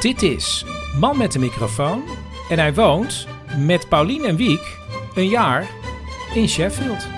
Dit 0.00 0.22
is 0.22 0.64
Man 0.98 1.18
met 1.18 1.32
de 1.32 1.38
microfoon 1.38 2.02
en 2.50 2.58
hij 2.58 2.74
woont 2.74 3.26
met 3.58 3.88
Paulien 3.88 4.24
en 4.24 4.36
Wiek 4.36 4.78
een 5.14 5.28
jaar 5.28 5.70
in 6.34 6.48
Sheffield. 6.48 7.08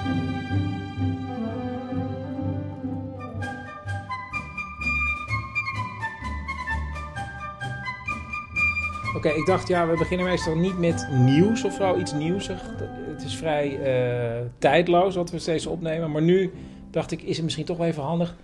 Oké, 9.16 9.28
ik 9.28 9.46
dacht, 9.46 9.68
ja, 9.68 9.86
we 9.86 9.96
beginnen 9.96 10.26
meestal 10.26 10.56
niet 10.56 10.78
met 10.78 11.08
nieuws 11.10 11.64
of 11.64 11.74
zo, 11.74 11.98
iets 11.98 12.12
nieuwsig. 12.12 12.60
Het 13.06 13.24
is 13.24 13.36
vrij 13.36 13.78
eh, 13.80 14.46
tijdloos 14.58 15.14
wat 15.14 15.30
we 15.30 15.38
steeds 15.38 15.66
opnemen. 15.66 16.10
Maar 16.10 16.22
nu 16.22 16.52
dacht 16.90 17.10
ik, 17.10 17.22
is 17.22 17.36
het 17.36 17.44
misschien 17.44 17.64
toch 17.64 17.76
wel 17.76 17.86
even 17.86 18.02
handig. 18.02 18.36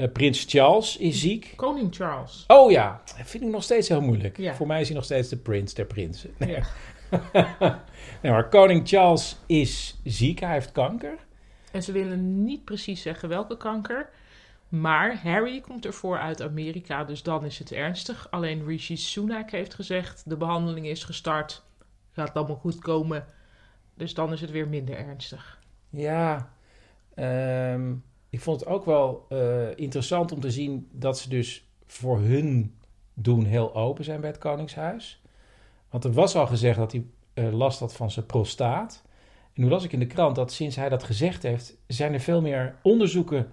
Eh, 0.00 0.12
Prins 0.12 0.44
Charles 0.48 0.96
is 0.96 1.20
ziek. 1.20 1.52
Koning 1.56 1.94
Charles. 1.94 2.44
Oh 2.46 2.70
ja, 2.70 3.00
dat 3.04 3.26
vind 3.26 3.44
ik 3.44 3.50
nog 3.50 3.62
steeds 3.62 3.88
heel 3.88 4.00
moeilijk. 4.00 4.36
Ja. 4.36 4.54
Voor 4.54 4.66
mij 4.66 4.80
is 4.80 4.86
hij 4.86 4.96
nog 4.96 5.04
steeds 5.04 5.28
de 5.28 5.36
prins 5.36 5.74
der 5.74 5.86
prinsen. 5.86 6.30
Nee. 6.36 6.50
Ja. 6.50 6.64
nee, 8.22 8.32
maar 8.32 8.48
koning 8.48 8.88
Charles 8.88 9.36
is 9.46 10.00
ziek, 10.04 10.40
hij 10.40 10.52
heeft 10.52 10.72
kanker. 10.72 11.18
En 11.72 11.82
ze 11.82 11.92
willen 11.92 12.44
niet 12.44 12.64
precies 12.64 13.02
zeggen 13.02 13.28
welke 13.28 13.56
kanker. 13.56 14.10
Maar 14.68 15.20
Harry 15.22 15.60
komt 15.60 15.86
ervoor 15.86 16.18
uit 16.18 16.42
Amerika, 16.42 17.04
dus 17.04 17.22
dan 17.22 17.44
is 17.44 17.58
het 17.58 17.72
ernstig. 17.72 18.30
Alleen 18.30 18.66
Rishi 18.66 18.96
Sunak 18.96 19.50
heeft 19.50 19.74
gezegd, 19.74 20.22
de 20.26 20.36
behandeling 20.36 20.86
is 20.86 21.04
gestart. 21.04 21.62
Gaat 22.12 22.34
allemaal 22.34 22.56
goed 22.56 22.78
komen. 22.78 23.24
Dus 23.94 24.14
dan 24.14 24.32
is 24.32 24.40
het 24.40 24.50
weer 24.50 24.68
minder 24.68 24.96
ernstig. 24.96 25.58
Ja, 25.90 26.52
ehm, 27.14 27.92
ik 28.30 28.40
vond 28.40 28.60
het 28.60 28.68
ook 28.68 28.84
wel 28.84 29.26
eh, 29.28 29.76
interessant 29.76 30.32
om 30.32 30.40
te 30.40 30.50
zien 30.50 30.88
dat 30.92 31.18
ze 31.18 31.28
dus 31.28 31.68
voor 31.86 32.18
hun 32.18 32.74
doen 33.14 33.44
heel 33.44 33.74
open 33.74 34.04
zijn 34.04 34.20
bij 34.20 34.30
het 34.30 34.38
Koningshuis. 34.38 35.22
Want 35.88 36.04
er 36.04 36.12
was 36.12 36.36
al 36.36 36.46
gezegd 36.46 36.78
dat 36.78 36.92
hij 36.92 37.04
eh, 37.34 37.52
last 37.52 37.80
had 37.80 37.94
van 37.94 38.10
zijn 38.10 38.26
prostaat. 38.26 39.02
En 39.52 39.62
nu 39.62 39.68
las 39.68 39.84
ik 39.84 39.92
in 39.92 39.98
de 39.98 40.06
krant 40.06 40.36
dat 40.36 40.52
sinds 40.52 40.76
hij 40.76 40.88
dat 40.88 41.02
gezegd 41.02 41.42
heeft, 41.42 41.76
zijn 41.86 42.12
er 42.12 42.20
veel 42.20 42.40
meer 42.40 42.74
onderzoeken 42.82 43.52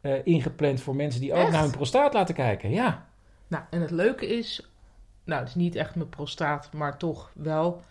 eh, 0.00 0.14
ingepland 0.24 0.80
voor 0.80 0.96
mensen 0.96 1.20
die 1.20 1.34
ook 1.34 1.50
naar 1.50 1.62
hun 1.62 1.70
prostaat 1.70 2.12
laten 2.12 2.34
kijken. 2.34 2.70
Ja. 2.70 3.06
Nou, 3.48 3.64
en 3.70 3.80
het 3.80 3.90
leuke 3.90 4.26
is, 4.26 4.70
nou, 5.24 5.40
het 5.40 5.48
is 5.48 5.54
niet 5.54 5.74
echt 5.74 5.94
mijn 5.94 6.08
prostaat, 6.08 6.72
maar 6.72 6.98
toch 6.98 7.30
wel. 7.34 7.82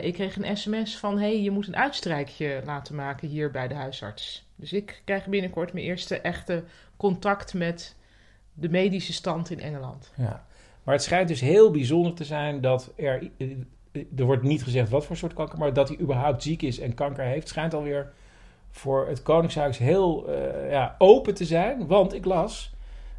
Ik 0.00 0.14
kreeg 0.14 0.36
een 0.36 0.56
sms 0.56 0.98
van, 0.98 1.18
hey, 1.18 1.42
je 1.42 1.50
moet 1.50 1.66
een 1.66 1.76
uitstrijkje 1.76 2.62
laten 2.64 2.94
maken 2.94 3.28
hier 3.28 3.50
bij 3.50 3.68
de 3.68 3.74
huisarts. 3.74 4.46
Dus 4.62 4.72
ik 4.72 5.02
krijg 5.04 5.26
binnenkort 5.26 5.72
mijn 5.72 5.84
eerste 5.84 6.20
echte 6.20 6.64
contact 6.96 7.54
met 7.54 7.96
de 8.52 8.68
medische 8.68 9.12
stand 9.12 9.50
in 9.50 9.60
Engeland. 9.60 10.12
Ja, 10.16 10.46
maar 10.82 10.94
het 10.94 11.02
schijnt 11.02 11.28
dus 11.28 11.40
heel 11.40 11.70
bijzonder 11.70 12.14
te 12.14 12.24
zijn 12.24 12.60
dat 12.60 12.92
er... 12.96 13.30
Er 14.16 14.24
wordt 14.24 14.42
niet 14.42 14.62
gezegd 14.62 14.88
wat 14.88 15.06
voor 15.06 15.16
soort 15.16 15.32
kanker, 15.32 15.58
maar 15.58 15.72
dat 15.72 15.88
hij 15.88 15.98
überhaupt 15.98 16.42
ziek 16.42 16.62
is 16.62 16.78
en 16.78 16.94
kanker 16.94 17.24
heeft, 17.24 17.48
schijnt 17.48 17.74
alweer 17.74 18.12
voor 18.70 19.06
het 19.06 19.22
Koningshuis 19.22 19.78
heel 19.78 20.28
eh, 20.28 20.70
ja, 20.70 20.94
open 20.98 21.34
te 21.34 21.44
zijn. 21.44 21.86
Want 21.86 22.14
ik 22.14 22.24
las 22.24 22.74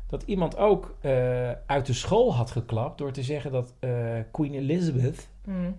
dat 0.08 0.24
iemand 0.24 0.58
ook 0.58 0.96
eh, 1.02 1.52
uit 1.66 1.86
de 1.86 1.94
school 1.94 2.36
had 2.36 2.52
geklapt 2.52 2.98
door 2.98 3.12
te 3.12 3.24
zeggen 3.24 3.52
dat 3.52 3.74
eh, 3.80 3.90
Queen 4.32 4.54
Elizabeth 4.54 5.30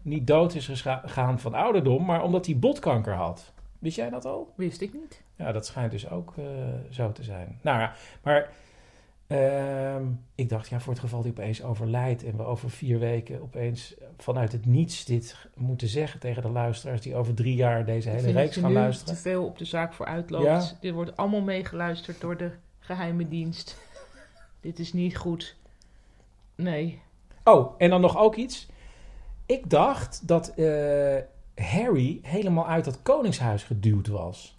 niet 0.02 0.26
dood 0.26 0.54
is 0.54 0.66
gegaan 0.66 1.40
van 1.40 1.54
ouderdom, 1.54 2.04
maar 2.04 2.22
omdat 2.22 2.46
hij 2.46 2.58
botkanker 2.58 3.14
had. 3.14 3.52
Wist 3.78 3.96
jij 3.96 4.10
dat 4.10 4.24
al? 4.24 4.52
Wist 4.56 4.80
ik 4.80 4.92
niet. 4.92 5.23
Ja, 5.36 5.52
dat 5.52 5.66
schijnt 5.66 5.90
dus 5.90 6.10
ook 6.10 6.34
eh, 6.36 6.44
zo 6.90 7.12
te 7.12 7.22
zijn. 7.22 7.58
Nou 7.62 7.78
ja, 7.78 7.92
maar 8.22 8.50
ehm, 9.26 10.04
ik 10.34 10.48
dacht, 10.48 10.68
ja, 10.68 10.80
voor 10.80 10.92
het 10.92 11.02
geval 11.02 11.22
die 11.22 11.30
opeens 11.30 11.62
overlijdt 11.62 12.24
en 12.24 12.36
we 12.36 12.42
over 12.42 12.70
vier 12.70 12.98
weken 12.98 13.42
opeens 13.42 13.94
vanuit 14.18 14.52
het 14.52 14.66
niets 14.66 15.04
dit 15.04 15.36
moeten 15.56 15.88
zeggen 15.88 16.20
tegen 16.20 16.42
de 16.42 16.48
luisteraars 16.48 17.00
die 17.00 17.14
over 17.14 17.34
drie 17.34 17.54
jaar 17.54 17.84
deze 17.84 18.08
hele 18.08 18.32
reeks 18.32 18.56
gaan 18.56 18.72
luisteren. 18.72 19.14
te 19.14 19.20
veel 19.20 19.44
op 19.44 19.58
de 19.58 19.64
zaak 19.64 19.92
voor 19.92 20.06
uitloopt. 20.06 20.44
Ja. 20.44 20.62
Dit 20.80 20.92
wordt 20.92 21.16
allemaal 21.16 21.42
meegeluisterd 21.42 22.20
door 22.20 22.36
de 22.36 22.50
geheime 22.78 23.28
dienst. 23.28 23.78
Dit 24.60 24.78
is 24.78 24.92
niet 24.92 25.16
goed. 25.16 25.56
Nee. 26.54 27.02
Oh, 27.44 27.74
en 27.78 27.90
dan 27.90 28.00
nog 28.00 28.16
ook 28.16 28.34
iets. 28.34 28.68
Ik 29.46 29.70
dacht 29.70 30.28
dat 30.28 30.48
eh, 30.48 31.16
Harry 31.54 32.18
helemaal 32.22 32.66
uit 32.66 32.84
dat 32.84 33.02
koningshuis 33.02 33.62
geduwd 33.62 34.06
was. 34.06 34.53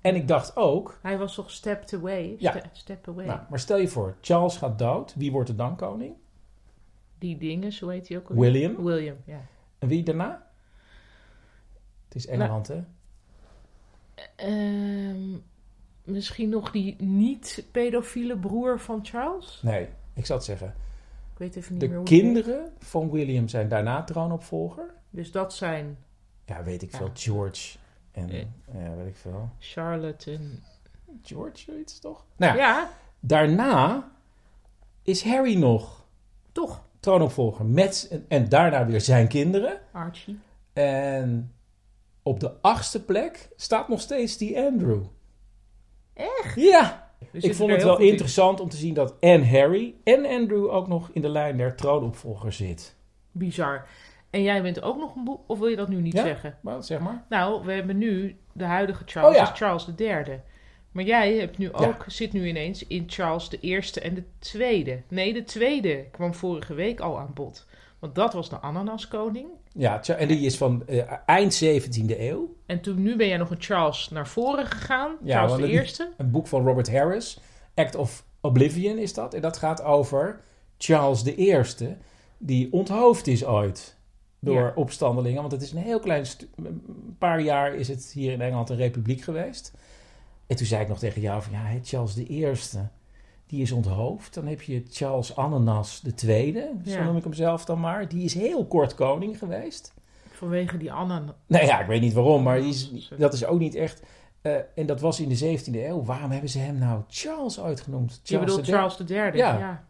En 0.00 0.14
ik 0.14 0.28
dacht 0.28 0.56
ook, 0.56 0.98
Hij 1.02 1.18
was 1.18 1.34
toch 1.34 1.50
stepped 1.50 1.92
away? 1.94 2.36
Ja. 2.38 2.50
Ste- 2.50 2.68
step 2.72 3.08
away. 3.08 3.26
nou, 3.26 3.40
maar 3.50 3.58
stel 3.58 3.78
je 3.78 3.88
voor, 3.88 4.16
Charles 4.20 4.56
gaat 4.56 4.78
dood. 4.78 5.14
Wie 5.14 5.32
wordt 5.32 5.48
er 5.48 5.56
dan 5.56 5.76
koning? 5.76 6.14
Die 7.18 7.38
dingen, 7.38 7.72
zo 7.72 7.88
heet 7.88 8.08
hij 8.08 8.16
ook. 8.18 8.28
alweer? 8.28 8.52
William. 8.52 8.84
William, 8.84 9.16
ja. 9.24 9.40
En 9.78 9.88
wie 9.88 10.02
daarna? 10.02 10.46
Het 12.04 12.14
is 12.16 12.26
Engeland, 12.26 12.68
hè? 12.68 12.82
Ehm, 14.36 15.36
misschien 16.04 16.48
nog 16.48 16.70
die 16.70 16.96
niet-pedofiele 17.02 18.38
broer 18.38 18.80
van 18.80 19.00
Charles? 19.02 19.60
Nee, 19.62 19.88
ik 20.14 20.26
zal 20.26 20.36
het 20.36 20.44
zeggen. 20.44 20.74
Ik 21.32 21.38
weet 21.38 21.56
even 21.56 21.72
niet 21.72 21.80
meer 21.80 21.90
De 21.90 21.96
hoe 21.96 22.04
kinderen 22.04 22.72
van 22.78 23.10
William 23.10 23.48
zijn 23.48 23.68
daarna 23.68 24.02
troonopvolger. 24.04 24.94
Dus 25.10 25.32
dat 25.32 25.54
zijn 25.54 25.98
Ja, 26.44 26.62
weet 26.62 26.82
ik 26.82 26.90
Ja. 26.92 26.98
veel. 26.98 27.10
George 27.14 27.78
en... 28.18 28.28
Ja. 28.30 28.80
Ja, 28.80 28.96
weet 28.96 29.06
ik 29.06 29.16
veel. 29.16 29.48
Charlotte 29.58 30.32
en... 30.32 30.62
George, 31.22 31.56
zoiets 31.56 31.98
toch? 31.98 32.24
Nou 32.36 32.56
ja, 32.56 32.90
daarna 33.20 34.10
is 35.02 35.24
Harry 35.24 35.58
nog 35.58 36.04
toch. 36.52 36.84
troonopvolger. 37.00 37.64
Met, 37.64 38.08
en, 38.10 38.24
en 38.28 38.48
daarna 38.48 38.86
weer 38.86 39.00
zijn 39.00 39.28
kinderen. 39.28 39.80
Archie. 39.92 40.38
En 40.72 41.52
op 42.22 42.40
de 42.40 42.60
achtste 42.60 43.04
plek 43.04 43.48
staat 43.56 43.88
nog 43.88 44.00
steeds 44.00 44.36
die 44.36 44.58
Andrew. 44.58 45.02
Echt? 46.14 46.54
Ja, 46.54 47.10
We 47.32 47.38
ik 47.38 47.54
vond 47.54 47.70
het 47.70 47.82
wel 47.82 47.98
in. 47.98 48.08
interessant 48.08 48.60
om 48.60 48.68
te 48.68 48.76
zien 48.76 48.94
dat 48.94 49.14
en 49.20 49.48
Harry 49.50 49.94
en 50.04 50.26
Andrew 50.26 50.70
ook 50.70 50.88
nog 50.88 51.10
in 51.12 51.22
de 51.22 51.28
lijn 51.28 51.56
der 51.56 51.76
troonopvolgers 51.76 52.56
zit. 52.56 52.94
Bizar. 53.32 53.86
En 54.30 54.42
jij 54.42 54.62
bent 54.62 54.82
ook 54.82 54.96
nog 54.98 55.14
een 55.16 55.24
boek, 55.24 55.40
of 55.46 55.58
wil 55.58 55.68
je 55.68 55.76
dat 55.76 55.88
nu 55.88 56.00
niet 56.00 56.12
Ja? 56.12 56.22
zeggen? 56.22 56.58
Maar 56.60 56.84
zeg 56.84 56.98
maar. 57.00 57.24
Nou, 57.28 57.64
we 57.64 57.72
hebben 57.72 57.98
nu 57.98 58.36
de 58.52 58.64
huidige 58.64 59.02
Charles, 59.06 59.30
Oh 59.30 59.36
ja. 59.36 59.52
is 59.52 59.58
Charles 59.58 59.86
III. 59.96 60.40
Maar 60.92 61.04
jij 61.04 61.34
hebt 61.36 61.58
nu 61.58 61.72
ook, 61.72 62.04
zit 62.06 62.32
nu 62.32 62.46
ineens 62.48 62.86
in 62.86 63.04
Charles 63.06 63.48
de 63.48 63.60
eerste 63.60 64.00
en 64.00 64.14
de 64.14 64.22
tweede. 64.38 65.02
Nee, 65.08 65.32
de 65.32 65.44
tweede 65.44 66.04
kwam 66.10 66.34
vorige 66.34 66.74
week 66.74 67.00
al 67.00 67.18
aan 67.18 67.30
bod. 67.34 67.66
Want 67.98 68.14
dat 68.14 68.32
was 68.32 68.48
de 68.50 68.60
ananaskoning. 68.60 69.48
Ja, 69.72 70.02
en 70.04 70.28
die 70.28 70.40
is 70.40 70.56
van 70.56 70.86
eh, 70.86 71.12
eind 71.26 71.64
17e 71.64 72.18
eeuw. 72.18 72.54
En 72.66 72.80
toen 72.80 73.02
nu 73.02 73.16
ben 73.16 73.28
jij 73.28 73.36
nog 73.36 73.50
een 73.50 73.60
Charles 73.62 74.08
naar 74.10 74.28
voren 74.28 74.66
gegaan. 74.66 75.16
Ja, 75.22 75.46
Charles 75.46 75.66
de 75.66 75.72
eerste. 75.72 76.08
Een 76.16 76.30
boek 76.30 76.46
van 76.46 76.64
Robert 76.66 76.90
Harris. 76.92 77.40
Act 77.74 77.94
of 77.94 78.24
Oblivion 78.40 78.98
is 78.98 79.14
dat. 79.14 79.34
En 79.34 79.40
dat 79.40 79.56
gaat 79.56 79.82
over 79.82 80.40
Charles 80.78 81.26
I. 81.26 81.64
Die 82.38 82.72
onthoofd 82.72 83.26
is 83.26 83.44
ooit 83.44 83.96
door 84.40 84.54
Ja. 84.62 84.72
opstandelingen. 84.74 85.40
Want 85.40 85.52
het 85.52 85.62
is 85.62 85.72
een 85.72 85.78
heel 85.82 85.98
klein... 86.00 86.24
Een 86.56 87.16
paar 87.18 87.40
jaar 87.40 87.74
is 87.74 87.88
het 87.88 88.10
hier 88.14 88.32
in 88.32 88.40
Engeland 88.40 88.70
een 88.70 88.76
republiek 88.76 89.20
geweest. 89.22 89.72
En 90.46 90.56
toen 90.56 90.66
zei 90.66 90.82
ik 90.82 90.88
nog 90.88 90.98
tegen 90.98 91.20
jou 91.20 91.42
van... 91.42 91.52
Ja, 91.52 91.78
Charles 91.82 92.16
I. 92.16 92.52
Die 93.46 93.62
is 93.62 93.72
onthoofd. 93.72 94.34
Dan 94.34 94.46
heb 94.46 94.62
je 94.62 94.82
Charles 94.90 95.36
Ananas 95.36 96.02
II. 96.26 96.52
Zo 96.84 96.90
Ja. 96.90 97.04
noem 97.04 97.16
ik 97.16 97.22
hem 97.22 97.32
zelf 97.32 97.64
dan 97.64 97.80
maar. 97.80 98.08
Die 98.08 98.24
is 98.24 98.34
heel 98.34 98.66
kort 98.66 98.94
koning 98.94 99.38
geweest. 99.38 99.94
Vanwege 100.30 100.76
die 100.76 100.92
ananas. 100.92 101.34
Nou 101.46 101.64
ja, 101.64 101.80
ik 101.80 101.86
weet 101.86 102.00
niet 102.00 102.12
waarom, 102.12 102.42
maar 102.42 102.60
die 102.60 102.68
is, 102.68 103.10
dat 103.18 103.32
is 103.32 103.44
ook 103.44 103.58
niet 103.58 103.74
echt. 103.74 104.02
Eh, 104.42 104.54
en 104.74 104.86
dat 104.86 105.00
was 105.00 105.20
in 105.20 105.28
de 105.28 105.58
17e 105.58 105.74
eeuw. 105.74 106.04
Waarom 106.04 106.30
hebben 106.30 106.50
ze 106.50 106.58
hem 106.58 106.78
nou 106.78 107.02
Charles 107.08 107.60
uitgenoemd? 107.60 108.20
Je 108.22 108.38
bedoelt 108.38 108.66
III? 108.66 108.72
Charles 108.76 108.98
III, 109.08 109.18
Ja. 109.38 109.58
ja. 109.58 109.84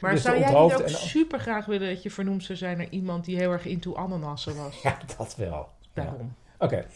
Maar 0.00 0.12
Dus 0.12 0.22
zou 0.22 0.38
jij 0.38 0.46
niet 0.48 0.56
ook 0.56 0.70
en- 0.70 0.88
super 0.88 1.38
graag 1.40 1.66
willen 1.66 1.88
dat 1.88 2.02
je 2.02 2.10
vernoemd 2.10 2.44
zou 2.44 2.58
zijn 2.58 2.76
naar 2.76 2.88
iemand 2.90 3.24
die 3.24 3.36
heel 3.36 3.52
erg 3.52 3.64
into 3.66 3.94
ananassen 3.94 4.56
was? 4.56 4.80
Ja, 4.82 4.98
dat 5.16 5.36
wel. 5.36 5.68
Ja. 5.94 6.02
Daarom. 6.02 6.34
Oké. 6.58 6.86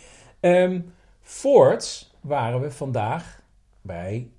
Ehm, 0.40 0.80
voorts 1.20 2.14
waren 2.20 2.60
we 2.60 2.70
vandaag 2.70 3.42
bij 3.80 4.30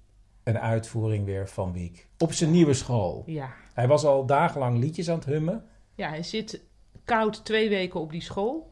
een 0.43 0.59
uitvoering 0.59 1.25
weer 1.25 1.49
van 1.49 1.73
Wiek. 1.73 2.07
Op 2.17 2.33
zijn 2.33 2.51
nieuwe 2.51 2.73
school. 2.73 3.23
Ja. 3.25 3.49
Hij 3.73 3.87
was 3.87 4.05
al 4.05 4.25
dagenlang 4.25 4.77
liedjes 4.79 5.09
aan 5.09 5.15
het 5.15 5.25
hummen. 5.25 5.65
ja, 5.95 6.09
hij 6.09 6.23
zit 6.23 6.61
koud 7.03 7.45
twee 7.45 7.69
weken 7.69 7.99
op 7.99 8.11
die 8.11 8.21
school. 8.21 8.71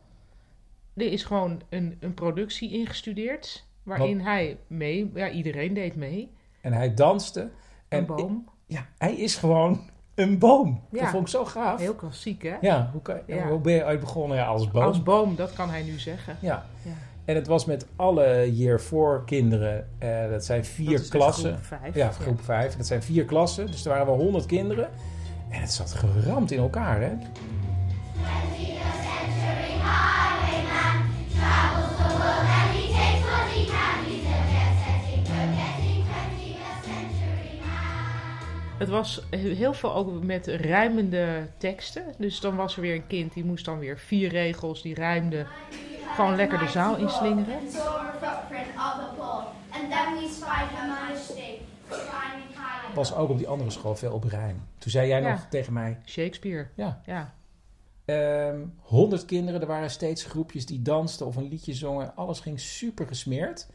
Er 0.93 1.11
is 1.11 1.23
gewoon 1.23 1.61
een, 1.69 1.97
een 1.99 2.13
productie 2.13 2.71
ingestudeerd. 2.71 3.65
Waarin 3.83 4.19
hij 4.19 4.57
mee, 4.67 5.11
ja, 5.13 5.29
iedereen 5.29 5.73
deed 5.73 5.95
mee. 5.95 6.31
En 6.61 6.73
hij 6.73 6.93
danste. 6.93 7.49
En 7.87 8.05
boom. 8.05 8.49
Ja, 8.71 8.85
hij 8.97 9.13
is 9.13 9.35
gewoon 9.35 9.81
een 10.15 10.37
boom. 10.39 10.81
Dat 10.91 11.07
vond 11.09 11.21
ik 11.23 11.27
zo 11.27 11.45
gaaf. 11.45 11.79
Heel 11.79 11.93
klassiek, 11.93 12.43
hè? 12.43 12.55
Ja, 12.61 12.89
hoe, 12.91 13.01
kan, 13.01 13.15
Ja. 13.27 13.47
hoe 13.47 13.59
ben 13.59 13.73
je 13.73 13.83
uit 13.83 13.99
begonnen? 13.99 14.37
Ja, 14.37 14.45
als 14.45 14.71
boom. 14.71 14.83
Als 14.83 15.03
boom, 15.03 15.35
dat 15.35 15.53
kan 15.53 15.69
hij 15.69 15.83
nu 15.83 15.99
zeggen. 15.99 16.37
Ja. 16.39 16.65
Ja. 16.81 16.91
En 17.25 17.35
het 17.35 17.47
was 17.47 17.65
met 17.65 17.85
alle 17.95 18.55
year 18.55 18.79
4 18.81 19.21
kinderen. 19.25 19.87
Eh, 19.99 20.29
dat 20.29 20.45
zijn 20.45 20.65
vier 20.65 20.97
Dat 20.97 21.07
klassen. 21.07 21.51
groep 21.53 21.79
vijf. 21.79 21.95
Ja, 21.95 22.11
groep 22.11 22.43
5. 22.43 22.75
Dat 22.77 22.85
zijn 22.87 23.03
vier 23.03 23.25
klassen. 23.25 23.67
Dus 23.67 23.83
er 23.85 23.91
waren 23.91 24.05
wel 24.05 24.15
100 24.17 24.45
kinderen. 24.45 24.89
En 25.49 25.61
het 25.61 25.71
zat 25.71 25.91
geramd 25.93 26.51
in 26.51 26.59
elkaar, 26.59 27.01
hè? 27.01 27.11
Het 38.81 38.89
was 38.89 39.21
heel 39.29 39.73
veel 39.73 39.93
ook 39.95 40.23
met 40.23 40.47
rijmende 40.47 41.47
teksten. 41.57 42.03
Dus 42.17 42.39
dan 42.39 42.55
was 42.55 42.75
er 42.75 42.81
weer 42.81 42.95
een 42.95 43.07
kind 43.07 43.33
die 43.33 43.45
moest 43.45 43.65
dan 43.65 43.79
weer 43.79 43.97
vier 43.97 44.29
regels 44.29 44.81
die 44.81 44.93
rijmden. 44.93 45.47
Gewoon 46.15 46.35
lekker 46.35 46.59
de 46.59 46.67
zaal 46.67 46.97
inslingeren. 46.97 47.59
Was 52.93 53.15
ook 53.15 53.29
op 53.29 53.37
die 53.37 53.47
andere 53.47 53.69
school 53.69 53.95
veel 53.95 54.13
op 54.13 54.23
rijm. 54.23 54.63
Toen 54.77 54.91
zei 54.91 55.07
jij 55.07 55.21
Ja. 55.21 55.31
nog 55.31 55.45
tegen 55.49 55.73
mij... 55.73 55.97
Shakespeare. 56.05 56.67
Ja, 56.75 57.01
Ja. 57.05 57.33
ehm 58.05 58.59
100 58.79 59.25
kinderen. 59.25 59.61
Er 59.61 59.67
waren 59.67 59.89
steeds 59.89 60.23
groepjes 60.23 60.65
die 60.65 60.81
dansten 60.81 61.25
of 61.25 61.35
een 61.35 61.47
liedje 61.47 61.73
zongen. 61.73 62.15
Alles 62.15 62.39
ging 62.39 62.59
super 62.59 63.07
gesmeerd. 63.07 63.67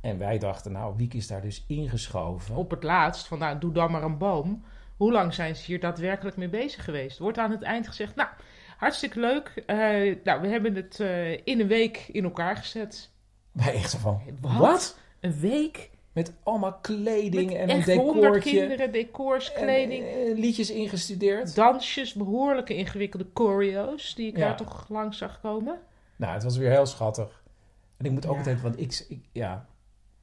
En 0.00 0.18
wij 0.18 0.38
dachten, 0.38 0.72
nou, 0.72 0.94
Wiek 0.96 1.14
is 1.14 1.26
daar 1.26 1.40
dus 1.42 1.64
ingeschoven. 1.66 2.54
Op 2.56 2.70
het 2.70 2.82
laatst 2.82 3.26
van 3.26 3.38
nou, 3.38 3.58
doe 3.58 3.72
dan 3.72 3.90
maar 3.90 4.02
een 4.02 4.18
boom. 4.18 4.64
Hoe 4.96 5.12
lang 5.12 5.34
zijn 5.34 5.56
ze 5.56 5.64
hier 5.64 5.80
daadwerkelijk 5.80 6.36
mee 6.36 6.48
bezig 6.48 6.84
geweest? 6.84 7.18
Wordt 7.18 7.38
aan 7.38 7.50
het 7.50 7.62
eind 7.62 7.88
gezegd, 7.88 8.14
nou, 8.14 8.28
hartstikke 8.76 9.20
leuk. 9.20 9.62
Eh, 9.66 9.76
nou, 10.24 10.40
we 10.40 10.48
hebben 10.48 10.74
het 10.74 11.00
eh, 11.00 11.32
in 11.32 11.60
een 11.60 11.66
week 11.66 12.08
in 12.12 12.24
elkaar 12.24 12.56
gezet. 12.56 13.10
Wij 13.52 13.74
echt 13.74 13.94
van, 13.94 14.20
Wat? 14.40 14.56
wat? 14.56 14.98
Een 15.20 15.38
week? 15.40 15.90
Met 16.12 16.32
allemaal 16.42 16.78
kleding 16.80 17.50
Met 17.50 17.58
en 17.88 17.90
een 17.90 17.98
honderd 17.98 18.42
kinderen, 18.42 18.92
decors, 18.92 19.52
en, 19.52 19.62
kleding. 19.62 20.04
eh, 20.06 20.38
liedjes 20.38 20.70
ingestudeerd. 20.70 21.54
dansjes, 21.54 22.14
behoorlijke 22.14 22.74
ingewikkelde 22.74 23.26
choreo's 23.34 24.14
die 24.14 24.28
ik 24.28 24.36
Ja. 24.36 24.46
daar 24.46 24.56
toch 24.56 24.86
langs 24.88 25.18
zag 25.18 25.40
komen. 25.40 25.78
Nou, 26.16 26.32
het 26.34 26.42
was 26.42 26.56
weer 26.56 26.70
heel 26.70 26.86
schattig. 26.86 27.42
En 27.96 28.04
ik 28.04 28.10
moet 28.10 28.26
ook 28.26 28.32
Ja. 28.32 28.38
altijd, 28.38 28.60
want 28.60 28.80
ik, 28.80 29.04
ik- 29.08 29.24
ja, 29.32 29.66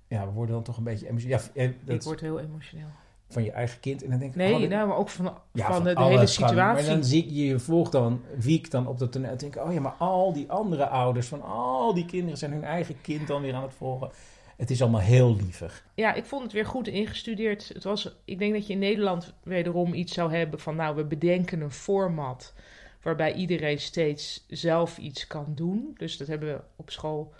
ja, 0.07 0.25
we 0.25 0.31
worden 0.31 0.56
dan 0.56 0.63
toch 0.63 0.77
een 0.77 0.83
beetje 0.83 1.09
emotioneel. 1.09 1.39
Ja, 1.54 1.71
dat 1.83 1.95
ik 1.95 2.01
word 2.01 2.19
heel 2.19 2.39
emotioneel. 2.39 2.88
van 3.30 3.44
je 3.44 3.51
eigen 3.51 3.80
kind. 3.80 4.04
En 4.04 4.09
dan 4.09 4.19
denk 4.19 4.31
ik, 4.31 4.38
Nee, 4.38 4.54
oh, 4.54 4.59
dit- 4.59 4.69
nou, 4.69 4.88
maar 4.88 4.98
ook 4.98 5.09
van, 5.09 5.38
ja, 5.54 5.74
van, 5.74 5.83
de, 5.83 6.04
hele 6.04 6.27
situatie. 6.27 6.56
Maar 6.56 6.95
dan 6.95 7.04
zie 7.04 7.24
ik, 7.24 7.30
je 7.30 7.59
volgt 7.59 7.92
dan 7.92 8.21
Wiek 8.38 8.71
dan 8.71 8.88
op 8.88 9.00
dat 9.00 9.12
toneel. 9.12 9.30
En 9.30 9.38
denk 9.38 9.56
ik, 9.56 9.63
oh 9.63 9.74
ja, 9.74 9.80
maar 9.80 9.95
al 9.98 10.33
die 10.33 10.51
andere 10.51 10.88
ouders 10.88 11.27
van 11.27 11.42
al 11.42 11.94
die 11.94 12.06
kinderen 12.06 12.38
zijn 12.38 12.51
hun 12.51 12.63
eigen 12.63 13.01
kind 13.01 13.27
dan 13.27 13.42
weer 13.42 13.54
aan 13.54 13.63
het 13.63 13.74
volgen. 13.74 14.12
Het 14.57 14.69
is 14.69 14.81
allemaal 14.81 15.01
heel 15.01 15.36
lievig. 15.36 15.86
Ja, 15.94 16.13
ik 16.13 16.25
vond 16.25 16.44
het 16.44 16.51
weer 16.51 16.65
goed 16.65 16.88
ingestudeerd. 16.88 17.68
Het 17.74 17.83
was, 17.83 18.15
ik 18.25 18.39
denk 18.39 18.54
dat 18.54 18.68
je 18.68 18.74
in 18.74 18.80
Nederland 18.80 19.33
wederom 19.44 19.94
iets 19.94 20.13
zou 20.13 20.33
hebben 20.33 20.59
van, 20.59 20.75
nou, 20.75 20.95
we 20.95 21.06
bedenken 21.06 21.62
een 21.62 21.71
format 21.71 22.54
waarbij 23.01 23.33
iedereen 23.33 23.80
steeds 23.80 24.45
zelf 24.48 24.98
iets 24.98 25.27
kan 25.27 25.45
doen. 25.56 25.94
Dus 25.98 26.18
dat 26.18 26.27
hebben 26.27 26.54
we 26.54 26.62
op 26.75 26.89
school, 26.89 27.33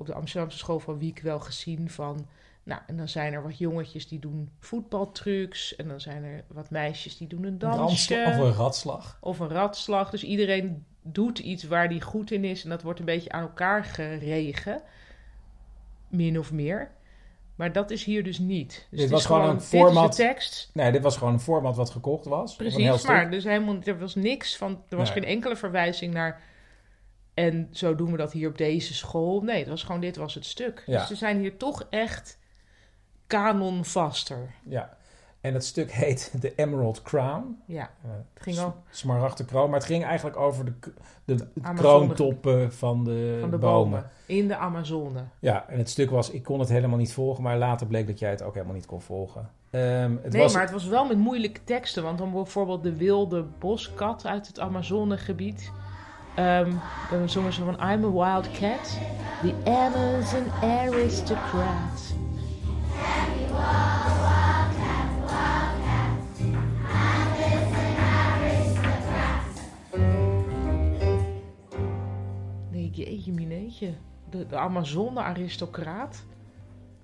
op 0.00 0.06
de 0.06 0.14
Amsterdamse 0.14 0.58
school 0.58 0.80
van 0.80 0.98
Wiek 0.98 1.20
wel 1.20 1.40
gezien 1.40 1.90
van, 1.90 2.26
nou, 2.62 2.80
en 2.86 2.96
dan 2.96 3.08
zijn 3.08 3.32
er 3.32 3.42
wat 3.42 3.58
jongetjes 3.58 4.08
die 4.08 4.18
doen 4.18 4.50
voetbaltrucs 4.58 5.76
en 5.76 5.88
dan 5.88 6.00
zijn 6.00 6.24
er 6.24 6.44
wat 6.48 6.70
meisjes 6.70 7.16
die 7.16 7.28
doen 7.28 7.44
een 7.44 7.58
dansje. 7.58 8.24
Of 8.28 8.36
een 8.36 8.52
ratslag. 8.52 9.18
of 9.20 9.38
een 9.38 9.48
ratslag. 9.48 10.10
Dus 10.10 10.24
iedereen 10.24 10.84
doet 11.02 11.38
iets 11.38 11.64
waar 11.64 11.88
die 11.88 12.00
goed 12.00 12.30
in 12.30 12.44
is. 12.44 12.64
En 12.64 12.70
dat 12.70 12.82
wordt 12.82 12.98
een 12.98 13.04
beetje 13.04 13.32
aan 13.32 13.42
elkaar 13.42 13.84
geregen. 13.84 14.82
Min 16.08 16.38
of 16.38 16.52
meer. 16.52 16.90
Maar 17.54 17.72
dat 17.72 17.90
is 17.90 18.04
hier 18.04 18.24
dus 18.24 18.38
niet. 18.38 18.68
Dus 18.68 18.86
Dit 18.90 19.00
het 19.00 19.10
was 19.10 19.26
gewoon 19.26 19.48
een 19.48 19.60
format. 19.60 20.16
tekst. 20.16 20.70
Nee, 20.72 20.92
dit 20.92 21.02
was 21.02 21.16
gewoon 21.16 21.32
een 21.32 21.40
format 21.40 21.76
wat 21.76 21.90
gekocht 21.90 22.24
was. 22.24 22.56
Precies, 22.56 23.02
maar 23.06 23.30
dus 23.30 23.44
helemaal, 23.44 23.76
er 23.84 23.98
was 23.98 24.14
niks 24.14 24.56
van... 24.56 24.82
Er 24.88 24.96
was 24.96 25.12
Nee. 25.14 25.22
geen 25.22 25.32
enkele 25.32 25.56
verwijzing 25.56 26.14
naar... 26.14 26.40
En 27.40 27.68
zo 27.70 27.94
doen 27.94 28.10
we 28.10 28.16
dat 28.16 28.32
hier 28.32 28.48
op 28.48 28.58
deze 28.58 28.94
school. 28.94 29.40
Nee, 29.40 29.58
het 29.58 29.68
was 29.68 29.82
gewoon 29.82 30.00
dit 30.00 30.16
was 30.16 30.34
het 30.34 30.46
stuk. 30.46 30.82
Ja. 30.86 30.98
Dus 30.98 31.08
ze 31.08 31.14
zijn 31.14 31.38
hier 31.38 31.56
toch 31.56 31.86
echt 31.90 32.38
kanonvaster. 33.26 34.54
Ja. 34.64 34.96
En 35.40 35.54
het 35.54 35.64
stuk 35.64 35.92
heet 35.92 36.32
The 36.40 36.54
Emerald 36.54 37.02
Crown. 37.02 37.62
Ja, 37.66 37.90
Eh, 38.04 38.10
het 38.34 38.42
ging 38.42 38.58
ook 38.58 38.76
Smaragden 38.90 39.46
kroon. 39.46 39.70
Maar 39.70 39.78
het 39.78 39.88
ging 39.88 40.04
eigenlijk 40.04 40.36
over 40.36 40.64
de, 40.64 40.72
de, 41.24 41.46
kroontoppen 41.74 42.72
van 42.72 43.04
de, 43.04 43.36
van 43.40 43.50
de 43.50 43.58
bomen. 43.58 43.90
bomen. 43.90 44.10
In 44.26 44.48
de 44.48 44.56
Amazone. 44.56 45.24
Ja, 45.38 45.68
en 45.68 45.78
het 45.78 45.90
stuk 45.90 46.10
was, 46.10 46.30
ik 46.30 46.42
kon 46.42 46.60
het 46.60 46.68
helemaal 46.68 46.98
niet 46.98 47.12
volgen, 47.12 47.42
maar 47.42 47.58
later 47.58 47.86
bleek 47.86 48.06
dat 48.06 48.18
jij 48.18 48.30
het 48.30 48.42
ook 48.42 48.54
helemaal 48.54 48.74
niet 48.74 48.86
kon 48.86 49.00
volgen. 49.00 49.50
Ehm, 49.70 50.16
het 50.22 50.32
nee, 50.32 50.42
was, 50.42 50.52
maar 50.52 50.62
het 50.62 50.70
was 50.70 50.86
wel 50.86 51.06
met 51.06 51.18
moeilijke 51.18 51.64
teksten. 51.64 52.02
Want 52.02 52.18
dan 52.18 52.32
bijvoorbeeld 52.32 52.82
de 52.82 52.96
wilde 52.96 53.44
boskat 53.58 54.26
uit 54.26 54.46
het 54.46 54.58
Amazonegebied. 54.58 55.70
Ehm 56.34 56.72
dan 57.10 57.28
zongen 57.28 57.52
ze 57.52 57.64
van 57.64 57.74
I'm 57.74 58.04
a 58.04 58.10
wild 58.10 58.50
cat. 58.50 58.98
The 59.42 59.54
Amazon 59.64 60.50
aristocrat. 60.62 62.14
Nee, 72.70 72.90
jeetje 72.90 73.32
mineetje. 73.32 73.94
De, 74.30 74.46
de 74.46 74.56
Amazone-aristocraat. 74.56 76.24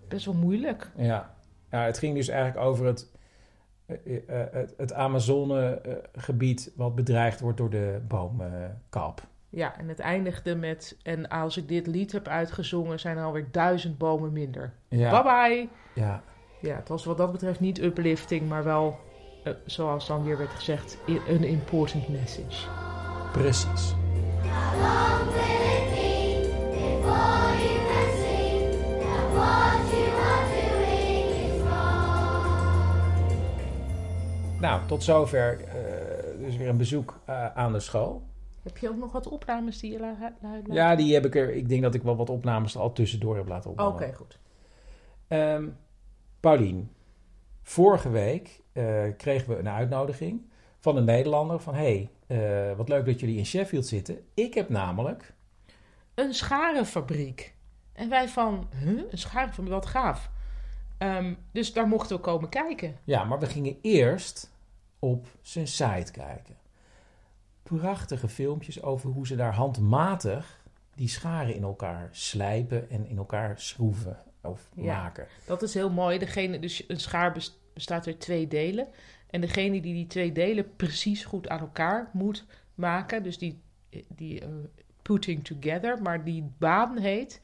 Best 0.09 0.25
wel 0.25 0.35
moeilijk. 0.35 0.90
ja. 0.97 1.35
ja, 1.71 1.83
het 1.83 1.99
ging 1.99 2.14
dus 2.14 2.28
eigenlijk 2.28 2.66
over 2.66 2.87
het, 2.87 3.11
het, 3.87 4.75
het 4.76 4.93
Amazone-gebied 4.93 6.73
wat 6.76 6.95
bedreigd 6.95 7.40
wordt 7.40 7.59
door 7.59 7.71
de 7.71 8.00
boomkap. 8.09 9.23
Ja, 9.49 9.78
en 9.78 9.88
het 9.88 9.99
eindigde 9.99 10.55
met... 10.57 10.97
En 11.02 11.28
als 11.28 11.57
ik 11.57 11.69
dit 11.69 11.87
lied 11.87 12.12
heb 12.12 12.28
uitgezongen, 12.28 13.00
zijn 13.00 13.16
er 13.16 13.25
alweer 13.25 13.47
duizend 13.50 13.99
bomen 13.99 14.33
minder. 14.33 14.73
ja, 14.88 15.11
Bye 15.11 15.23
bye! 15.23 15.69
ja, 16.05 16.23
Ja, 16.61 16.76
het 16.76 16.88
was 16.88 17.05
wat 17.05 17.16
dat 17.16 17.33
betreft 17.33 17.61
niet 17.61 17.83
uplifting, 17.83 18.49
maar 18.49 18.64
wel, 18.64 18.99
eh, 19.45 19.52
zoals 19.66 20.07
dan 20.07 20.25
weer 20.25 20.38
werd 20.38 20.50
gezegd, 20.50 20.99
een 21.28 21.45
important 21.45 22.09
message. 22.09 22.69
precies. 23.33 23.95
Nou, 34.60 34.86
tot 34.86 35.02
zover 35.02 35.60
eh, 35.64 36.38
dus 36.38 36.56
weer 36.56 36.68
een 36.68 36.76
bezoek 36.76 37.20
eh, 37.25 37.46
aan 37.56 37.72
de 37.72 37.80
school. 37.80 38.22
Heb 38.62 38.76
je 38.78 38.88
ook 38.88 38.96
nog 38.96 39.12
wat 39.12 39.26
opnames 39.28 39.78
die 39.80 39.92
je 39.92 39.98
la- 39.98 40.16
la- 40.40 40.60
la- 40.66 40.75
Ja, 40.75 40.94
die 40.96 41.14
heb 41.14 41.25
ik 41.25 41.34
er. 41.34 41.54
Ik 41.54 41.68
denk 41.68 41.82
dat 41.82 41.94
ik 41.94 42.02
wel 42.02 42.16
wat 42.16 42.30
opnames 42.30 42.75
er 42.75 42.80
al 42.80 42.92
tussendoor 42.92 43.36
heb 43.36 43.48
laten 43.48 43.70
Oké, 43.70 43.82
opnemen. 43.82 44.14
goed. 44.16 44.38
Ehm, 45.28 45.68
Paulien, 46.40 46.90
vorige 47.62 48.10
week 48.10 48.60
eh, 48.72 49.02
kregen 49.16 49.48
we 49.48 49.58
een 49.58 49.68
uitnodiging 49.68 50.42
van 50.78 50.96
een 50.96 51.04
Nederlander 51.04 51.60
van 51.60 51.75
hey, 51.75 52.10
wat 52.76 52.88
leuk 52.88 53.04
dat 53.06 53.20
jullie 53.20 53.38
in 53.38 53.46
Sheffield 53.46 53.86
zitten. 53.86 54.18
Ik 54.34 54.54
heb 54.54 54.68
namelijk 54.68 55.34
Een 56.14 56.34
scharenfabriek. 56.34 57.54
En 57.92 58.08
wij 58.08 58.28
van, 58.28 58.68
huh? 58.84 59.02
Een 59.10 59.18
scharenfabriek, 59.18 59.72
wat 59.72 59.86
gaaf. 59.86 60.30
Ehm, 60.98 61.34
dus 61.52 61.72
daar 61.72 61.88
mochten 61.88 62.16
we 62.16 62.22
komen 62.22 62.48
kijken. 62.48 62.96
Ja, 63.04 63.24
maar 63.24 63.38
we 63.38 63.46
gingen 63.46 63.76
eerst 63.82 64.50
op 64.98 65.26
zijn 65.40 65.66
site 65.68 66.12
kijken. 66.12 66.56
Prachtige 67.62 68.28
filmpjes 68.28 68.82
over 68.82 69.10
hoe 69.10 69.26
ze 69.26 69.36
daar 69.36 69.54
handmatig 69.54 70.64
die 70.94 71.08
scharen 71.08 71.54
in 71.54 71.62
elkaar 71.62 72.08
slijpen 72.12 72.90
en 72.90 73.06
in 73.06 73.16
elkaar 73.16 73.60
schroeven 73.60 74.18
of 74.42 74.68
Ja. 74.74 75.02
maken. 75.02 75.26
Dat 75.46 75.62
is 75.62 75.74
heel 75.74 75.90
mooi. 75.90 76.18
Degene, 76.18 76.58
dus 76.58 76.84
een 76.88 77.00
schaar 77.00 77.32
bes- 77.32 77.58
bestaat 77.74 78.06
uit 78.06 78.20
twee 78.20 78.48
delen. 78.48 78.88
En 79.30 79.40
degene 79.40 79.80
die 79.80 79.94
die 79.94 80.06
twee 80.06 80.32
delen 80.32 80.76
precies 80.76 81.24
goed 81.24 81.48
aan 81.48 81.60
elkaar 81.60 82.10
moet 82.12 82.44
maken, 82.74 83.22
dus 83.22 83.38
die, 83.38 83.60
die 84.08 84.40
eh, 84.40 84.48
putting 85.02 85.44
together, 85.44 86.02
maar 86.02 86.24
die 86.24 86.50
baan 86.58 86.98
heet 86.98 87.40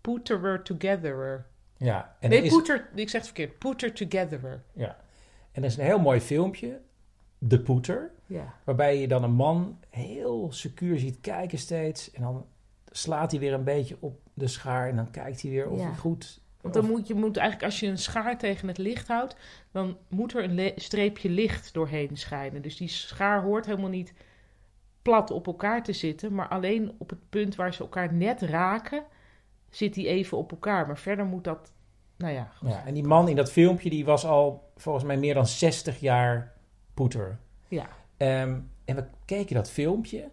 putterer 0.00 0.62
togetherer. 0.62 1.46
Ja, 1.76 2.16
en 2.20 2.30
nee, 2.30 2.42
is, 2.42 2.56
ik 2.94 3.08
zeg 3.08 3.20
het 3.20 3.24
verkeerd, 3.24 3.58
putter 3.58 3.92
togetherer. 3.92 4.62
ja. 4.72 4.96
en 5.52 5.62
er 5.62 5.68
is 5.68 5.76
een 5.76 5.84
heel 5.84 5.98
mooi 5.98 6.20
filmpje, 6.20 6.80
De 7.38 7.60
Poeter, 7.60 8.10
Ja. 8.26 8.54
waarbij 8.64 9.00
je 9.00 9.08
dan 9.08 9.22
een 9.22 9.32
man 9.34 9.78
heel 9.90 10.52
secuur 10.52 10.98
ziet 10.98 11.20
kijken 11.20 11.58
steeds. 11.58 12.10
En 12.10 12.22
dan 12.22 12.46
slaat 12.90 13.30
hij 13.30 13.40
weer 13.40 13.52
een 13.52 13.64
beetje 13.64 13.96
op 14.00 14.20
de 14.34 14.46
schaar 14.46 14.88
en 14.88 14.96
dan 14.96 15.10
kijkt 15.10 15.42
hij 15.42 15.50
weer 15.50 15.68
of 15.70 15.78
Ja. 15.78 15.84
hij 15.86 15.94
goed... 15.96 16.42
Want 16.60 16.74
dan 16.74 16.84
of- 16.84 16.90
moet 16.90 17.06
je 17.06 17.14
moet 17.14 17.36
eigenlijk, 17.36 17.66
als 17.70 17.80
je 17.80 17.86
een 17.86 17.98
schaar 17.98 18.38
tegen 18.38 18.68
het 18.68 18.78
licht 18.78 19.08
houdt, 19.08 19.36
dan 19.72 19.96
moet 20.08 20.34
er 20.34 20.44
een 20.50 20.72
streepje 20.76 21.30
licht 21.30 21.72
doorheen 21.74 22.16
schijnen. 22.16 22.62
Dus 22.62 22.76
die 22.76 22.88
schaar 22.88 23.42
hoort 23.42 23.66
helemaal 23.66 23.90
niet 23.90 24.12
plat 25.02 25.30
op 25.30 25.46
elkaar 25.46 25.82
te 25.82 25.92
zitten, 25.92 26.34
maar 26.34 26.48
alleen 26.48 26.94
op 26.98 27.10
het 27.10 27.28
punt 27.30 27.54
waar 27.54 27.74
ze 27.74 27.82
elkaar 27.82 28.12
net 28.12 28.40
raken, 28.42 29.04
zit 29.74 29.94
die 29.94 30.08
even 30.08 30.38
op 30.38 30.50
elkaar. 30.50 30.86
Maar 30.86 30.98
verder 30.98 31.24
moet 31.24 31.44
dat, 31.44 31.72
nou 32.16 32.32
ja, 32.32 32.50
goed. 32.56 32.68
Ja, 32.68 32.84
en 32.86 32.94
die 32.94 33.04
man 33.04 33.28
in 33.28 33.36
dat 33.36 33.52
filmpje 33.52 33.90
die 33.90 34.04
was 34.04 34.26
al 34.26 34.72
volgens 34.76 35.04
mij 35.04 35.16
meer 35.16 35.34
dan 35.34 35.46
60 35.46 36.00
jaar 36.00 36.52
poeter. 36.94 37.38
Ja. 37.68 37.88
Ehm, 38.16 38.60
en 38.84 38.96
we 38.96 39.04
keken 39.24 39.54
dat 39.54 39.70
filmpje 39.70 40.28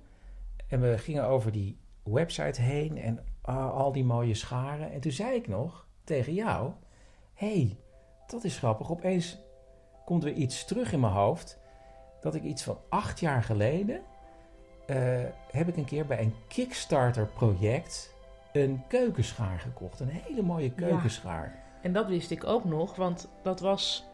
en 0.68 0.82
we 0.82 0.98
gingen 0.98 1.26
over 1.26 1.52
die 1.52 1.78
website 2.04 2.62
heen 2.62 2.98
en 2.98 3.26
al 3.74 3.92
die 3.92 4.04
mooie 4.04 4.34
scharen. 4.34 4.92
En 4.92 5.00
toen 5.00 5.12
zei 5.12 5.36
ik 5.36 5.48
nog 5.48 5.88
tegen 6.04 6.34
jou: 6.34 6.72
hey, 7.34 7.78
dat 8.28 8.44
is 8.44 8.58
grappig. 8.58 8.92
Opeens 8.92 9.40
komt 10.06 10.24
weer 10.24 10.34
iets 10.34 10.66
terug 10.66 10.92
in 10.94 11.00
mijn 11.00 11.14
hoofd. 11.14 11.60
Dat 12.22 12.36
ik 12.36 12.44
iets 12.44 12.64
van 12.64 12.78
acht 12.90 13.20
jaar 13.20 13.44
geleden 13.44 14.02
eh, 14.86 14.98
heb 15.52 15.68
ik 15.68 15.78
een 15.78 15.86
keer 15.86 16.06
bij 16.06 16.20
een 16.20 16.34
Kickstarter-project 16.48 18.16
een 18.52 18.84
keukenschaar 18.88 19.60
gekocht. 19.60 20.00
Een 20.00 20.10
hele 20.10 20.42
mooie 20.42 20.72
keukenschaar. 20.72 21.60
En 21.82 21.94
dat 21.94 22.08
wist 22.08 22.32
ik 22.32 22.44
ook 22.44 22.64
nog, 22.64 22.96
want 22.96 23.30
dat 23.42 23.60
was. 23.60 24.10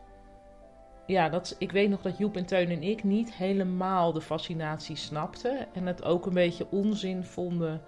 Ja, 1.06 1.29
dat, 1.29 1.56
ik 1.60 1.72
weet 1.72 1.89
nog 1.89 2.01
dat 2.01 2.17
Joep 2.17 2.36
en 2.36 2.46
Teun 2.46 2.70
en 2.70 2.84
ik 2.84 3.03
niet 3.03 3.34
helemaal 3.34 4.13
de 4.13 4.22
fascinatie 4.22 4.96
snapten. 4.96 5.74
En 5.74 5.86
het 5.86 6.03
ook 6.03 6.25
een 6.25 6.34
beetje 6.34 6.67
onzin 6.70 7.24
vonden. 7.24 7.82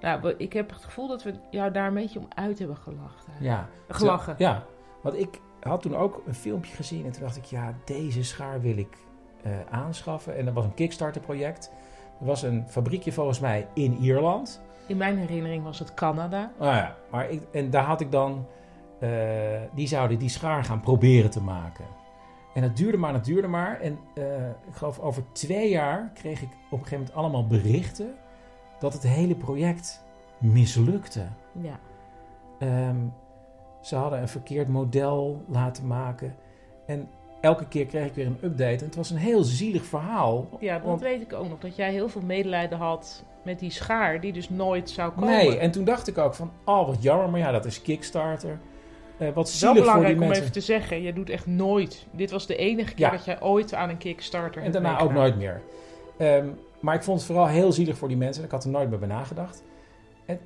Nou, 0.00 0.34
ik 0.36 0.52
heb 0.52 0.70
het 0.70 0.84
gevoel 0.84 1.08
dat 1.08 1.22
we 1.22 1.34
jou 1.50 1.72
daar 1.72 1.86
een 1.86 1.94
beetje 1.94 2.18
om 2.18 2.28
uit 2.34 2.58
hebben 2.58 2.76
gelachen. 2.76 3.32
Ja. 3.40 3.68
Gelachen. 3.88 4.34
Ja, 4.38 4.64
want 5.02 5.18
ik 5.18 5.40
had 5.60 5.82
toen 5.82 5.96
ook 5.96 6.22
een 6.26 6.34
filmpje 6.34 6.74
gezien 6.74 7.04
en 7.04 7.12
toen 7.12 7.22
dacht 7.22 7.36
ik, 7.36 7.44
ja, 7.44 7.74
deze 7.84 8.24
schaar 8.24 8.60
wil 8.60 8.76
ik 8.76 8.96
eh, 9.42 9.52
aanschaffen. 9.70 10.36
En 10.36 10.44
dat 10.44 10.54
was 10.54 10.64
een 10.64 10.74
Kickstarter 10.74 11.20
project. 11.20 11.72
Er 12.20 12.26
was 12.26 12.42
een 12.42 12.68
fabriekje 12.68 13.12
volgens 13.12 13.40
mij 13.40 13.68
in 13.74 13.96
Ierland. 13.96 14.62
In 14.90 14.96
mijn 14.96 15.18
herinnering 15.18 15.64
was 15.64 15.78
het 15.78 15.94
Canada. 15.94 16.52
Nou 16.58 16.74
ja, 16.74 16.96
maar 17.10 17.30
ik, 17.30 17.42
en 17.52 17.70
daar 17.70 17.84
had 17.84 18.00
ik 18.00 18.10
dan, 18.10 18.46
eh, 19.00 19.10
die 19.74 19.86
zouden 19.86 20.18
die 20.18 20.28
schaar 20.28 20.64
gaan 20.64 20.80
proberen 20.80 21.30
te 21.30 21.42
maken. 21.42 21.84
En 22.54 22.62
het 22.62 22.76
duurde 22.76 22.96
maar, 22.96 23.12
het 23.12 23.24
duurde 23.24 23.48
maar. 23.48 23.80
En 23.80 23.98
eh, 24.14 24.48
ik 24.48 24.74
geloof 24.74 24.98
over 24.98 25.22
twee 25.32 25.68
jaar 25.68 26.10
kreeg 26.14 26.42
ik 26.42 26.48
op 26.48 26.78
een 26.78 26.78
gegeven 26.78 26.98
moment 26.98 27.14
allemaal 27.14 27.46
berichten 27.46 28.14
dat 28.78 28.92
het 28.92 29.02
hele 29.02 29.34
project 29.34 30.04
mislukte. 30.38 31.26
Ja. 31.52 31.78
Ehm, 32.58 33.06
ze 33.80 33.96
hadden 33.96 34.20
een 34.20 34.28
verkeerd 34.28 34.68
model 34.68 35.44
laten 35.48 35.86
maken. 35.86 36.34
En 36.86 37.08
elke 37.40 37.66
keer 37.68 37.86
kreeg 37.86 38.06
ik 38.06 38.14
weer 38.14 38.26
een 38.26 38.38
update. 38.42 38.78
En 38.78 38.84
het 38.84 38.96
was 38.96 39.10
een 39.10 39.16
heel 39.16 39.42
zielig 39.42 39.84
verhaal. 39.84 40.48
Ja, 40.60 40.74
dat 40.78 40.86
Want- 40.86 41.00
weet 41.00 41.20
ik 41.20 41.32
ook 41.32 41.48
nog. 41.48 41.58
Dat 41.58 41.76
jij 41.76 41.92
heel 41.92 42.08
veel 42.08 42.22
medelijden 42.22 42.78
had 42.78 43.24
met 43.44 43.58
die 43.58 43.70
schaar 43.70 44.20
die 44.20 44.32
dus 44.32 44.48
nooit 44.50 44.90
zou 44.90 45.10
komen. 45.12 45.28
Nee, 45.28 45.58
en 45.58 45.70
toen 45.70 45.84
dacht 45.84 46.08
ik 46.08 46.18
ook 46.18 46.34
van, 46.34 46.52
oh 46.64 46.86
wat 46.86 47.02
jammer. 47.02 47.30
Maar 47.30 47.40
ja, 47.40 47.50
dat 47.52 47.64
is 47.64 47.82
Kickstarter. 47.82 48.58
Eh, 49.18 49.28
wat 49.34 49.48
is 49.48 49.58
zielig 49.58 49.74
wel 49.74 49.84
voor 49.84 49.84
die 49.84 49.92
belangrijk 49.92 50.14
om 50.20 50.26
mensen. 50.26 50.42
even 50.42 50.52
te 50.54 50.60
zeggen, 50.60 51.02
je 51.02 51.12
doet 51.12 51.30
echt 51.30 51.46
nooit. 51.46 52.06
Dit 52.10 52.30
was 52.30 52.46
de 52.46 52.56
enige 52.56 52.94
keer 52.94 53.06
Ja. 53.06 53.10
dat 53.12 53.24
jij 53.24 53.42
ooit 53.42 53.74
aan 53.74 53.88
een 53.88 53.98
Kickstarter 53.98 54.62
En 54.62 54.72
daarna 54.72 55.00
ook 55.00 55.12
nooit 55.12 55.36
meer. 55.36 55.60
Ehm, 56.18 56.48
maar 56.80 56.94
ik 56.94 57.02
vond 57.02 57.18
het 57.18 57.26
vooral 57.26 57.46
heel 57.46 57.72
zielig 57.72 57.98
voor 57.98 58.08
die 58.08 58.16
mensen. 58.16 58.44
Ik 58.44 58.50
had 58.50 58.64
er 58.64 58.70
nooit 58.70 58.88
meer 58.90 58.98
bij 58.98 59.08
nagedacht. 59.08 59.62
En 60.26 60.40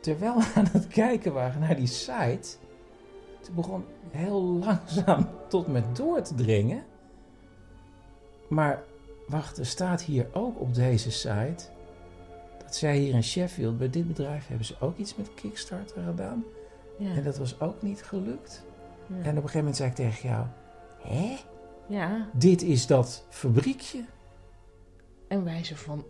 terwijl 0.00 0.34
we 0.38 0.44
aan 0.54 0.68
het 0.72 0.88
kijken 0.88 1.32
waren 1.32 1.60
naar 1.60 1.76
die 1.76 1.86
site... 1.86 2.48
Begon 3.54 3.84
heel 4.10 4.42
langzaam 4.42 5.28
tot 5.48 5.66
me 5.66 5.82
door 5.92 6.22
te 6.22 6.34
dringen. 6.34 6.84
Maar 8.48 8.82
wacht, 9.28 9.58
er 9.58 9.66
staat 9.66 10.02
hier 10.02 10.26
ook 10.32 10.60
op 10.60 10.74
deze 10.74 11.10
site... 11.10 11.64
dat 12.58 12.74
zij 12.74 12.96
hier 12.98 13.14
in 13.14 13.22
Sheffield, 13.22 13.78
bij 13.78 13.90
dit 13.90 14.06
bedrijf... 14.06 14.46
hebben 14.46 14.66
ze 14.66 14.74
ook 14.80 14.96
iets 14.96 15.16
met 15.16 15.34
Kickstarter 15.34 16.02
gedaan. 16.02 16.44
Ja. 16.98 17.14
En 17.14 17.22
dat 17.22 17.38
was 17.38 17.60
ook 17.60 17.82
niet 17.82 18.02
gelukt. 18.02 18.64
Ja. 19.06 19.14
En 19.14 19.20
op 19.20 19.26
een 19.26 19.34
gegeven 19.34 19.58
moment 19.58 19.76
zei 19.76 19.88
ik 19.88 19.94
tegen 19.94 20.28
jou... 20.28 20.46
Hé? 21.00 21.36
ja, 21.86 22.28
Dit 22.32 22.62
is 22.62 22.86
dat 22.86 23.26
fabriekje? 23.28 24.04
en 25.28 25.44
wij 25.44 25.64
zo 25.64 25.74
van... 25.74 26.04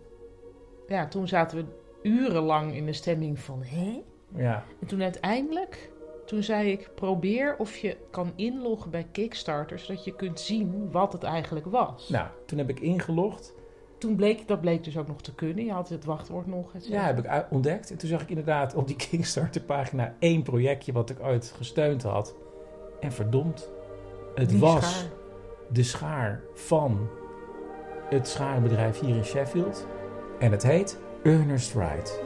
Ja, 0.87 1.07
toen 1.07 1.27
zaten 1.27 1.57
we 1.57 1.65
urenlang 2.09 2.75
in 2.75 2.85
de 2.85 2.93
stemming 2.93 3.39
van... 3.39 3.63
Hè? 3.63 4.03
Ja. 4.35 4.63
En 4.81 4.87
toen 4.87 5.01
uiteindelijk, 5.01 5.91
toen 6.27 6.43
zei 6.43 6.71
ik... 6.71 6.89
Probeer 6.95 7.55
of 7.57 7.77
je 7.77 7.97
kan 8.11 8.31
inloggen 8.35 8.91
bij 8.91 9.07
Kickstarter... 9.11 9.79
zodat 9.79 10.03
je 10.03 10.15
kunt 10.15 10.39
zien 10.39 10.91
wat 10.91 11.13
het 11.13 11.23
eigenlijk 11.23 11.65
was. 11.65 12.09
Nou, 12.09 12.27
toen 12.45 12.57
heb 12.57 12.69
ik 12.69 12.79
ingelogd. 12.79 13.53
Toen 13.97 14.15
bleek, 14.15 14.47
dat 14.47 14.61
bleek 14.61 14.83
dus 14.83 14.97
ook 14.97 15.07
nog 15.07 15.21
te 15.21 15.35
kunnen. 15.35 15.65
Je 15.65 15.71
had 15.71 15.89
het 15.89 16.05
wachtwoord 16.05 16.47
nog. 16.47 16.73
et 16.73 16.83
cetera. 16.83 17.01
Ja, 17.01 17.15
heb 17.15 17.25
ik 17.25 17.45
ontdekt. 17.51 17.91
En 17.91 17.97
toen 17.97 18.09
zag 18.09 18.21
ik 18.21 18.29
inderdaad 18.29 18.75
op 18.75 18.87
die 18.87 18.95
Kickstarter-pagina 19.09 20.15
één 20.19 20.43
projectje 20.43 20.91
wat 20.91 21.09
ik 21.09 21.19
ooit 21.21 21.53
gesteund 21.57 22.03
had. 22.03 22.35
En 22.99 23.11
verdomd, 23.11 23.69
het 24.35 24.49
Die 24.49 24.59
was 24.59 24.89
schaar. 24.99 25.09
de 25.71 25.83
schaar 25.83 26.41
van 26.53 27.07
het 28.09 28.27
scharenbedrijf 28.27 28.99
hier 28.99 29.15
in 29.15 29.25
Sheffield. 29.25 29.87
En 30.39 30.51
het 30.51 30.63
heet 30.63 30.99
Ernest 31.23 31.73
Wright. 31.73 32.21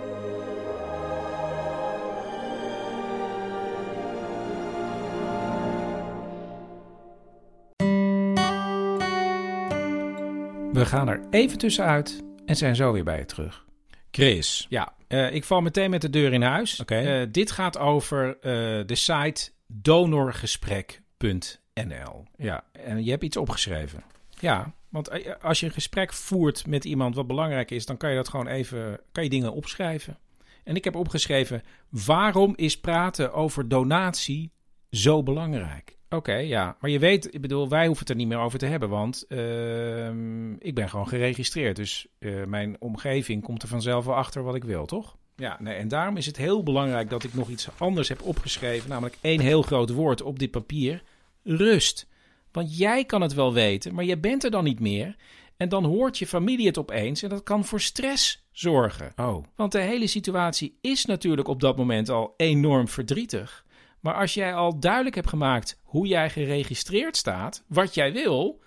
We 10.73 10.85
gaan 10.85 11.07
er 11.07 11.21
even 11.29 11.57
tussenuit 11.57 12.23
en 12.45 12.55
zijn 12.55 12.75
zo 12.75 12.91
weer 12.91 13.03
bij 13.03 13.17
je 13.17 13.25
terug. 13.25 13.65
Chris, 14.11 14.65
Ja, 14.69 14.93
eh, 15.07 15.33
ik 15.33 15.43
val 15.43 15.61
meteen 15.61 15.89
met 15.89 16.01
de 16.01 16.09
deur 16.09 16.33
in 16.33 16.41
huis. 16.41 16.79
Oké. 16.79 16.95
Eh, 16.95 17.27
dit 17.31 17.51
gaat 17.51 17.77
over 17.77 18.39
eh, 18.39 18.51
de 18.85 18.95
site 18.95 19.51
donorgesprek.nl. 19.67 22.25
Ja, 22.37 22.63
en 22.71 23.03
je 23.03 23.09
hebt 23.09 23.23
iets 23.23 23.37
opgeschreven. 23.37 24.03
Ja, 24.39 24.73
want 24.89 25.09
als 25.41 25.59
je 25.59 25.65
een 25.65 25.71
gesprek 25.71 26.13
voert 26.13 26.67
met 26.67 26.85
iemand 26.85 27.15
wat 27.15 27.27
belangrijk 27.27 27.71
is, 27.71 27.85
dan 27.85 27.97
kan 27.97 28.09
je 28.09 28.15
dat 28.15 28.29
gewoon 28.29 28.47
even, 28.47 28.99
kan 29.11 29.23
je 29.23 29.29
dingen 29.29 29.53
opschrijven. 29.53 30.17
En 30.63 30.75
ik 30.75 30.83
heb 30.83 30.95
opgeschreven, 30.95 31.63
waarom 31.89 32.53
is 32.55 32.79
praten 32.79 33.33
over 33.33 33.67
donatie 33.67 34.51
zo 34.89 35.23
belangrijk? 35.23 35.97
Oké, 36.15 36.35
ja, 36.35 36.77
maar 36.79 36.89
je 36.89 36.99
weet, 36.99 37.33
ik 37.33 37.41
bedoel, 37.41 37.69
wij 37.69 37.85
hoeven 37.85 37.99
het 37.99 38.09
er 38.09 38.15
niet 38.15 38.27
meer 38.27 38.39
over 38.39 38.59
te 38.59 38.65
hebben, 38.65 38.89
want 38.89 39.25
ehm, 39.27 40.53
ik 40.53 40.75
ben 40.75 40.89
gewoon 40.89 41.07
geregistreerd. 41.07 41.75
Dus 41.75 42.07
eh, 42.19 42.43
mijn 42.43 42.75
omgeving 42.79 43.43
komt 43.43 43.61
er 43.61 43.67
vanzelf 43.67 44.05
wel 44.05 44.15
achter 44.15 44.43
wat 44.43 44.55
ik 44.55 44.63
wil, 44.63 44.85
toch? 44.85 45.17
Ja, 45.35 45.57
nee, 45.59 45.75
en 45.75 45.87
daarom 45.87 46.17
is 46.17 46.25
het 46.25 46.37
heel 46.37 46.63
belangrijk 46.63 47.09
dat 47.09 47.23
ik 47.23 47.33
nog 47.33 47.49
iets 47.49 47.69
anders 47.77 48.09
heb 48.09 48.21
opgeschreven, 48.21 48.89
namelijk 48.89 49.17
één 49.21 49.39
heel 49.39 49.61
groot 49.61 49.89
woord 49.89 50.21
op 50.21 50.39
dit 50.39 50.51
papier: 50.51 51.03
rust. 51.43 52.07
Want 52.51 52.77
jij 52.77 53.05
kan 53.05 53.21
het 53.21 53.33
wel 53.33 53.53
weten, 53.53 53.93
maar 53.93 54.05
je 54.05 54.17
bent 54.17 54.43
er 54.43 54.51
dan 54.51 54.63
niet 54.63 54.79
meer. 54.79 55.15
En 55.57 55.69
dan 55.69 55.85
hoort 55.85 56.17
je 56.17 56.27
familie 56.27 56.67
het 56.67 56.77
opeens 56.77 57.23
en 57.23 57.29
dat 57.29 57.43
kan 57.43 57.65
voor 57.65 57.81
stress 57.81 58.47
zorgen. 58.51 59.11
Oh, 59.15 59.43
Want 59.55 59.71
de 59.71 59.81
hele 59.81 60.07
situatie 60.07 60.77
is 60.81 61.05
natuurlijk 61.05 61.47
op 61.47 61.59
dat 61.59 61.77
moment 61.77 62.09
al 62.09 62.33
enorm 62.37 62.87
verdrietig. 62.87 63.65
Maar 64.01 64.13
als 64.13 64.34
jij 64.34 64.53
al 64.53 64.79
duidelijk 64.79 65.15
hebt 65.15 65.29
gemaakt 65.29 65.79
hoe 65.84 66.08
jij 66.08 66.29
geregistreerd 66.29 67.17
staat, 67.17 67.63
wat 67.67 67.93
jij 67.93 68.13
wil, 68.13 68.62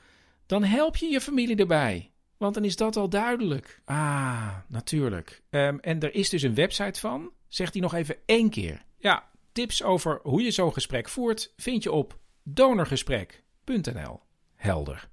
dan 0.46 0.64
help 0.64 0.96
je 0.96 1.06
je 1.06 1.20
familie 1.20 1.56
erbij. 1.56 2.10
Want 2.36 2.54
dan 2.54 2.64
is 2.64 2.76
dat 2.76 2.96
al 2.96 3.08
duidelijk. 3.08 3.80
Ah, 3.84 4.56
natuurlijk. 4.68 5.42
Ehm, 5.50 5.78
en 5.80 6.00
er 6.00 6.14
is 6.14 6.28
dus 6.28 6.42
een 6.42 6.54
website 6.54 7.00
van. 7.00 7.30
Zegt 7.48 7.72
die 7.72 7.82
nog 7.82 7.94
even 7.94 8.16
één 8.26 8.50
keer. 8.50 8.84
Ja, 8.98 9.28
tips 9.52 9.82
over 9.82 10.20
hoe 10.22 10.42
je 10.42 10.50
zo'n 10.50 10.72
gesprek 10.72 11.08
voert 11.08 11.52
vind 11.56 11.82
je 11.82 11.92
op 11.92 12.18
donorgesprek.nl. 12.42 14.20
Helder. 14.54 15.08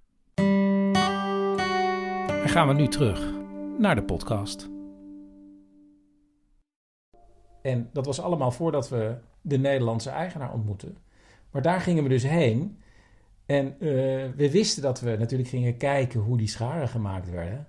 En 2.43 2.49
gaan 2.49 2.67
we 2.67 2.73
nu 2.73 2.87
terug 2.87 3.33
naar 3.77 3.95
de 3.95 4.03
podcast. 4.03 4.69
En 7.61 7.89
dat 7.93 8.05
was 8.05 8.21
allemaal 8.21 8.51
voordat 8.51 8.89
we 8.89 9.17
de 9.41 9.57
Nederlandse 9.57 10.09
eigenaar 10.09 10.53
ontmoetten. 10.53 10.97
Maar 11.51 11.61
daar 11.61 11.81
gingen 11.81 12.03
we 12.03 12.09
dus 12.09 12.23
heen. 12.23 12.79
En 13.45 13.65
eh, 13.65 13.79
we 14.35 14.49
wisten 14.51 14.81
dat 14.81 14.99
we 14.99 15.15
natuurlijk 15.17 15.49
gingen 15.49 15.77
kijken 15.77 16.19
hoe 16.19 16.37
die 16.37 16.47
scharen 16.47 16.87
gemaakt 16.87 17.29
werden. 17.29 17.67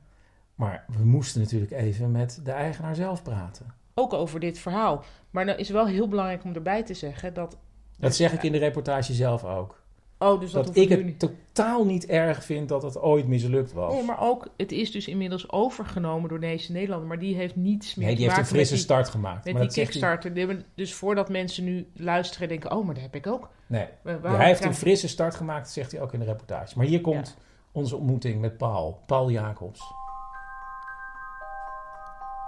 Maar 0.54 0.84
we 0.98 1.04
moesten 1.04 1.40
natuurlijk 1.40 1.72
even 1.72 2.10
met 2.10 2.40
de 2.44 2.50
eigenaar 2.50 2.94
zelf 2.94 3.22
praten. 3.22 3.74
Ook 3.94 4.12
over 4.12 4.40
dit 4.40 4.58
verhaal. 4.58 5.04
Maar 5.30 5.46
dan 5.46 5.56
is 5.56 5.70
wel 5.70 5.86
heel 5.86 6.08
belangrijk 6.08 6.44
om 6.44 6.54
erbij 6.54 6.82
te 6.82 6.94
zeggen 6.94 7.34
dat... 7.34 7.58
Dat 7.98 8.14
zeg 8.14 8.32
ik 8.32 8.42
in 8.42 8.52
de 8.52 8.58
reportage 8.58 9.12
zelf 9.12 9.44
ook. 9.44 9.81
Oh, 10.22 10.40
dus 10.40 10.50
dat, 10.52 10.66
Dat, 10.66 10.76
ik 10.76 10.88
het 10.88 11.18
totaal 11.18 11.84
niet 11.84 12.06
erg 12.06 12.44
vind 12.44 12.68
dat 12.68 12.82
het 12.82 13.00
ooit 13.00 13.26
mislukt 13.26 13.72
was. 13.72 13.92
Nee, 13.94 14.02
maar 14.04 14.20
ook, 14.20 14.48
het 14.56 14.72
is 14.72 14.90
dus 14.92 15.08
inmiddels 15.08 15.50
overgenomen 15.52 16.28
door 16.28 16.40
deze 16.40 16.72
Nederlander. 16.72 17.08
Maar 17.08 17.18
die 17.18 17.34
heeft 17.36 17.56
niets 17.56 17.94
meer 17.94 18.06
Nee, 18.06 18.16
die 18.16 18.24
te 18.26 18.30
heeft 18.34 18.42
een 18.48 18.54
frisse 18.54 18.74
die, 18.74 18.82
start 18.82 19.08
gemaakt. 19.08 19.44
met 19.44 19.44
maar 19.44 19.52
die 19.54 19.62
dat 19.62 19.72
zegt 19.72 19.92
hij- 20.00 20.16
Kickstarter. 20.16 20.48
Die 20.56 20.64
Dus 20.74 20.94
voordat 20.94 21.28
mensen 21.28 21.64
nu 21.64 21.86
luisteren 21.94 22.42
en 22.42 22.48
denken, 22.48 22.76
oh, 22.78 22.84
maar 22.84 22.94
dat 22.94 23.02
heb 23.02 23.14
ik 23.14 23.26
ook. 23.26 23.48
Nee, 23.66 23.86
Ja, 24.04 24.18
hij 24.22 24.46
heeft 24.46 24.64
een 24.64 24.74
frisse 24.74 25.08
start 25.08 25.34
gemaakt, 25.34 25.70
zegt 25.70 25.92
hij 25.92 26.00
ook 26.00 26.12
in 26.12 26.18
de 26.18 26.24
reportage. 26.26 26.72
Maar 26.76 26.86
hier 26.86 27.00
komt 27.00 27.36
onze 27.72 27.96
ontmoeting 27.96 28.40
met 28.40 28.56
Paul, 28.56 29.02
Paul 29.06 29.30
Jacobs. 29.30 29.80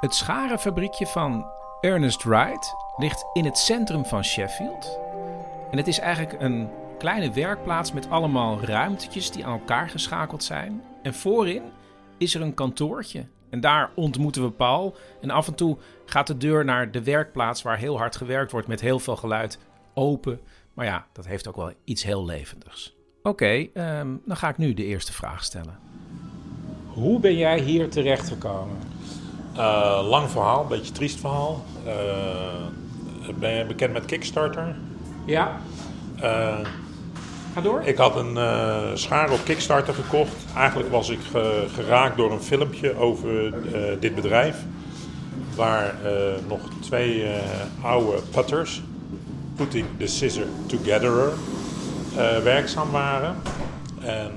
Het 0.01 0.15
scharenfabriekje 0.15 1.07
van 1.07 1.47
Ernest 1.81 2.25
Wright 2.25 2.75
ligt 2.97 3.25
in 3.33 3.45
het 3.45 3.59
centrum 3.59 4.05
van 4.05 4.25
Sheffield. 4.25 4.99
En 5.71 5.77
het 5.77 5.87
is 5.87 5.99
eigenlijk 5.99 6.43
een 6.43 6.69
kleine 7.05 7.33
werkplaats 7.33 7.93
met 7.93 8.11
allemaal 8.11 8.61
ruimtetjes 8.61 9.31
die 9.31 9.45
aan 9.47 9.53
elkaar 9.53 9.89
geschakeld 9.89 10.45
zijn. 10.45 10.83
En 11.03 11.15
voorin 11.15 11.63
is 12.19 12.35
er 12.35 12.41
een 12.41 12.55
kantoortje. 12.55 13.27
En 13.51 13.61
daar 13.61 13.91
ontmoeten 13.95 14.43
we 14.43 14.51
Paul. 14.51 14.97
En 15.21 15.31
af 15.31 15.47
en 15.47 15.55
toe 15.55 15.77
gaat 16.07 16.27
de 16.27 16.37
deur 16.37 16.65
naar 16.65 16.91
de 16.91 17.03
werkplaats 17.03 17.63
waar 17.63 17.79
heel 17.79 17.99
hard 17.99 18.17
gewerkt 18.17 18.53
wordt 18.53 18.67
met 18.69 18.81
heel 18.81 18.99
veel 18.99 19.17
geluid 19.17 19.59
open. 19.95 20.41
Maar 20.75 20.85
ja, 20.85 21.07
dat 21.13 21.27
heeft 21.27 21.49
ook 21.49 21.57
wel 21.57 21.73
iets 21.85 22.05
heel 22.05 22.25
levendigs. 22.25 22.97
Oké, 23.23 23.67
ehm, 23.75 24.09
dan 24.27 24.37
ga 24.37 24.49
ik 24.49 24.59
nu 24.59 24.75
de 24.75 24.85
eerste 24.85 25.13
vraag 25.13 25.45
stellen. 25.45 25.79
Hoe 26.87 27.21
ben 27.21 27.37
jij 27.37 27.61
hier 27.61 27.89
terechtgekomen? 27.89 28.77
Eh, 29.57 30.07
lang 30.09 30.31
verhaal, 30.31 30.63
een 30.63 30.69
beetje 30.69 30.93
triest 30.93 31.21
verhaal. 31.21 31.65
Eh, 31.87 32.69
ben 33.39 33.53
je 33.53 33.65
bekend 33.67 33.93
met 33.93 34.05
Kickstarter? 34.05 34.77
Ja, 35.27 35.61
Eh, 36.21 36.59
ik 37.87 37.97
had 37.97 38.17
een 38.17 38.37
eh 38.37 38.83
schaar 38.95 39.31
op 39.33 39.41
Kickstarter 39.45 39.95
gekocht. 39.95 40.35
Eigenlijk 40.57 40.91
was 40.91 41.09
ik 41.09 41.19
ge- 41.31 41.67
geraakt 41.75 42.17
door 42.17 42.33
een 42.33 42.41
filmpje 42.43 42.97
over 42.99 43.55
eh, 43.55 43.81
dit 44.01 44.15
bedrijf. 44.15 44.57
Waar 45.57 45.95
eh, 46.05 46.13
nog 46.49 46.61
twee 46.81 47.25
oude 47.83 48.19
putters, 48.31 48.83
Putting 49.57 49.87
the 49.99 50.07
Scissor 50.07 50.47
Together, 50.67 51.33
werkzaam 52.43 52.91
waren. 52.91 53.37
En 54.01 54.31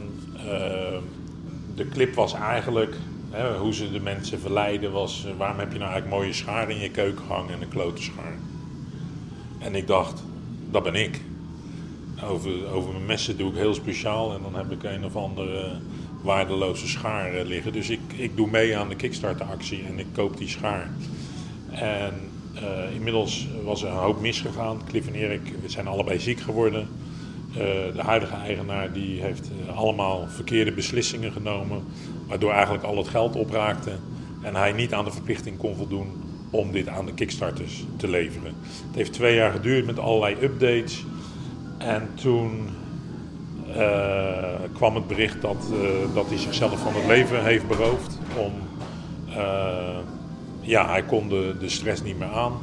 de 1.75 1.87
clip 1.89 2.15
was 2.15 2.33
eigenlijk 2.33 2.95
hè, 3.31 3.57
hoe 3.57 3.73
ze 3.73 3.91
de 3.91 3.99
mensen 3.99 4.39
verleiden. 4.39 4.91
Was, 4.91 5.27
waarom 5.37 5.59
heb 5.59 5.71
je 5.71 5.77
nou 5.79 5.91
eigenlijk 5.91 6.21
mooie 6.21 6.33
schaar 6.33 6.69
in 6.69 6.79
je 6.79 6.89
keuken 6.91 7.25
hangen 7.27 7.53
en 7.53 7.61
een 7.61 7.69
klote 7.69 8.01
schaar? 8.01 8.35
En 9.59 9.75
ik 9.75 9.87
dacht, 9.87 10.23
dat 10.71 10.83
ben 10.83 10.95
ik. 10.95 11.21
Over, 12.23 12.71
over 12.71 12.91
mijn 12.91 13.05
messen 13.05 13.37
doe 13.37 13.51
ik 13.51 13.57
heel 13.57 13.73
speciaal 13.73 14.33
en 14.33 14.41
dan 14.41 14.55
heb 14.55 14.71
ik 14.71 14.83
een 14.83 15.05
of 15.05 15.15
andere 15.15 15.71
waardeloze 16.21 16.87
schaar 16.87 17.33
eh, 17.33 17.45
liggen. 17.45 17.73
Dus 17.73 17.89
ik, 17.89 17.99
ik 18.15 18.37
doe 18.37 18.49
mee 18.49 18.77
aan 18.77 18.89
de 18.89 18.95
Kickstarter-actie 18.95 19.83
en 19.87 19.99
ik 19.99 20.05
koop 20.11 20.37
die 20.37 20.47
schaar. 20.47 20.89
En 21.71 22.13
eh, 22.53 22.95
inmiddels 22.95 23.47
was 23.63 23.83
er 23.83 23.89
een 23.89 23.95
hoop 23.95 24.21
misgegaan. 24.21 24.81
Cliff 24.87 25.07
en 25.07 25.13
Erik 25.13 25.53
zijn 25.65 25.87
allebei 25.87 26.19
ziek 26.19 26.39
geworden. 26.39 26.87
Eh, 27.51 27.57
de 27.95 28.01
huidige 28.01 28.35
eigenaar 28.35 28.93
die 28.93 29.21
heeft 29.21 29.51
allemaal 29.75 30.27
verkeerde 30.27 30.71
beslissingen 30.71 31.31
genomen, 31.31 31.83
waardoor 32.27 32.51
eigenlijk 32.51 32.83
al 32.83 32.97
het 32.97 33.07
geld 33.07 33.35
opraakte 33.35 33.91
en 34.41 34.55
hij 34.55 34.71
niet 34.71 34.93
aan 34.93 35.05
de 35.05 35.11
verplichting 35.11 35.57
kon 35.57 35.75
voldoen 35.75 36.07
om 36.49 36.71
dit 36.71 36.87
aan 36.87 37.05
de 37.05 37.13
Kickstarters 37.13 37.83
te 37.97 38.07
leveren. 38.07 38.53
Het 38.87 38.95
heeft 38.95 39.13
twee 39.13 39.35
jaar 39.35 39.51
geduurd 39.51 39.85
met 39.85 39.99
allerlei 39.99 40.35
updates. 40.41 41.05
En 41.77 42.09
toen 42.13 42.69
eh, 43.75 44.69
kwam 44.73 44.95
het 44.95 45.07
bericht 45.07 45.41
dat, 45.41 45.71
eh, 45.71 46.13
dat 46.13 46.27
hij 46.27 46.37
zichzelf 46.37 46.79
van 46.79 46.93
het 46.93 47.05
leven 47.05 47.43
heeft 47.43 47.67
beroofd. 47.67 48.19
Om, 48.35 48.53
eh, 49.29 49.97
ja, 50.61 50.89
hij 50.89 51.03
kon 51.03 51.29
de, 51.29 51.55
de 51.59 51.69
stress 51.69 52.01
niet 52.01 52.19
meer 52.19 52.31
aan. 52.31 52.53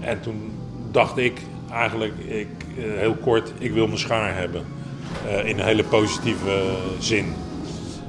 En 0.00 0.20
toen 0.20 0.52
dacht 0.90 1.16
ik 1.16 1.40
eigenlijk, 1.70 2.18
ik, 2.18 2.48
heel 2.76 3.14
kort, 3.14 3.52
ik 3.58 3.72
wil 3.72 3.86
mijn 3.86 3.98
schaar 3.98 4.36
hebben. 4.36 4.64
In 5.44 5.58
een 5.58 5.64
hele 5.64 5.84
positieve 5.84 6.76
zin. 6.98 7.34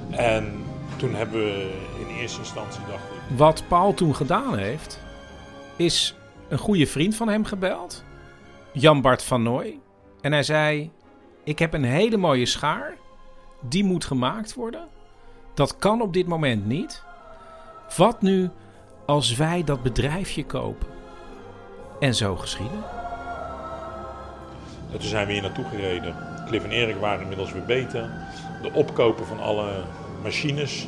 En 0.10 0.54
toen 0.96 1.16
hebben 1.16 1.40
we 1.44 1.72
in 2.00 2.16
eerste 2.16 2.40
instantie 2.40 2.82
dacht 2.90 3.04
ik. 3.04 3.38
Wat 3.38 3.64
Paul 3.68 3.94
toen 3.94 4.16
gedaan 4.16 4.58
heeft, 4.58 5.00
is 5.76 6.16
een 6.48 6.58
goede 6.58 6.88
vriend 6.88 7.16
van 7.16 7.30
hem 7.30 7.46
gebeld, 7.46 8.04
Jan-Bart 8.72 9.24
van 9.24 9.44
Nooy. 9.44 9.80
En 10.22 10.32
hij 10.32 10.44
zei: 10.44 10.92
Ik 11.44 11.60
heb 11.60 11.74
een 11.74 11.84
hele 11.84 12.18
mooie 12.18 12.46
schaar, 12.46 12.94
die 13.62 13.84
moet 13.84 14.06
gemaakt 14.06 14.54
worden. 14.54 14.88
Dat 15.54 15.78
kan 15.78 16.02
op 16.02 16.14
dit 16.14 16.28
moment 16.28 16.66
niet. 16.66 17.04
Wat 17.98 18.22
nu 18.22 18.50
als 19.06 19.36
wij 19.36 19.64
dat 19.64 19.84
bedrijfje 19.84 20.46
kopen? 20.46 20.88
En 22.00 22.16
zo 22.16 22.36
geschieden. 22.36 22.84
En 24.92 25.00
toen 25.00 25.10
zijn 25.10 25.28
we 25.28 25.34
hier 25.34 25.42
naartoe 25.42 25.66
gereden. 25.66 26.16
Cliff 26.48 26.64
en 26.64 26.72
Erik 26.72 26.96
waren 26.96 27.22
inmiddels 27.22 27.52
weer 27.52 27.66
beter. 27.66 28.10
De 28.62 28.72
opkoper 28.74 29.26
van 29.26 29.40
alle 29.40 29.84
machines, 30.24 30.88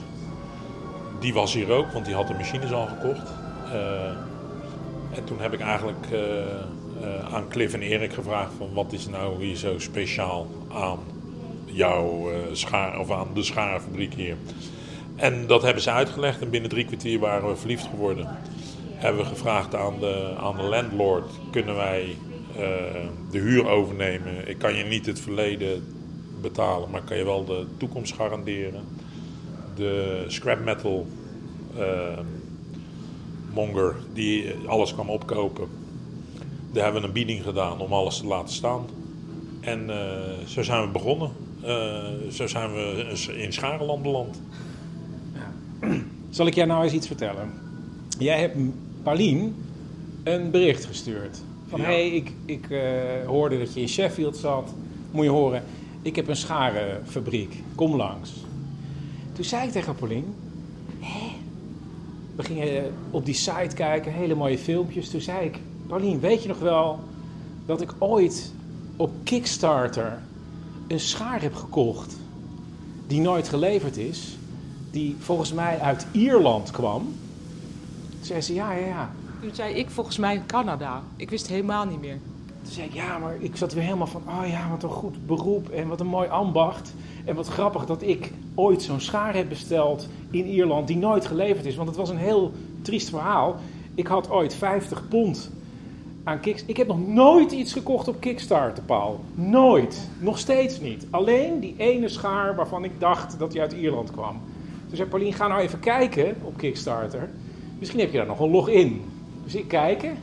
die 1.20 1.34
was 1.34 1.54
hier 1.54 1.72
ook, 1.72 1.92
want 1.92 2.06
die 2.06 2.16
had 2.16 2.28
de 2.28 2.34
machines 2.34 2.72
al 2.72 2.88
gekocht. 2.88 3.32
Eh, 3.72 4.10
en 5.18 5.24
toen 5.24 5.40
heb 5.40 5.54
ik 5.54 5.60
eigenlijk 5.60 6.06
eh, 6.12 6.20
eh, 7.02 7.34
aan 7.34 7.48
Cliff 7.48 7.74
en 7.74 7.82
Erik 7.82 8.14
gevraagd 8.14 8.52
van 8.58 8.74
wat 8.74 8.94
is 8.94 9.08
nou 9.08 9.44
hier 9.44 9.56
zo 9.56 9.80
speciaal 9.80 10.48
aan 10.74 11.00
jouw 11.66 12.32
eh, 12.32 12.38
schaar, 12.52 13.00
of 13.00 13.12
aan 13.12 13.28
de 13.34 13.44
schaarfabriek 13.44 14.14
hier. 14.14 14.36
En 15.16 15.48
dat 15.48 15.62
hebben 15.62 15.84
ze 15.84 15.92
uitgelegd 15.92 16.42
en 16.42 16.50
binnen 16.50 16.70
drie 16.70 16.86
kwartier 16.86 17.20
waren 17.20 17.50
we 17.50 17.56
verliefd 17.56 17.86
geworden. 17.86 18.28
Hebben 18.94 19.22
we 19.22 19.28
gevraagd 19.28 19.76
aan 19.76 20.00
de, 20.00 20.34
aan 20.38 20.58
de 20.58 20.64
landlord, 20.64 21.32
kunnen 21.52 21.76
wij 21.76 22.16
eh, 22.56 22.62
de 23.32 23.40
huur 23.40 23.68
overnemen? 23.68 24.48
Ik 24.48 24.58
kan 24.58 24.76
je 24.76 24.84
niet 24.84 25.06
het 25.06 25.20
verleden 25.20 25.84
betalen, 26.42 26.90
maar 26.90 27.02
kan 27.02 27.18
je 27.18 27.26
wel 27.26 27.46
de 27.46 27.66
toekomst 27.78 28.14
garanderen. 28.14 28.84
De 29.76 30.24
scrap 30.28 30.64
metal 30.64 31.08
monger 33.54 33.96
die 34.14 34.54
alles 34.66 34.94
kwam 34.94 35.10
opkopen, 35.10 35.68
daar 36.72 36.84
hebben 36.84 37.02
we 37.02 37.08
een 37.08 37.14
bieding 37.14 37.44
gedaan 37.44 37.80
om 37.80 37.94
alles 37.94 38.18
te 38.18 38.28
laten 38.28 38.54
staan. 38.54 38.86
En 39.60 39.90
eh, 39.90 40.46
zo 40.48 40.64
zijn 40.64 40.82
we 40.86 40.92
begonnen. 40.92 41.32
Eh, 41.62 42.04
zo 42.32 42.48
zijn 42.48 42.74
we 42.74 43.06
in 43.38 43.54
Scharenland 43.54 44.02
beland. 44.02 44.42
Zal 46.30 46.48
ik 46.48 46.54
jou 46.54 46.68
nou 46.68 46.84
eens 46.84 46.94
iets 46.94 47.08
vertellen? 47.08 47.54
Jij 48.18 48.40
hebt 48.40 48.56
Paulien 49.04 49.56
een 50.24 50.52
bericht 50.52 50.86
gestuurd. 50.86 51.42
Van, 51.68 51.80
Ja. 51.80 51.86
hé, 51.86 51.92
hey, 51.94 52.10
ik, 52.10 52.32
ik 52.46 52.70
eh, 52.70 52.82
hoorde 53.26 53.58
dat 53.60 53.74
je 53.74 53.82
in 53.82 53.90
Sheffield 53.90 54.38
zat. 54.38 54.74
Moet 55.12 55.24
je 55.24 55.30
horen, 55.30 55.64
ik 56.02 56.16
heb 56.16 56.28
een 56.28 56.36
scharenfabriek. 56.36 57.64
Kom 57.76 57.96
langs. 57.96 58.34
Toen 59.34 59.44
zei 59.44 59.66
ik 59.68 59.72
tegen 59.72 59.96
Paulien... 59.96 60.34
Hè? 61.00 61.28
We 62.36 62.44
gingen 62.44 62.94
op 63.12 63.26
die 63.26 63.34
site 63.34 63.76
kijken, 63.76 64.14
hele 64.14 64.36
mooie 64.36 64.58
filmpjes. 64.58 65.10
Toen 65.10 65.22
zei 65.22 65.46
ik... 65.46 65.60
Paulien, 65.90 66.20
weet 66.20 66.42
je 66.42 66.48
nog 66.48 66.60
wel 66.60 67.00
dat 67.66 67.82
ik 67.82 67.94
ooit 67.98 68.54
op 68.96 69.12
Kickstarter 69.24 70.22
een 70.88 71.00
schaar 71.00 71.42
heb 71.42 71.56
gekocht... 71.56 72.18
die 73.08 73.22
nooit 73.22 73.48
geleverd 73.48 73.98
is... 73.98 74.38
die 74.92 75.16
volgens 75.20 75.54
mij 75.54 75.80
uit 75.80 76.08
Ierland 76.12 76.72
kwam... 76.72 77.02
Toen 78.10 78.24
zei 78.24 78.42
ze, 78.42 78.54
ja, 78.54 78.72
ja, 78.72 78.86
ja. 78.86 79.12
Toen 79.42 79.56
zei 79.56 79.74
ik 79.74 79.90
volgens 79.90 80.18
mij 80.18 80.42
Canada. 80.46 81.04
Ik 81.16 81.30
wist 81.30 81.48
helemaal 81.48 81.86
niet 81.86 82.02
meer. 82.02 82.18
Toen 82.64 82.72
zei 82.72 82.88
ik, 82.88 82.94
ja, 82.94 83.18
maar 83.18 83.36
ik 83.40 83.56
zat 83.56 83.74
weer 83.74 83.84
helemaal 83.84 84.08
van, 84.08 84.24
oh 84.28 84.48
ja, 84.48 84.70
wat 84.70 84.84
een 84.84 84.90
goed 84.90 85.26
beroep 85.26 85.70
en 85.70 85.88
wat 85.88 86.00
een 86.00 86.08
mooi 86.08 86.30
ambacht. 86.30 86.94
En 87.26 87.36
wat 87.36 87.48
grappig 87.48 87.86
dat 87.86 88.02
ik 88.02 88.32
ooit 88.56 88.82
zo'n 88.82 89.02
schaar 89.02 89.36
heb 89.36 89.50
besteld 89.50 90.08
in 90.32 90.46
Ierland 90.46 90.88
die 90.88 90.98
nooit 90.98 91.26
geleverd 91.26 91.66
is. 91.66 91.76
Want 91.76 91.88
het 91.88 91.98
was 91.98 92.10
een 92.10 92.18
heel 92.18 92.52
triest 92.82 93.10
verhaal. 93.10 93.56
Ik 93.96 94.08
had 94.08 94.30
ooit 94.30 94.54
50 94.54 95.08
pond 95.08 95.50
aan 96.24 96.40
Kickstarter. 96.40 96.70
Ik 96.70 96.78
heb 96.78 96.88
nog 96.88 97.08
nooit 97.08 97.52
iets 97.52 97.74
gekocht 97.74 98.08
op 98.08 98.20
Kickstarter, 98.20 98.84
Paul. 98.84 99.20
Nooit. 99.34 100.10
Nog 100.20 100.40
steeds 100.40 100.80
niet. 100.80 101.08
Alleen 101.10 101.60
die 101.60 101.76
ene 101.78 102.10
schaar 102.10 102.56
waarvan 102.56 102.84
ik 102.84 102.92
dacht 103.00 103.40
dat 103.40 103.52
die 103.52 103.62
uit 103.62 103.74
Ierland 103.74 104.12
kwam. 104.12 104.42
Toen 104.88 104.98
zei 104.98 105.10
Paulien, 105.10 105.34
ga 105.34 105.48
nou 105.48 105.62
even 105.62 105.80
kijken 105.80 106.36
op 106.42 106.58
Kickstarter. 106.58 107.30
Misschien 107.80 108.00
heb 108.00 108.12
je 108.12 108.18
daar 108.18 108.26
nog 108.26 108.40
een 108.40 108.50
login. 108.50 109.02
Dus 109.44 109.56
ik 109.56 109.68
kijken. 109.68 110.18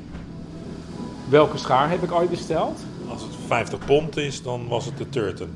Welke 1.29 1.59
schaar 1.59 1.91
heb 1.91 2.03
ik 2.03 2.13
ooit 2.13 2.31
besteld? 2.31 2.79
Als 3.09 3.23
het 3.23 3.33
50 3.47 3.79
pond 3.85 4.17
is, 4.17 4.43
dan 4.43 4.69
was 4.69 4.85
het 4.85 4.99
de 4.99 5.09
Turton. 5.09 5.49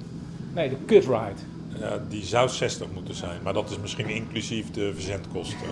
Nee, 0.55 0.69
de 0.69 0.77
Cutride. 0.87 1.41
Ja, 1.79 2.01
die 2.09 2.25
zou 2.25 2.49
60 2.49 2.87
moeten 2.95 3.15
zijn, 3.15 3.41
maar 3.43 3.53
dat 3.53 3.71
is 3.71 3.79
misschien 3.79 4.09
inclusief 4.09 4.71
de 4.71 4.93
verzendkosten. 4.95 5.69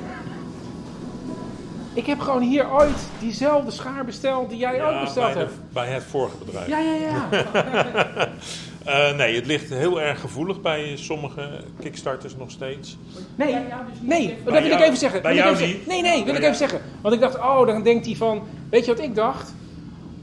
Ik 1.99 2.07
heb 2.07 2.21
gewoon 2.21 2.43
hier 2.43 2.71
ooit 2.73 2.99
diezelfde 3.21 3.71
schaar 3.71 4.05
besteld 4.05 4.49
die 4.51 4.59
jij 4.59 4.85
ook 4.85 5.01
besteld 5.01 5.25
bij, 5.25 5.33
de- 5.35 5.39
hebt. 5.39 5.73
bij 5.73 5.87
het 5.87 6.03
vorige 6.05 6.37
bedrijf. 6.45 6.69
Ja, 6.69 6.79
ja, 6.79 6.95
ja. 6.95 7.29
Eh, 8.85 9.17
nee, 9.17 9.35
het 9.37 9.47
ligt 9.47 9.69
heel 9.71 10.01
erg 10.01 10.21
gevoelig 10.21 10.61
bij 10.61 10.97
sommige 10.97 11.65
kickstarters 11.81 12.37
nog 12.37 12.51
steeds. 12.51 12.97
Nee, 13.35 13.55
nee, 14.01 14.29
dat 14.45 14.53
Bij 14.53 14.63
wil 14.63 14.73
ik 14.73 14.81
even 14.81 14.97
zeggen. 14.97 15.23
bij 15.23 15.35
Wil 15.35 15.41
ik 15.43 15.47
jou 15.49 15.57
even 15.63 15.69
niet? 15.79 15.87
Nee, 15.87 16.03
nee, 16.03 16.15
wil 16.15 16.25
Bij 16.25 16.35
ik 16.35 16.41
jou- 16.41 16.55
even 16.55 16.69
zeggen. 16.69 16.81
Want 17.01 17.15
ik 17.15 17.21
dacht, 17.21 17.37
oh, 17.39 17.67
dan 17.67 17.83
denkt 17.83 18.07
hij 18.07 18.15
van... 18.17 18.43
Weet 18.71 18.85
je 18.85 18.95
wat 18.95 19.05
ik 19.05 19.15
dacht? 19.15 19.55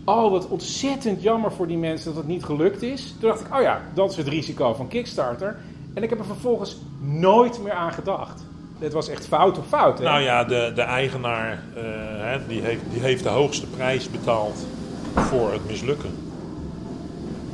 Oh, 0.06 0.32
wat 0.32 0.48
ontzettend 0.48 1.22
jammer 1.22 1.52
voor 1.52 1.68
die 1.68 1.78
mensen 1.78 2.06
dat 2.06 2.16
het 2.16 2.28
niet 2.28 2.44
gelukt 2.44 2.82
is. 2.82 3.16
Toen 3.20 3.30
dacht 3.30 3.42
ik, 3.42 3.56
oh 3.56 3.62
ja, 3.62 3.82
dat 3.94 4.12
is 4.12 4.18
het 4.18 4.28
risico 4.28 4.74
van 4.74 4.88
Kickstarter. 4.88 5.58
En 5.94 6.04
ik 6.04 6.10
heb 6.10 6.20
er 6.20 6.26
vervolgens 6.26 6.78
nooit 7.02 7.60
meer 7.64 7.74
aan 7.74 7.94
gedacht. 7.94 8.45
Dit 8.80 8.94
was 8.94 9.10
echt 9.10 9.28
fout 9.28 9.58
op 9.58 9.66
fout, 9.68 9.98
hè? 9.98 10.04
Nou 10.04 10.22
ja, 10.22 10.44
de, 10.44 10.72
de 10.76 10.82
eigenaar 10.82 11.64
eh, 11.76 11.84
hè, 12.18 12.48
die 12.48 12.62
heeft, 12.62 12.82
die 12.92 13.02
heeft 13.02 13.24
de 13.24 13.30
hoogste 13.30 13.68
prijs 13.68 14.12
betaald 14.12 14.68
voor 15.16 15.52
het 15.52 15.68
mislukken. 15.68 16.10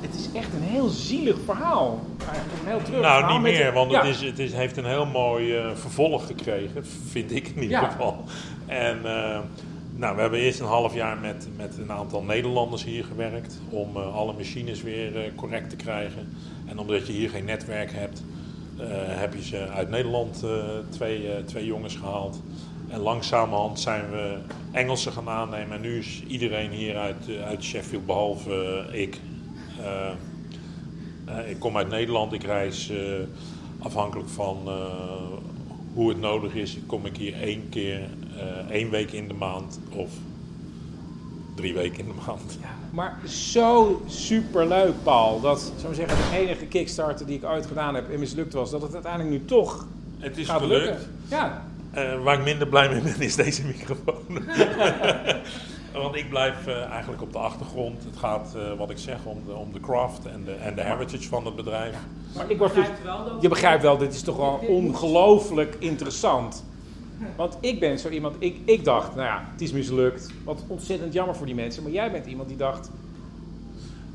Het 0.01 0.15
is 0.15 0.29
echt 0.33 0.53
een 0.53 0.61
heel 0.69 0.87
zielig 0.87 1.35
verhaal. 1.45 1.99
Eigenlijk 2.29 2.61
een 2.61 2.67
heel 2.69 2.81
treurig 2.81 3.01
Nou, 3.07 3.19
verhaal 3.19 3.39
niet 3.39 3.51
meer, 3.53 3.73
want 3.73 3.91
ja. 3.91 3.99
het, 4.05 4.15
is, 4.15 4.21
het 4.21 4.39
is, 4.39 4.53
heeft 4.53 4.77
een 4.77 4.85
heel 4.85 5.05
mooi 5.05 5.55
eh, 5.55 5.65
vervolg 5.75 6.25
gekregen, 6.27 6.85
vind 7.09 7.31
ik 7.35 7.47
in 7.47 7.61
ieder 7.61 7.81
Ja. 7.81 7.89
geval. 7.89 8.23
En 8.65 8.97
eh, 9.05 9.39
nou, 9.95 10.15
we 10.15 10.21
hebben 10.21 10.39
eerst 10.39 10.59
een 10.59 10.65
half 10.65 10.93
jaar 10.93 11.17
met, 11.17 11.47
met 11.57 11.77
een 11.77 11.91
aantal 11.91 12.23
Nederlanders 12.23 12.83
hier 12.83 13.03
gewerkt 13.03 13.59
om 13.69 13.97
alle 13.97 14.33
machines 14.33 14.81
weer 14.81 15.31
correct 15.35 15.69
te 15.69 15.75
krijgen. 15.75 16.35
En 16.65 16.79
omdat 16.79 17.07
je 17.07 17.13
hier 17.13 17.29
geen 17.29 17.45
netwerk 17.45 17.91
hebt, 17.93 18.20
heb 18.95 19.33
je 19.33 19.43
ze 19.43 19.67
uit 19.67 19.89
Nederland 19.89 20.43
eh, 20.43 20.49
twee, 20.89 21.31
eh, 21.31 21.43
twee 21.43 21.65
jongens 21.65 21.95
gehaald. 21.95 22.41
En 22.89 22.99
langzamerhand 22.99 23.79
zijn 23.79 24.11
we 24.11 24.37
Engelsen 24.71 25.11
gaan 25.11 25.29
aannemen. 25.29 25.75
En 25.75 25.81
nu 25.81 25.97
is 25.97 26.23
iedereen 26.27 26.71
hier 26.71 26.97
uit, 26.97 27.29
eh, 27.29 27.45
uit 27.45 27.63
Sheffield, 27.63 28.05
behalve 28.05 28.85
eh, 28.91 29.01
ik. 29.01 29.19
Eh, 29.79 30.07
eh, 31.25 31.49
ik 31.49 31.59
kom 31.59 31.77
uit 31.77 31.89
Nederland, 31.89 32.33
ik 32.33 32.43
reis 32.43 32.89
eh, 32.89 32.97
afhankelijk 33.79 34.29
van 34.29 34.57
eh, 34.65 34.73
hoe 35.93 36.09
het 36.09 36.19
nodig 36.19 36.53
is. 36.53 36.77
Kom 36.85 37.05
ik 37.05 37.17
hier 37.17 37.41
één 37.41 37.69
keer, 37.69 37.99
eh, 38.37 38.75
één 38.75 38.89
week 38.89 39.11
in 39.11 39.27
de 39.27 39.33
maand 39.33 39.79
of 39.95 40.09
drie 41.55 41.73
weken 41.73 41.99
in 41.99 42.05
de 42.05 42.13
maand. 42.27 42.57
Maar 42.91 43.17
zo 43.27 44.01
superleuk, 44.07 44.93
Paul. 45.03 45.41
Dat, 45.41 45.71
zou 45.77 45.93
ik 45.93 45.99
zeggen, 45.99 46.17
de 46.31 46.37
enige 46.37 46.65
Kickstarter 46.65 47.25
die 47.25 47.37
ik 47.37 47.45
ooit 47.45 47.65
gedaan 47.65 47.95
heb 47.95 48.09
en 48.11 48.19
mislukt 48.19 48.53
was, 48.53 48.71
dat 48.71 48.81
het 48.81 48.93
uiteindelijk 48.93 49.31
nu 49.31 49.45
toch 49.45 49.87
Het 50.17 50.37
is 50.37 50.47
gaat 50.47 50.61
gelukt. 50.61 50.85
lukken. 50.85 51.07
Ja, 51.29 51.61
Eh, 51.91 52.23
waar 52.23 52.37
ik 52.37 52.43
minder 52.43 52.67
blij 52.67 52.89
mee 52.89 53.01
ben, 53.01 53.19
is 53.21 53.35
deze 53.35 53.65
microfoon. 53.65 54.23
Want 55.93 56.15
ik 56.15 56.29
blijf 56.29 56.67
eh, 56.67 56.83
eigenlijk 56.83 57.21
op 57.21 57.31
de 57.31 57.37
achtergrond. 57.37 58.03
Het 58.03 58.17
gaat, 58.17 58.53
eh, 58.55 58.77
wat 58.77 58.89
ik 58.89 58.97
zeg, 58.97 59.17
om 59.23 59.41
de, 59.45 59.53
om 59.53 59.73
de 59.73 59.79
craft 59.79 60.25
en 60.25 60.43
de, 60.45 60.51
en 60.51 60.75
de 60.75 60.81
heritage 60.81 61.27
van 61.27 61.45
het 61.45 61.55
bedrijf. 61.55 61.95
maar 62.35 62.49
ik 62.51 62.57
dus, 62.59 62.85
je 63.39 63.47
begrijpt 63.47 63.81
wel, 63.81 63.97
dit 63.97 64.13
is 64.13 64.21
toch 64.21 64.37
wel 64.37 64.59
ongelooflijk 64.67 65.75
interessant. 65.79 66.63
Want 67.35 67.57
ik 67.59 67.79
ben 67.79 67.99
zo 67.99 68.09
iemand, 68.09 68.35
ik, 68.39 68.55
ik 68.65 68.83
dacht, 68.83 69.15
nou 69.15 69.27
ja, 69.27 69.47
het 69.51 69.61
is 69.61 69.71
mislukt. 69.71 70.29
Wat 70.43 70.63
ontzettend 70.67 71.13
jammer 71.13 71.35
voor 71.35 71.45
die 71.45 71.55
mensen. 71.55 71.83
Maar 71.83 71.91
jij 71.91 72.11
bent 72.11 72.25
iemand 72.25 72.47
die 72.47 72.57
dacht, 72.57 72.91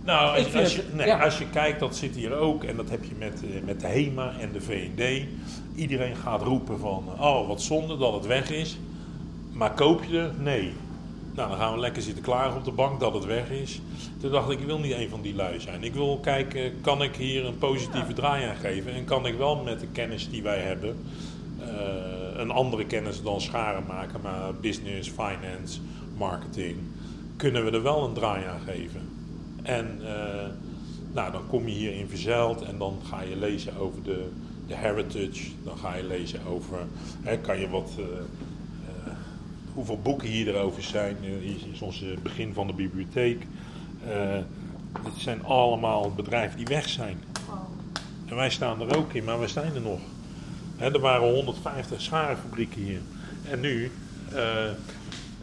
Nou, 0.05 0.45
als, 0.55 0.75
je, 0.75 0.83
nee, 0.93 1.13
als 1.13 1.39
je 1.39 1.49
kijkt, 1.51 1.81
dat 1.81 1.97
zit 1.97 2.15
hier 2.15 2.35
ook. 2.35 2.65
En 2.65 2.77
dat 2.77 2.91
heb 2.91 3.05
je 3.05 3.15
met, 3.19 3.43
eh, 3.43 3.63
met 3.65 3.81
de 3.81 3.87
HEMA 3.87 4.33
en 4.41 4.53
de 4.53 4.61
VND. 4.61 5.27
Iedereen 5.75 6.17
gaat 6.17 6.43
roepen 6.43 6.79
van, 6.79 7.05
oh 7.21 7.49
wat 7.49 7.63
zonde 7.63 7.97
dat 7.97 8.13
het 8.13 8.27
weg 8.27 8.51
is. 8.51 8.79
Maar 9.53 9.75
koop 9.75 10.05
je 10.05 10.19
er? 10.19 10.33
Nee. 10.39 10.73
Nou, 11.35 11.49
dan 11.49 11.59
gaan 11.59 11.73
we 11.73 11.79
lekker 11.79 12.03
zitten 12.03 12.23
klagen 12.23 12.57
op 12.57 12.65
de 12.65 12.73
bank 12.73 13.01
dat 13.01 13.15
het 13.15 13.25
weg 13.25 13.51
is. 13.51 13.81
Toen 14.21 14.31
dacht 14.31 14.51
ik, 14.51 14.61
ik 14.61 14.67
wil 14.67 14.79
niet 14.79 14.93
een 14.93 15.09
van 15.09 15.23
die 15.23 15.35
lui 15.35 15.61
zijn. 15.61 15.85
Ik 15.85 15.95
wil 15.95 16.19
kijken, 16.23 16.73
kan 16.81 17.03
ik 17.03 17.17
hier 17.17 17.45
een 17.45 17.59
positieve 17.59 18.13
draai 18.13 18.45
aan 18.45 18.57
geven? 18.57 18.95
En 18.95 19.05
kan 19.05 19.27
ik 19.27 19.37
wel 19.37 19.57
met 19.57 19.81
de 19.81 19.87
kennis 19.93 20.31
die 20.31 20.43
wij 20.43 20.59
hebben, 20.59 20.97
een 22.39 22.51
andere 22.51 22.87
kennis 22.87 23.23
dan 23.23 23.41
scharen 23.41 23.85
maken, 23.87 24.21
maar 24.21 24.55
business, 24.55 25.09
finance, 25.09 25.81
marketing, 26.17 26.77
kunnen 27.37 27.65
we 27.65 27.71
er 27.71 27.83
wel 27.83 28.05
een 28.05 28.15
draai 28.15 28.45
aan 28.45 28.61
geven? 28.61 29.01
En 29.63 29.99
eh, 30.03 30.47
nou, 31.13 31.33
dan 31.33 31.47
kom 31.47 31.69
je 31.69 31.75
hierin 31.75 32.09
verzeild 32.09 32.63
en 32.63 32.79
dan 32.79 32.99
ga 33.09 33.23
je 33.23 33.37
lezen 33.37 33.77
over 33.77 34.03
de, 34.03 34.31
de 34.67 34.75
heritage. 34.75 35.51
Dan 35.65 35.79
ga 35.79 35.95
je 35.95 36.05
lezen 36.05 36.41
over, 36.47 36.79
hè, 37.23 37.39
kan 37.39 37.59
je 37.59 37.69
wat, 37.69 37.91
eh, 37.99 38.05
eh, 38.05 39.13
hoeveel 39.75 39.99
boeken 40.03 40.29
hier 40.29 40.49
erover 40.49 40.83
zijn. 40.83 41.17
Hier 41.21 41.59
is 41.73 41.81
ons 41.81 42.05
begin 42.23 42.53
van 42.53 42.67
de 42.67 42.73
bibliotheek. 42.73 43.47
Het 45.03 45.17
zijn 45.17 45.45
allemaal 45.45 46.13
bedrijven 46.13 46.57
die 46.57 46.67
weg 46.67 46.89
zijn. 46.89 47.19
En 48.27 48.37
wij 48.37 48.51
staan 48.51 48.81
er 48.81 48.97
ook 48.97 49.13
in, 49.13 49.25
maar 49.25 49.41
we 49.41 49.49
zijn 49.49 49.75
er 49.75 49.81
nog. 49.81 50.01
Er 50.79 51.01
waren 51.01 51.29
150 51.29 52.01
scharenfabrieken 52.01 52.83
hier. 52.83 53.01
En 53.51 53.61
nu 53.61 53.91
eh, 54.33 54.71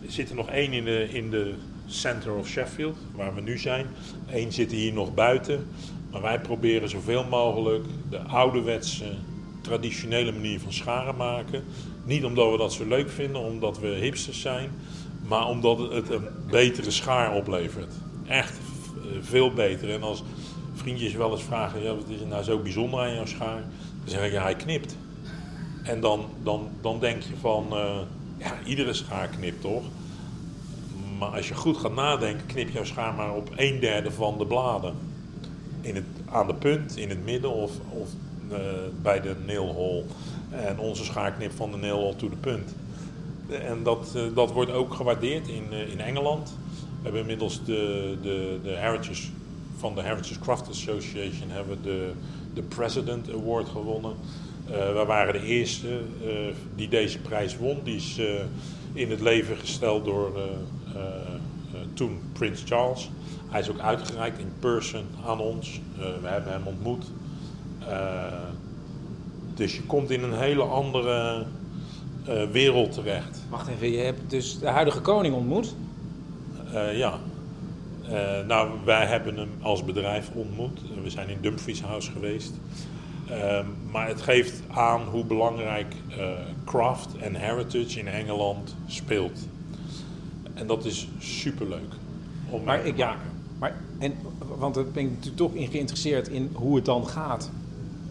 zit 0.08 0.30
er 0.30 0.36
nog 0.36 0.50
één 0.50 0.74
in 0.74 0.86
de, 0.86 1.10
in 1.10 1.30
de 1.30 1.54
center 1.86 2.34
of 2.34 2.48
Sheffield, 2.48 2.98
waar 3.16 3.36
we 3.36 3.42
nu 3.42 3.58
zijn. 3.58 3.86
Eén 4.28 4.52
zit 4.52 4.72
hier 4.72 4.94
nog 4.94 5.14
buiten. 5.14 5.68
Maar 6.12 6.22
wij 6.22 6.40
proberen 6.40 6.90
zoveel 6.90 7.24
mogelijk 7.24 7.86
de 8.10 8.20
ouderwetse, 8.20 9.06
traditionele 9.62 10.32
manier 10.32 10.60
van 10.60 10.74
scharen 10.74 11.16
maken. 11.16 11.64
Niet 12.06 12.26
omdat 12.26 12.52
we 12.52 12.58
dat 12.58 12.74
zo 12.74 12.86
leuk 12.86 13.10
vinden, 13.10 13.42
omdat 13.42 13.80
we 13.80 13.88
hipsters 13.88 14.42
zijn. 14.42 14.70
Maar 15.28 15.48
omdat 15.48 15.92
het 15.92 16.10
een 16.10 16.28
betere 16.50 16.92
schaar 16.92 17.36
oplevert. 17.36 17.94
Echt 18.28 18.58
eh, 18.58 19.18
veel 19.22 19.54
beter. 19.54 19.90
En 19.90 20.04
als 20.04 20.24
vriendjes 20.74 21.14
wel 21.14 21.32
eens 21.32 21.44
vragen, 21.44 21.84
ja, 21.84 21.96
wat 21.96 22.10
is 22.10 22.22
er 22.22 22.28
nou 22.28 22.44
zo 22.44 22.60
bijzonder 22.60 23.00
aan 23.00 23.14
jouw 23.14 23.26
schaar? 23.26 23.62
Dan 24.00 24.10
zeg 24.10 24.26
ik, 24.26 24.32
ja, 24.32 24.42
hij 24.42 24.56
knipt. 24.56 24.96
En 25.84 26.00
dan, 26.00 26.26
dan, 26.44 26.68
dan 26.82 27.00
denk 27.00 27.22
je 27.22 27.36
van, 27.40 27.68
eh, 27.72 27.98
ja, 28.38 28.54
iedere 28.66 28.94
schaar 28.94 29.28
knipt 29.28 29.62
toch? 29.62 29.84
Maar 31.20 31.30
als 31.30 31.48
je 31.48 31.54
goed 31.54 31.78
gaat 31.78 31.96
nadenken, 31.96 32.46
knip 32.46 32.70
jouw 32.70 32.84
schaar 32.84 33.14
maar 33.14 33.34
op 33.34 33.50
een 33.56 33.80
derde 33.80 34.12
van 34.12 34.38
de 34.38 34.46
bladen. 34.46 34.94
In 35.82 35.96
het, 35.96 36.06
aan 36.30 36.48
de 36.48 36.54
punt, 36.54 36.98
in 36.98 37.10
het 37.10 37.26
midden 37.26 37.54
of, 37.54 37.72
of 37.90 38.10
eh, 38.50 38.58
bij 39.02 39.22
de 39.22 39.36
nail 39.46 39.74
hole. 39.74 40.04
En 40.50 40.80
onze 40.80 41.04
schaar 41.04 41.32
knipt 41.32 41.56
van 41.56 41.72
de 41.72 41.78
nail 41.78 41.98
hole 41.98 42.16
to 42.16 42.30
de 42.30 42.36
punt. 42.36 42.76
En 43.50 43.84
dat, 43.84 44.12
eh, 44.16 44.22
dat 44.36 44.52
wordt 44.52 44.72
ook 44.72 44.94
gewaardeerd 44.94 45.48
in, 45.48 45.72
in 45.72 46.00
Engeland. 46.00 46.50
We 46.50 47.04
hebben 47.04 47.22
inmiddels 47.22 47.66
de, 47.66 48.18
de, 48.22 48.60
de 48.64 48.70
Heritage 48.70 49.28
van 49.78 49.96
de 49.96 50.02
Heritage 50.02 50.40
Craft 50.40 50.70
Association 50.70 51.50
hebben 51.50 51.78
de, 51.82 52.12
de 52.54 52.62
President 52.62 53.30
Award 53.34 53.70
gewonnen. 53.70 54.14
Eh 54.72 54.94
we 54.94 55.04
waren 55.06 55.34
de 55.34 55.48
eerste 55.48 55.88
eh, 55.88 56.32
die 56.76 56.88
deze 56.88 57.20
prijs 57.20 57.58
won. 57.58 57.80
Die 57.84 57.96
is 57.96 58.18
eh, 58.18 58.26
in 58.94 59.10
het 59.10 59.22
leven 59.22 59.58
gesteld 59.58 60.06
door 60.06 60.32
toen 61.94 62.20
Prins 62.34 62.64
Charles. 62.66 63.10
Hij 63.50 63.60
is 63.60 63.70
ook 63.70 63.80
uitgereikt 63.80 64.40
in 64.40 64.52
person 64.60 65.06
aan 65.26 65.40
ons. 65.40 65.82
We 66.22 66.28
hebben 66.28 66.52
hem 66.52 66.62
ontmoet. 66.66 67.06
Dus 69.54 69.76
je 69.76 69.82
komt 69.82 70.12
in 70.12 70.24
een 70.24 70.38
hele 70.38 70.64
andere 70.64 71.46
wereld 72.52 72.92
terecht. 72.92 73.46
wacht 73.50 73.68
even, 73.68 73.92
je 73.92 73.98
hebt 73.98 74.30
dus 74.30 74.60
de 74.60 74.68
huidige 74.68 75.02
koning 75.02 75.36
ontmoet. 75.36 75.76
Ja. 76.94 77.20
Nou, 78.48 78.72
wij 78.86 79.06
hebben 79.06 79.38
hem 79.38 79.50
als 79.62 79.84
bedrijf 79.84 80.30
ontmoet. 80.34 80.80
We 81.04 81.10
zijn 81.10 81.30
in 81.30 81.38
Dumfries 81.42 81.82
House 81.82 82.12
geweest. 82.12 82.54
Ehm, 83.30 83.66
maar 83.92 84.08
het 84.08 84.22
geeft 84.22 84.62
aan 84.68 85.02
hoe 85.02 85.26
belangrijk 85.26 85.94
eh, 86.18 86.28
craft 86.66 87.18
en 87.18 87.36
heritage 87.36 88.00
in 88.00 88.08
Engeland 88.08 88.76
speelt. 88.88 89.40
En 90.54 90.68
dat 90.68 90.86
is 90.86 91.08
superleuk 91.20 91.94
om 92.50 92.64
Maar 92.64 92.76
mee 92.76 92.84
te 92.84 92.90
ik, 92.90 92.98
ja, 92.98 93.16
maar, 93.60 93.76
en, 93.98 94.14
want 94.58 94.76
daar 94.76 94.86
ben 94.86 95.04
ik 95.04 95.10
natuurlijk 95.10 95.38
toch 95.38 95.54
in 95.54 95.68
geïnteresseerd 95.68 96.28
in 96.28 96.50
hoe 96.54 96.76
het 96.76 96.86
dan 96.86 97.08
gaat 97.08 97.50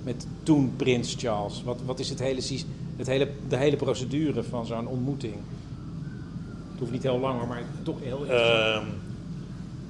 met 0.05 0.27
toen 0.43 0.73
Prins 0.77 1.15
Charles. 1.19 1.63
Wat, 1.65 1.81
wat 1.85 1.99
is 1.99 2.09
het 2.09 2.19
hele, 2.19 2.41
het 2.97 3.07
hele, 3.07 3.29
de 3.49 3.57
hele 3.57 3.77
procedure 3.77 4.43
van 4.43 4.67
zo'n 4.67 4.87
ontmoeting? 4.87 5.35
Het 6.71 6.79
hoeft 6.79 6.93
niet 6.93 7.03
heel 7.03 7.19
lang, 7.19 7.39
hoor, 7.39 7.49
maar 7.49 7.63
toch 7.83 7.97
heel. 8.03 8.27
Ehm, 8.27 8.85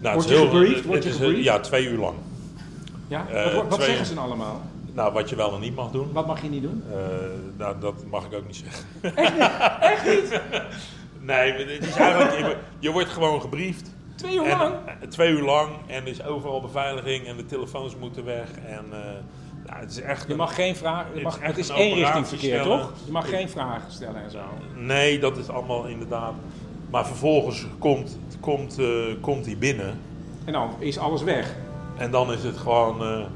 nou, 0.00 0.18
is 0.18 0.24
je 0.24 0.30
heel- 0.30 0.48
gebriefd? 0.50 1.44
Ja, 1.44 1.60
twee 1.60 1.86
uur 1.88 1.98
lang. 1.98 2.16
ja? 3.08 3.28
eh, 3.28 3.54
wat 3.54 3.68
wat 3.68 3.82
zeggen 3.82 4.06
ze 4.06 4.14
dan 4.14 4.24
allemaal? 4.24 4.62
Nou, 4.92 5.12
wat 5.12 5.28
je 5.30 5.36
wel 5.36 5.54
en 5.54 5.60
niet 5.60 5.74
mag 5.74 5.90
doen. 5.90 6.12
Wat 6.12 6.26
mag 6.26 6.42
je 6.42 6.48
niet 6.48 6.62
doen? 6.62 6.82
Eh, 6.92 6.96
nou, 7.58 7.74
dat 7.80 7.94
mag 8.10 8.24
ik 8.24 8.34
ook 8.34 8.46
niet 8.46 8.56
zeggen. 8.64 9.16
Echt 9.80 10.06
niet? 10.06 10.40
Nee, 11.24 11.52
het 11.52 11.86
is 11.86 11.96
eigenlijk, 11.96 12.36
je, 12.38 12.44
wo- 12.44 12.54
je 12.78 12.90
wordt 12.90 13.08
gewoon 13.08 13.40
gebriefd. 13.40 13.94
Twee 14.16 14.34
uur 14.36 14.42
En, 14.44 14.58
lang? 14.58 14.74
eh, 14.86 15.08
twee 15.08 15.30
uur 15.32 15.42
lang. 15.42 15.68
En 15.86 16.02
er 16.02 16.08
is 16.08 16.24
overal 16.24 16.60
beveiliging 16.60 17.26
en 17.26 17.36
de 17.36 17.46
telefoons 17.46 17.96
moeten 17.96 18.24
weg. 18.24 18.48
En 18.66 18.84
eh, 18.92 18.98
ja, 19.66 19.78
het 19.78 19.90
is 19.90 20.00
echt... 20.00 20.28
Je 20.28 20.34
mag 20.34 20.54
geen 20.54 20.76
vragen... 20.76 21.12
Het 21.14 21.22
mag, 21.22 21.38
echt 21.38 21.46
het 21.46 21.58
is 21.58 21.68
één 21.68 21.94
richting 21.94 22.26
verkeer, 22.28 22.62
toch? 22.62 22.92
Je 23.04 23.12
mag 23.12 23.28
geen 23.28 23.48
vragen 23.48 23.92
stellen 23.92 24.22
en 24.22 24.30
zo. 24.30 24.38
Nee, 24.76 25.18
dat 25.18 25.36
is 25.36 25.48
allemaal 25.48 25.84
inderdaad... 25.86 26.32
Maar 26.90 27.06
vervolgens 27.06 27.66
komt, 27.78 28.18
komt, 28.40 28.78
komt 29.20 29.46
hij 29.46 29.56
binnen. 29.58 30.00
En 30.44 30.52
dan 30.52 30.70
is 30.78 30.98
alles 30.98 31.22
weg. 31.22 31.54
En 31.96 32.10
dan 32.10 32.32
is 32.32 32.42
het 32.44 32.56
gewoon... 32.56 33.26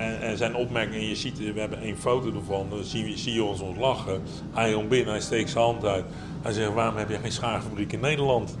eh, 0.00 0.30
en, 0.30 0.36
zijn 0.36 0.54
opmerking, 0.54 0.94
en 1.02 1.08
je 1.08 1.14
ziet, 1.16 1.38
we 1.52 1.60
hebben 1.60 1.80
één 1.80 1.98
foto 1.98 2.32
ervan, 2.34 2.66
dan 2.70 2.84
zie, 2.84 3.32
je- 3.34 3.44
ons 3.44 3.60
ons 3.60 3.78
lachen. 3.78 4.22
Hij 4.52 4.72
komt 4.72 4.88
binnen, 4.88 5.10
hij 5.12 5.20
steekt 5.22 5.50
zijn 5.50 5.64
hand 5.64 5.84
uit. 5.84 6.04
Hij 6.42 6.52
zegt, 6.52 6.72
waarom 6.72 6.96
heb 6.96 7.08
je 7.10 7.18
geen 7.18 7.32
schaarfabriek 7.32 7.92
in 7.92 8.00
Nederland? 8.00 8.56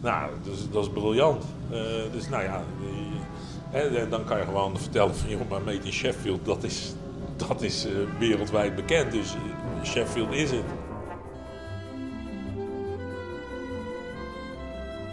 Nou, 0.00 0.30
dat 0.72 0.82
is, 0.84 0.90
briljant. 0.90 1.44
Eh, 1.70 1.78
dus 2.12 2.28
nou 2.28 2.42
ja, 2.42 2.62
hè, 3.70 3.80
en 3.98 4.10
dan 4.10 4.24
kan 4.24 4.38
je 4.38 4.44
gewoon 4.44 4.78
vertellen 4.78 5.14
van, 5.16 5.28
joh, 5.30 5.40
maar 5.50 5.60
Made 5.62 5.78
in 5.84 5.92
Sheffield, 5.92 6.44
dat 6.44 6.62
is, 6.62 6.94
dat 7.48 7.62
is 7.62 7.86
eh, 7.86 7.92
wereldwijd 8.18 8.74
bekend. 8.74 9.12
Dus 9.12 9.34
eh, 9.34 9.84
Sheffield 9.84 10.32
is 10.32 10.50
het. 10.50 10.62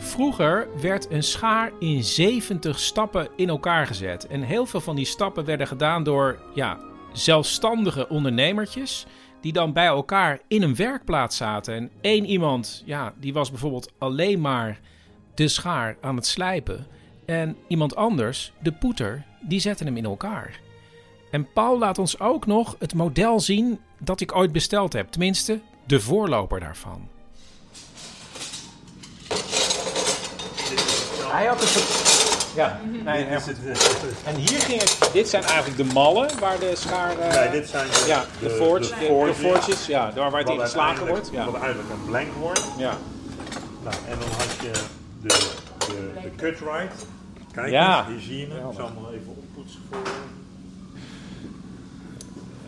Vroeger 0.09 0.67
werd 0.81 1.11
een 1.11 1.23
schaar 1.23 1.71
in 1.79 2.03
70 2.03 2.79
stappen 2.79 3.27
in 3.35 3.49
elkaar 3.49 3.87
gezet. 3.87 4.27
En 4.27 4.41
heel 4.41 4.65
veel 4.65 4.81
van 4.81 4.95
die 4.95 5.05
stappen 5.05 5.45
werden 5.45 5.67
gedaan 5.67 6.03
door 6.03 6.39
ja, 6.53 6.79
zelfstandige 7.13 8.09
ondernemertjes. 8.09 9.05
Die 9.41 9.53
dan 9.53 9.73
bij 9.73 9.85
elkaar 9.85 10.39
in 10.47 10.61
een 10.61 10.75
werkplaats 10.75 11.37
zaten. 11.37 11.73
En 11.73 11.91
één 12.01 12.25
iemand, 12.25 12.83
ja, 12.85 13.13
die 13.19 13.33
was 13.33 13.49
bijvoorbeeld 13.49 13.91
alleen 13.97 14.41
maar 14.41 14.79
de 15.33 15.47
schaar 15.47 15.97
aan 16.01 16.15
het 16.15 16.25
slijpen. 16.25 16.87
En 17.25 17.57
iemand 17.67 17.95
anders, 17.95 18.53
de 18.59 18.71
poeter, 18.71 19.25
die 19.41 19.59
zette 19.59 19.83
hem 19.83 19.97
in 19.97 20.05
elkaar. 20.05 20.59
En 21.31 21.51
Paul 21.53 21.77
laat 21.77 21.97
ons 21.97 22.19
ook 22.19 22.45
nog 22.45 22.75
het 22.79 22.93
model 22.93 23.39
zien 23.39 23.79
dat 23.99 24.21
ik 24.21 24.35
ooit 24.35 24.51
besteld 24.51 24.93
heb. 24.93 25.07
Tenminste, 25.07 25.59
de 25.85 25.99
voorloper 25.99 26.59
daarvan. 26.59 27.18
Hij 31.31 31.45
had 31.45 31.61
een 31.61 31.67
soort... 31.67 32.17
Ja, 32.55 32.79
nee, 33.05 33.23
heel 33.25 33.39
goed. 33.39 33.55
En 34.25 34.35
hier 34.35 34.59
ging 34.61 34.79
het... 34.81 35.09
Dit 35.13 35.29
zijn 35.29 35.43
eigenlijk 35.43 35.77
de 35.77 35.93
mallen 35.93 36.39
waar 36.39 36.59
de 36.59 36.71
schaar... 36.75 37.17
eh, 37.19 37.35
Nee, 37.35 37.49
dit 37.61 37.69
zijn 37.69 37.87
de- 37.87 38.03
ja, 38.07 38.25
de, 38.39 38.47
de- 38.47 38.49
forge, 38.49 38.93
de 38.99 39.33
forges, 39.33 39.85
ja, 39.85 40.11
daar 40.11 40.31
waar 40.31 40.41
het 40.41 40.49
in 40.49 40.59
geslagen 40.59 41.07
wordt. 41.07 41.29
Ja. 41.31 41.45
Wat 41.45 41.61
eigenlijk 41.61 41.89
een 41.89 42.05
blank 42.05 42.27
wordt. 42.39 42.63
Ja. 42.77 42.97
Nou, 43.83 43.95
en 44.09 44.19
dan 44.19 44.29
had 44.37 44.47
je 44.61 44.71
de, 45.21 45.27
de, 45.87 46.11
de 46.21 46.31
cut 46.35 46.59
right. 46.59 47.05
Kijk 47.53 47.69
Ja. 47.69 47.99
eens, 47.99 48.07
hier 48.09 48.19
zie 48.21 48.37
je 48.37 48.47
hem. 48.53 48.69
Ik 48.69 48.75
zal 48.75 48.85
hem 48.85 48.93
nog 49.01 49.11
even 49.11 49.27
oppoetsen 49.37 49.79
voor 49.89 49.99
je. 50.03 50.11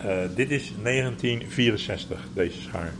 Eh, 0.08 0.36
dit 0.36 0.52
is 0.52 0.74
1964, 0.84 2.19
deze 2.34 2.62
schaar. 2.62 2.93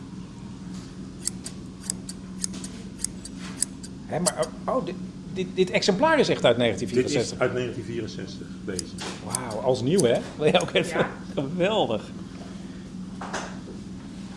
Hè, 4.06 4.20
maar, 4.20 4.46
oh, 4.66 4.86
dit, 4.86 4.96
dit, 5.34 5.48
dit 5.54 5.70
exemplaar 5.70 6.20
is 6.20 6.30
echt 6.30 6.46
uit 6.46 6.58
Dit 6.58 6.66
is 6.80 6.88
1964. 7.14 7.40
uit 7.40 7.54
1964, 7.54 8.48
deze. 8.66 8.84
Wauw, 9.24 9.62
als 9.62 9.82
nieuw 9.82 10.04
hè? 10.04 10.20
Wil 10.38 10.46
je 10.46 10.62
ook 10.62 10.74
even... 10.74 11.08
Geweldig. 11.36 12.12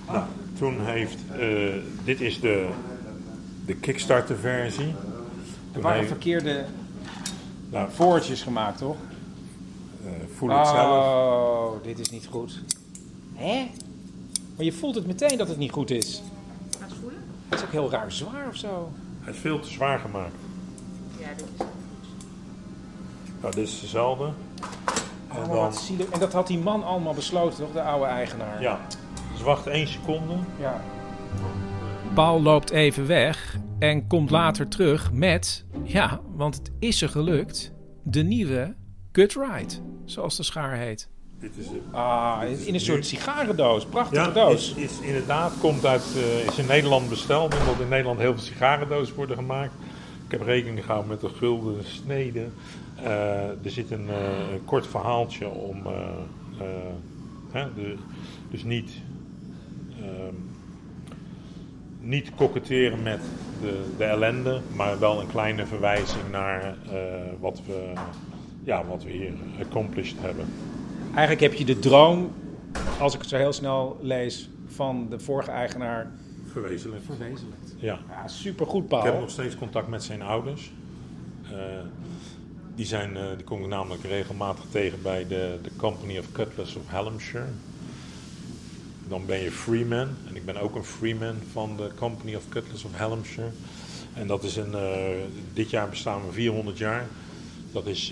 Nou, 0.07 0.25
toen 0.59 0.77
heeft, 0.81 1.19
eh, 1.39 1.75
dit 2.05 2.21
is 2.21 2.41
de, 2.41 2.69
de 3.67 3.75
Kickstarter 3.75 4.37
versie. 4.37 4.95
Er 5.73 5.81
waren 5.81 5.99
heeft, 5.99 6.11
verkeerde 6.11 6.65
nou, 7.71 7.91
forges 7.91 8.43
gemaakt, 8.43 8.79
toch? 8.79 8.97
eh, 10.05 10.11
voel 10.37 10.51
het 10.51 10.67
zelf. 10.67 11.07
Oh, 11.07 11.83
dit 11.83 11.99
is 11.99 12.11
niet 12.11 12.27
goed. 12.31 12.61
Hè? 13.35 13.71
Maar 14.57 14.65
je 14.65 14.73
voelt 14.73 14.95
het 14.95 15.07
meteen 15.07 15.39
dat 15.39 15.49
het 15.49 15.57
niet 15.57 15.73
goed 15.73 15.91
is. 15.91 16.23
Gaat 16.81 16.89
het 16.89 16.99
voelen? 17.01 17.21
Het 17.49 17.59
is 17.59 17.65
ook 17.65 17.73
heel 17.73 17.91
raar 17.91 18.13
zwaar 18.13 18.49
of 18.49 18.57
zo. 18.57 18.93
Hij 19.21 19.33
is 19.33 19.39
veel 19.39 19.61
te 19.61 19.69
zwaar 19.69 19.99
gemaakt. 19.99 20.35
Ja, 21.25 21.35
dit 21.37 21.47
is 21.59 21.67
Nou, 23.41 23.55
dit 23.55 23.69
is 23.69 23.81
dezelfde. 23.81 24.25
En 24.25 25.37
Oh, 25.43 25.49
dan, 25.49 25.57
wat 25.57 25.77
zielig. 25.77 26.09
En 26.09 26.21
dat 26.21 26.33
had 26.33 26.47
die 26.47 26.59
man 26.59 26.85
allemaal 26.85 27.15
besloten, 27.15 27.59
toch? 27.59 27.73
De 27.73 27.83
oude 27.83 28.07
eigenaar. 28.07 28.61
ja, 28.63 28.81
dus 29.33 29.43
wacht 29.43 29.67
één 29.67 29.89
seconde. 29.89 30.35
Ja. 30.61 30.81
Paul 32.15 32.43
loopt 32.43 32.71
even 32.71 33.07
weg 33.07 33.57
en 33.79 34.07
komt 34.07 34.31
later 34.31 34.69
terug 34.69 35.13
met, 35.13 35.65
ja, 35.83 36.21
want 36.37 36.55
het 36.55 36.71
is 36.79 37.03
er 37.03 37.09
gelukt, 37.09 37.73
de 38.03 38.23
nieuwe 38.23 38.75
Cut 39.13 39.33
Right, 39.35 39.83
zoals 40.05 40.37
de 40.37 40.43
schaar 40.43 40.77
heet. 40.77 41.09
Dit 41.41 41.57
is 41.57 41.67
de 41.69 41.81
Ah, 41.97 42.43
in 42.67 42.75
een 42.75 42.81
soort 42.81 43.07
sigarendoos, 43.07 43.85
prachtige 43.87 44.23
Ja, 44.23 44.31
doos. 44.31 44.75
is, 44.75 44.91
is 44.91 45.01
inderdaad, 45.01 45.53
komt 45.61 45.87
uit, 45.87 46.03
eh, 46.17 46.47
is 46.47 46.59
in 46.59 46.67
Nederland 46.67 47.09
besteld, 47.09 47.59
omdat 47.59 47.81
in 47.81 47.89
Nederland 47.89 48.19
heel 48.21 48.33
veel 48.35 48.43
sigarendozen 48.43 49.15
worden 49.15 49.37
gemaakt. 49.37 49.73
Ik 50.25 50.31
heb 50.31 50.43
rekening 50.43 50.85
gehouden 50.85 51.11
met 51.11 51.21
de 51.21 51.29
gulden 51.29 51.85
snede. 51.85 52.47
Eh, 53.03 53.49
er 53.49 53.71
zit 53.71 53.91
een, 53.91 54.09
eh, 54.09 54.53
een 54.53 54.65
kort 54.65 54.87
verhaaltje 54.87 55.49
om, 55.49 55.87
eh, 55.87 55.93
eh, 56.59 56.67
hè, 57.51 57.75
de, 57.75 57.95
dus 58.51 58.65
niet, 58.65 58.91
ehm, 60.01 60.35
niet 62.01 62.35
koketteren 62.35 63.03
met 63.03 63.21
de, 63.61 63.85
de 63.97 64.05
ellende, 64.05 64.61
maar 64.77 64.99
wel 64.99 65.21
een 65.21 65.27
kleine 65.27 65.67
verwijzing 65.67 66.23
naar 66.31 66.63
eh, 66.65 66.97
wat, 67.41 67.61
we, 67.67 67.93
ja, 68.65 68.85
wat 68.87 69.03
we 69.05 69.11
hier 69.11 69.33
accomplished 69.61 70.17
hebben. 70.21 70.47
Eigenlijk 71.15 71.41
heb 71.41 71.53
je 71.53 71.65
de 71.65 71.79
droom, 71.79 72.31
als 73.01 73.15
ik 73.15 73.21
het 73.21 73.29
zo 73.29 73.37
heel 73.37 73.53
snel 73.53 73.99
lees, 74.01 74.51
van 74.67 75.07
de 75.11 75.19
vorige 75.19 75.51
eigenaar 75.51 76.11
Verwezenlijkt. 76.53 77.05
verwezenlijkt. 77.05 77.64
Ja. 77.85 77.99
Ja, 78.09 78.29
supergoed 78.29 78.89
Paul. 78.89 79.07
Ik 79.07 79.13
heb 79.13 79.21
nog 79.21 79.31
steeds 79.31 79.57
contact 79.57 79.89
met 79.89 80.03
zijn 80.03 80.23
ouders. 80.23 80.73
Eh, 81.51 81.59
die, 82.75 82.87
zijn, 82.87 83.17
eh, 83.17 83.25
die 83.37 83.45
kom 83.45 83.63
ik 83.63 83.69
namelijk 83.69 84.03
regelmatig 84.03 84.65
tegen 84.71 85.03
bij 85.03 85.27
de, 85.27 85.59
de 85.63 85.71
Company 85.77 86.19
of 86.19 86.33
Cutlers 86.33 86.77
of 86.77 86.87
Hallamshire. 86.87 87.49
Dan 89.09 89.27
ben 89.27 89.39
je 89.39 89.51
freeman. 89.51 90.09
En 90.29 90.37
ik 90.37 90.45
ben 90.45 90.57
ook 90.57 90.75
een 90.75 90.85
freeman 90.85 91.35
van 91.53 91.77
de 91.77 91.91
Company 91.97 92.35
of 92.35 92.49
Cutlers 92.49 92.85
of 92.85 92.97
Hallamshire. 92.97 93.51
En 94.15 94.27
dat 94.27 94.43
is 94.43 94.57
een, 94.57 94.75
eh, 94.75 95.23
dit 95.53 95.71
jaar 95.71 95.89
bestaan 95.89 96.27
we 96.27 96.33
400 96.33 96.79
jaar. 96.79 97.07
Dat 97.73 97.87
is, 97.87 98.11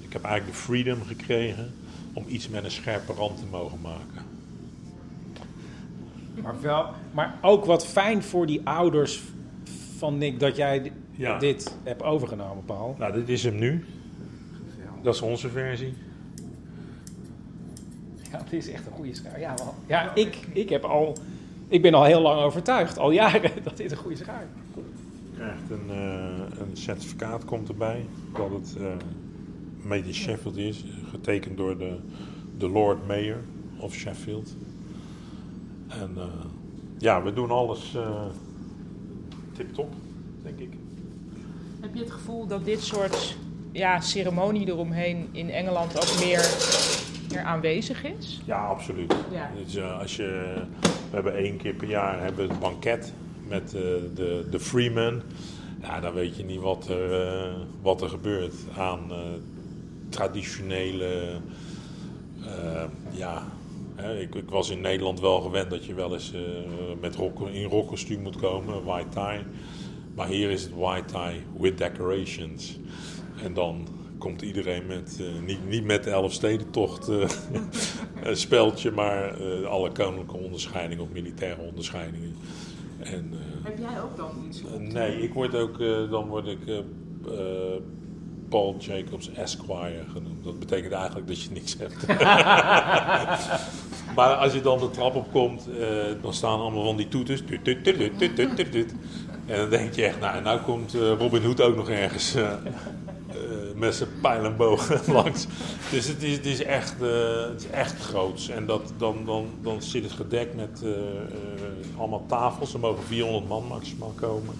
ik 0.00 0.12
heb 0.12 0.22
eigenlijk 0.22 0.56
de 0.56 0.62
freedom 0.62 1.02
gekregen 1.06 1.74
om 2.12 2.24
iets 2.28 2.48
met 2.48 2.64
een 2.64 2.70
scherpe 2.70 3.12
rand 3.12 3.38
te 3.38 3.46
mogen 3.50 3.80
maken. 3.80 4.39
Maar, 6.42 6.60
wel, 6.60 6.86
maar 7.12 7.38
ook 7.42 7.64
wat 7.64 7.86
fijn 7.86 8.22
voor 8.22 8.46
die 8.46 8.60
ouders 8.64 9.22
van 9.96 10.18
Nick 10.18 10.40
dat 10.40 10.56
jij 10.56 10.92
Ja. 11.10 11.38
dit 11.38 11.76
hebt 11.82 12.02
overgenomen, 12.02 12.64
Paul. 12.64 12.94
Nou, 12.98 13.12
dit 13.12 13.28
is 13.28 13.44
hem 13.44 13.58
nu. 13.58 13.84
Dat 15.02 15.14
is 15.14 15.20
onze 15.22 15.48
versie. 15.48 15.94
Ja, 18.30 18.38
het 18.38 18.52
is 18.52 18.68
echt 18.70 18.86
een 18.86 18.92
goede 18.92 19.14
schaar. 19.14 19.40
Ja, 19.40 19.54
man. 19.64 19.74
ja 19.86 20.14
ik, 20.14 20.38
ik, 20.52 20.68
heb 20.68 20.84
al, 20.84 21.16
ik 21.68 21.82
ben 21.82 21.94
al 21.94 22.04
heel 22.04 22.20
lang 22.20 22.40
overtuigd, 22.40 22.98
al 22.98 23.10
jaren, 23.10 23.50
dat 23.62 23.76
dit 23.76 23.90
een 23.90 23.96
goede 23.96 24.16
schaar 24.16 24.42
is. 24.42 24.82
Je 25.30 25.36
krijgt 25.36 25.70
een, 25.70 25.90
eh, 25.90 26.60
een 26.60 26.76
certificaat 26.76 27.44
komt 27.44 27.68
erbij 27.68 28.04
dat 28.34 28.50
het 28.50 28.76
eh 28.76 28.86
Made 29.82 30.06
in 30.06 30.14
Sheffield 30.14 30.56
is, 30.56 30.84
getekend 31.10 31.56
door 31.56 31.78
de, 31.78 31.96
de 32.58 32.68
Lord 32.68 33.06
Mayor 33.06 33.38
of 33.78 33.94
Sheffield. 33.94 34.56
En 35.90 36.12
eh, 36.16 36.24
ja, 36.98 37.22
we 37.22 37.32
doen 37.32 37.50
alles 37.50 37.94
eh 37.94 38.24
tip-top, 39.52 39.92
denk 40.42 40.58
ik. 40.58 40.72
Heb 41.80 41.94
je 41.94 42.00
het 42.00 42.10
gevoel 42.10 42.46
dat 42.46 42.64
dit 42.64 42.80
soort 42.82 43.36
ja, 43.72 44.00
ceremonie 44.00 44.68
eromheen 44.68 45.28
in 45.32 45.50
Engeland 45.50 45.96
ook 45.96 46.24
meer, 46.24 46.48
meer 47.30 47.42
aanwezig 47.42 48.04
is? 48.04 48.40
Ja, 48.44 48.66
absoluut. 48.66 49.14
Ja. 49.32 49.50
Dus, 49.64 49.76
eh, 49.76 49.98
als 49.98 50.16
je, 50.16 50.62
we 50.80 51.14
hebben 51.14 51.34
één 51.34 51.56
keer 51.56 51.74
per 51.74 51.88
jaar 51.88 52.20
hebben 52.22 52.46
we 52.46 52.52
het 52.52 52.60
banket 52.60 53.12
met 53.48 53.70
de, 53.70 54.46
de 54.50 54.60
Freeman. 54.60 55.22
Ja, 55.82 56.00
dan 56.00 56.12
weet 56.12 56.36
je 56.36 56.44
niet 56.44 56.60
wat 56.60 56.88
er, 56.88 57.52
wat 57.82 58.02
er 58.02 58.08
gebeurt 58.08 58.54
aan 58.76 59.00
traditionele. 60.08 61.40
ja, 63.10 63.42
ik, 64.20 64.34
ik 64.34 64.50
was 64.50 64.70
in 64.70 64.80
Nederland 64.80 65.20
wel 65.20 65.40
gewend 65.40 65.70
dat 65.70 65.84
je 65.84 65.94
wel 65.94 66.12
eens 66.12 66.32
eh, 66.32 66.40
met 67.00 67.14
rock, 67.16 67.48
in 67.48 67.64
rockkostuum 67.64 68.22
moet 68.22 68.36
komen, 68.36 68.84
white 68.84 69.08
tie. 69.08 69.44
Maar 70.14 70.28
hier 70.28 70.50
is 70.50 70.62
het 70.62 70.72
white 70.74 71.04
tie 71.04 71.42
with 71.58 71.78
decorations. 71.78 72.78
En 73.42 73.54
dan 73.54 73.86
komt 74.18 74.42
iedereen 74.42 74.86
met, 74.86 75.20
eh, 75.20 75.46
niet, 75.46 75.68
niet 75.68 75.84
met 75.84 76.04
de 76.04 76.10
Elfstedentocht 76.10 77.08
eh 77.08 77.28
een 78.22 78.36
speldje, 78.36 78.90
maar 78.90 79.36
alle 79.66 79.92
koninklijke 79.92 80.36
onderscheidingen 80.36 81.04
of 81.04 81.10
militaire 81.10 81.62
onderscheidingen. 81.62 82.34
En, 82.98 83.30
Heb 83.62 83.78
jij 83.78 84.02
ook 84.02 84.16
dan 84.16 84.30
iets? 84.48 84.62
nee, 84.78 85.22
ik 85.22 85.34
word 85.34 85.54
ook, 85.54 85.78
dan 86.10 86.26
word 86.28 86.46
ik 86.46 86.58
Paul 88.50 88.76
Jacobs 88.78 89.32
Esquire 89.32 90.04
genoemd. 90.12 90.44
Dat 90.44 90.58
betekent 90.58 90.92
eigenlijk 90.92 91.26
dat 91.26 91.42
je 91.42 91.48
niks 91.52 91.76
hebt. 91.78 92.06
maar 94.16 94.34
als 94.34 94.52
je 94.52 94.60
dan 94.60 94.78
de 94.78 94.90
trap 94.90 95.14
op 95.14 95.32
komt, 95.32 95.68
eh, 95.78 95.86
dan 96.22 96.34
staan 96.34 96.60
allemaal 96.60 96.84
van 96.84 96.96
die 96.96 97.08
toeters. 97.08 97.42
En 99.46 99.56
dan 99.56 99.70
denk 99.70 99.94
je 99.94 100.04
echt, 100.04 100.20
nou, 100.20 100.42
nou 100.42 100.60
komt 100.60 100.94
eh, 100.94 101.12
Robin 101.18 101.42
Hood 101.42 101.60
ook 101.60 101.76
nog 101.76 101.88
ergens 101.88 102.34
eh, 102.34 102.52
met 103.74 103.94
zijn 103.94 104.08
pijl 104.22 104.44
en 104.44 104.56
boog 104.56 105.02
langs. 105.06 105.46
Dus 105.90 106.06
het 106.06 106.22
is, 106.22 106.36
het 106.36 106.46
is, 106.46 106.62
echt, 106.62 106.94
het 107.50 107.64
is 107.64 107.70
echt 107.70 108.00
groots. 108.00 108.48
En 108.48 108.66
dat, 108.66 108.92
dan, 108.96 109.24
dan, 109.24 109.46
dan 109.62 109.82
zit 109.82 110.02
het 110.02 110.12
gedekt 110.12 110.54
met 110.54 110.84
allemaal 111.98 112.24
tafels. 112.26 112.74
Er 112.74 112.80
mogen 112.80 113.04
400 113.04 113.48
man 113.48 113.66
maximaal 113.66 114.12
komen. 114.14 114.54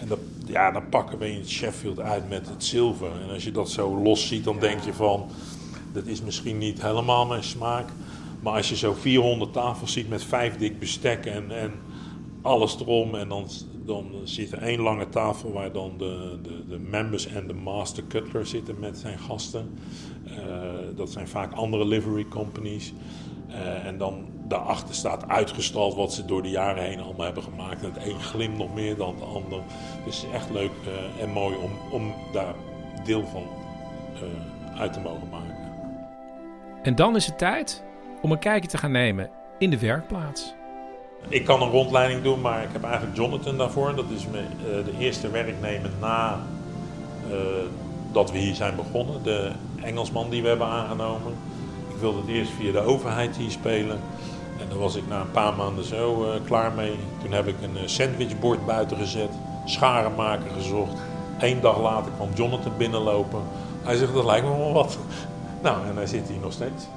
En 0.00 0.08
dat, 0.08 0.18
ja, 0.46 0.70
dan 0.70 0.88
pakken 0.88 1.18
we 1.18 1.32
in 1.32 1.46
Sheffield 1.46 2.00
uit 2.00 2.28
met 2.28 2.48
het 2.48 2.64
zilver. 2.64 3.10
En 3.22 3.30
als 3.30 3.44
je 3.44 3.52
dat 3.52 3.70
zo 3.70 4.02
los 4.02 4.28
ziet, 4.28 4.44
dan 4.44 4.58
denk 4.58 4.80
je 4.80 4.92
van... 4.92 5.26
Dat 5.92 6.06
is 6.06 6.22
misschien 6.22 6.58
niet 6.58 6.82
helemaal 6.82 7.26
mijn 7.26 7.42
smaak. 7.42 7.88
Maar 8.40 8.52
als 8.52 8.68
je 8.68 8.76
zo 8.76 8.92
400 8.92 9.52
tafels 9.52 9.92
ziet 9.92 10.08
met 10.08 10.24
vijf 10.24 10.56
dik 10.56 10.78
bestek 10.78 11.26
en, 11.26 11.50
en 11.50 11.72
alles 12.42 12.80
erom. 12.80 13.14
En 13.14 13.28
dan, 13.28 13.48
dan 13.84 14.10
zit 14.24 14.52
er 14.52 14.58
één 14.58 14.80
lange 14.80 15.08
tafel 15.08 15.52
waar 15.52 15.72
dan 15.72 15.92
de, 15.98 16.38
de, 16.42 16.66
de 16.68 16.78
members 16.78 17.26
en 17.26 17.46
de 17.46 17.54
master 17.54 18.04
cutler 18.08 18.46
zitten 18.46 18.78
met 18.78 18.98
zijn 18.98 19.18
gasten. 19.18 19.78
Eh, 20.24 20.36
dat 20.96 21.10
zijn 21.10 21.28
vaak 21.28 21.52
andere 21.52 21.86
livery 21.86 22.26
companies. 22.28 22.92
Eh, 23.52 23.86
en 23.86 23.98
dan 23.98 24.26
daarachter 24.48 24.94
staat 24.94 25.28
uitgestald 25.28 25.94
wat 25.94 26.12
ze 26.12 26.24
door 26.24 26.42
de 26.42 26.50
jaren 26.50 26.82
heen 26.84 27.00
allemaal 27.00 27.24
hebben 27.24 27.42
gemaakt. 27.42 27.82
En 27.82 27.92
het 27.92 28.06
een 28.06 28.20
glimt 28.20 28.56
nog 28.58 28.74
meer 28.74 28.96
dan 28.96 29.14
het 29.14 29.24
ander. 29.24 29.60
Dus 30.04 30.16
het 30.16 30.26
is 30.26 30.34
echt 30.34 30.50
leuk 30.50 30.70
eh, 30.86 31.22
en 31.22 31.30
mooi 31.30 31.56
om, 31.56 31.70
om 31.90 32.14
daar 32.32 32.54
deel 33.04 33.26
van 33.26 33.42
eh, 34.14 34.80
uit 34.80 34.92
te 34.92 35.00
mogen 35.00 35.28
maken. 35.30 35.58
En 36.82 36.94
dan 36.94 37.16
is 37.16 37.26
het 37.26 37.38
tijd 37.38 37.84
om 38.22 38.32
een 38.32 38.38
kijkje 38.38 38.68
te 38.68 38.78
gaan 38.78 38.92
nemen 38.92 39.30
in 39.58 39.70
de 39.70 39.78
werkplaats. 39.78 40.54
Ik 41.28 41.44
kan 41.44 41.62
een 41.62 41.70
rondleiding 41.70 42.22
doen, 42.22 42.40
maar 42.40 42.62
ik 42.62 42.68
heb 42.72 42.84
eigenlijk 42.84 43.16
Jonathan 43.16 43.56
daarvoor. 43.56 43.94
Dat 43.94 44.10
is 44.10 44.26
mijn, 44.26 44.46
de 44.84 44.94
eerste 44.98 45.30
werknemer 45.30 45.90
na 46.00 46.40
dat 48.12 48.30
we 48.30 48.38
hier 48.38 48.54
zijn 48.54 48.76
begonnen. 48.76 49.22
De 49.22 49.50
Engelsman 49.82 50.30
die 50.30 50.42
we 50.42 50.48
hebben 50.48 50.66
aangenomen. 50.66 51.34
Wilde 52.00 52.18
het 52.18 52.28
eerst 52.28 52.52
via 52.52 52.72
de 52.72 52.80
overheid 52.80 53.36
hier 53.36 53.50
spelen. 53.50 54.00
En 54.60 54.68
daar 54.68 54.78
was 54.78 54.96
ik 54.96 55.08
na 55.08 55.20
een 55.20 55.30
paar 55.30 55.56
maanden 55.56 55.84
zo 55.84 56.24
eh, 56.24 56.40
klaar 56.44 56.72
mee. 56.72 56.94
Toen 57.22 57.32
heb 57.32 57.46
ik 57.46 57.54
een 57.62 57.76
eh, 57.76 57.82
sandwichbord 57.86 58.66
buiten 58.66 58.96
gezet, 58.96 59.30
scharenmaker 59.64 60.50
gezocht. 60.56 60.92
Eén 61.38 61.60
dag 61.60 61.80
later 61.80 62.12
kwam 62.12 62.28
Jonathan 62.34 62.72
binnenlopen. 62.76 63.42
Hij 63.82 63.96
zegt, 63.96 64.14
dat 64.14 64.24
lijkt 64.24 64.46
me 64.46 64.56
wel 64.56 64.72
wat. 64.72 64.98
Nou, 65.62 65.86
en 65.86 65.96
hij 65.96 66.06
zit 66.06 66.28
hier 66.28 66.40
nog 66.40 66.52
steeds. 66.52 66.88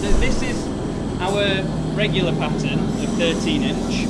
So 0.00 0.10
this 0.20 0.42
is 0.42 0.56
our 1.20 1.64
regular 1.96 2.32
pattern 2.32 2.78
of 2.78 3.18
13 3.18 3.62
inch. 3.62 4.06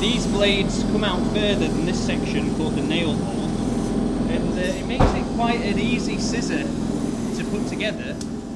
These 0.00 0.26
blades 0.26 0.84
come 0.92 1.04
out 1.04 1.20
further 1.32 1.68
than 1.68 1.84
this 1.84 2.04
section 2.04 2.56
called 2.56 2.76
the 2.76 2.82
nail 2.82 3.12
hole. 3.12 3.41
And 4.32 4.58
uh, 4.58 4.80
it 4.80 4.86
makes 4.86 5.12
it 5.12 5.24
quite 5.36 5.60
an 5.72 5.78
easy 5.78 6.18
scissor 6.18 6.64
to 7.36 7.44
put 7.50 7.68
together 7.68 8.14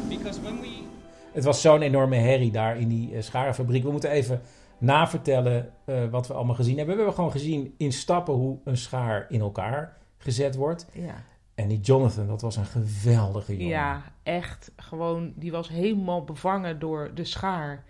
because 0.09 0.41
when 0.41 0.61
we 0.61 0.85
Het 1.33 1.45
was 1.45 1.61
zo'n 1.61 1.83
enorme 1.83 2.17
herrie 2.17 2.51
daar 2.51 2.79
in 2.79 2.89
die 2.89 3.15
eh, 3.15 3.23
scharenfabriek. 3.23 3.83
We 3.83 3.91
moeten 3.91 4.11
even 4.11 4.41
navertellen 4.79 5.73
eh, 5.85 6.05
wat 6.11 6.27
we 6.27 6.35
allemaal 6.35 6.55
gezien 6.55 6.77
hebben. 6.77 6.95
We 6.97 7.01
hebben 7.01 7.17
gewoon 7.19 7.31
gezien 7.31 7.75
in 7.77 7.93
stappen 7.93 8.35
hoe 8.35 8.59
een 8.65 8.77
schaar 8.77 9.27
in 9.29 9.41
elkaar 9.41 9.97
gezet 10.19 10.55
wordt. 10.55 10.87
Ja. 10.93 11.15
En 11.55 11.69
die 11.69 11.81
Jonathan, 11.81 12.27
dat 12.27 12.41
was 12.41 12.57
een 12.57 12.67
geweldige 12.67 13.53
jongen. 13.53 13.69
Ja, 13.69 14.03
echt. 14.23 14.73
Gewoon, 14.77 15.33
die 15.35 15.51
was 15.51 15.69
helemaal 15.69 16.25
bevangen 16.25 16.79
door 16.79 17.11
de 17.15 17.25
schaar. 17.25 17.85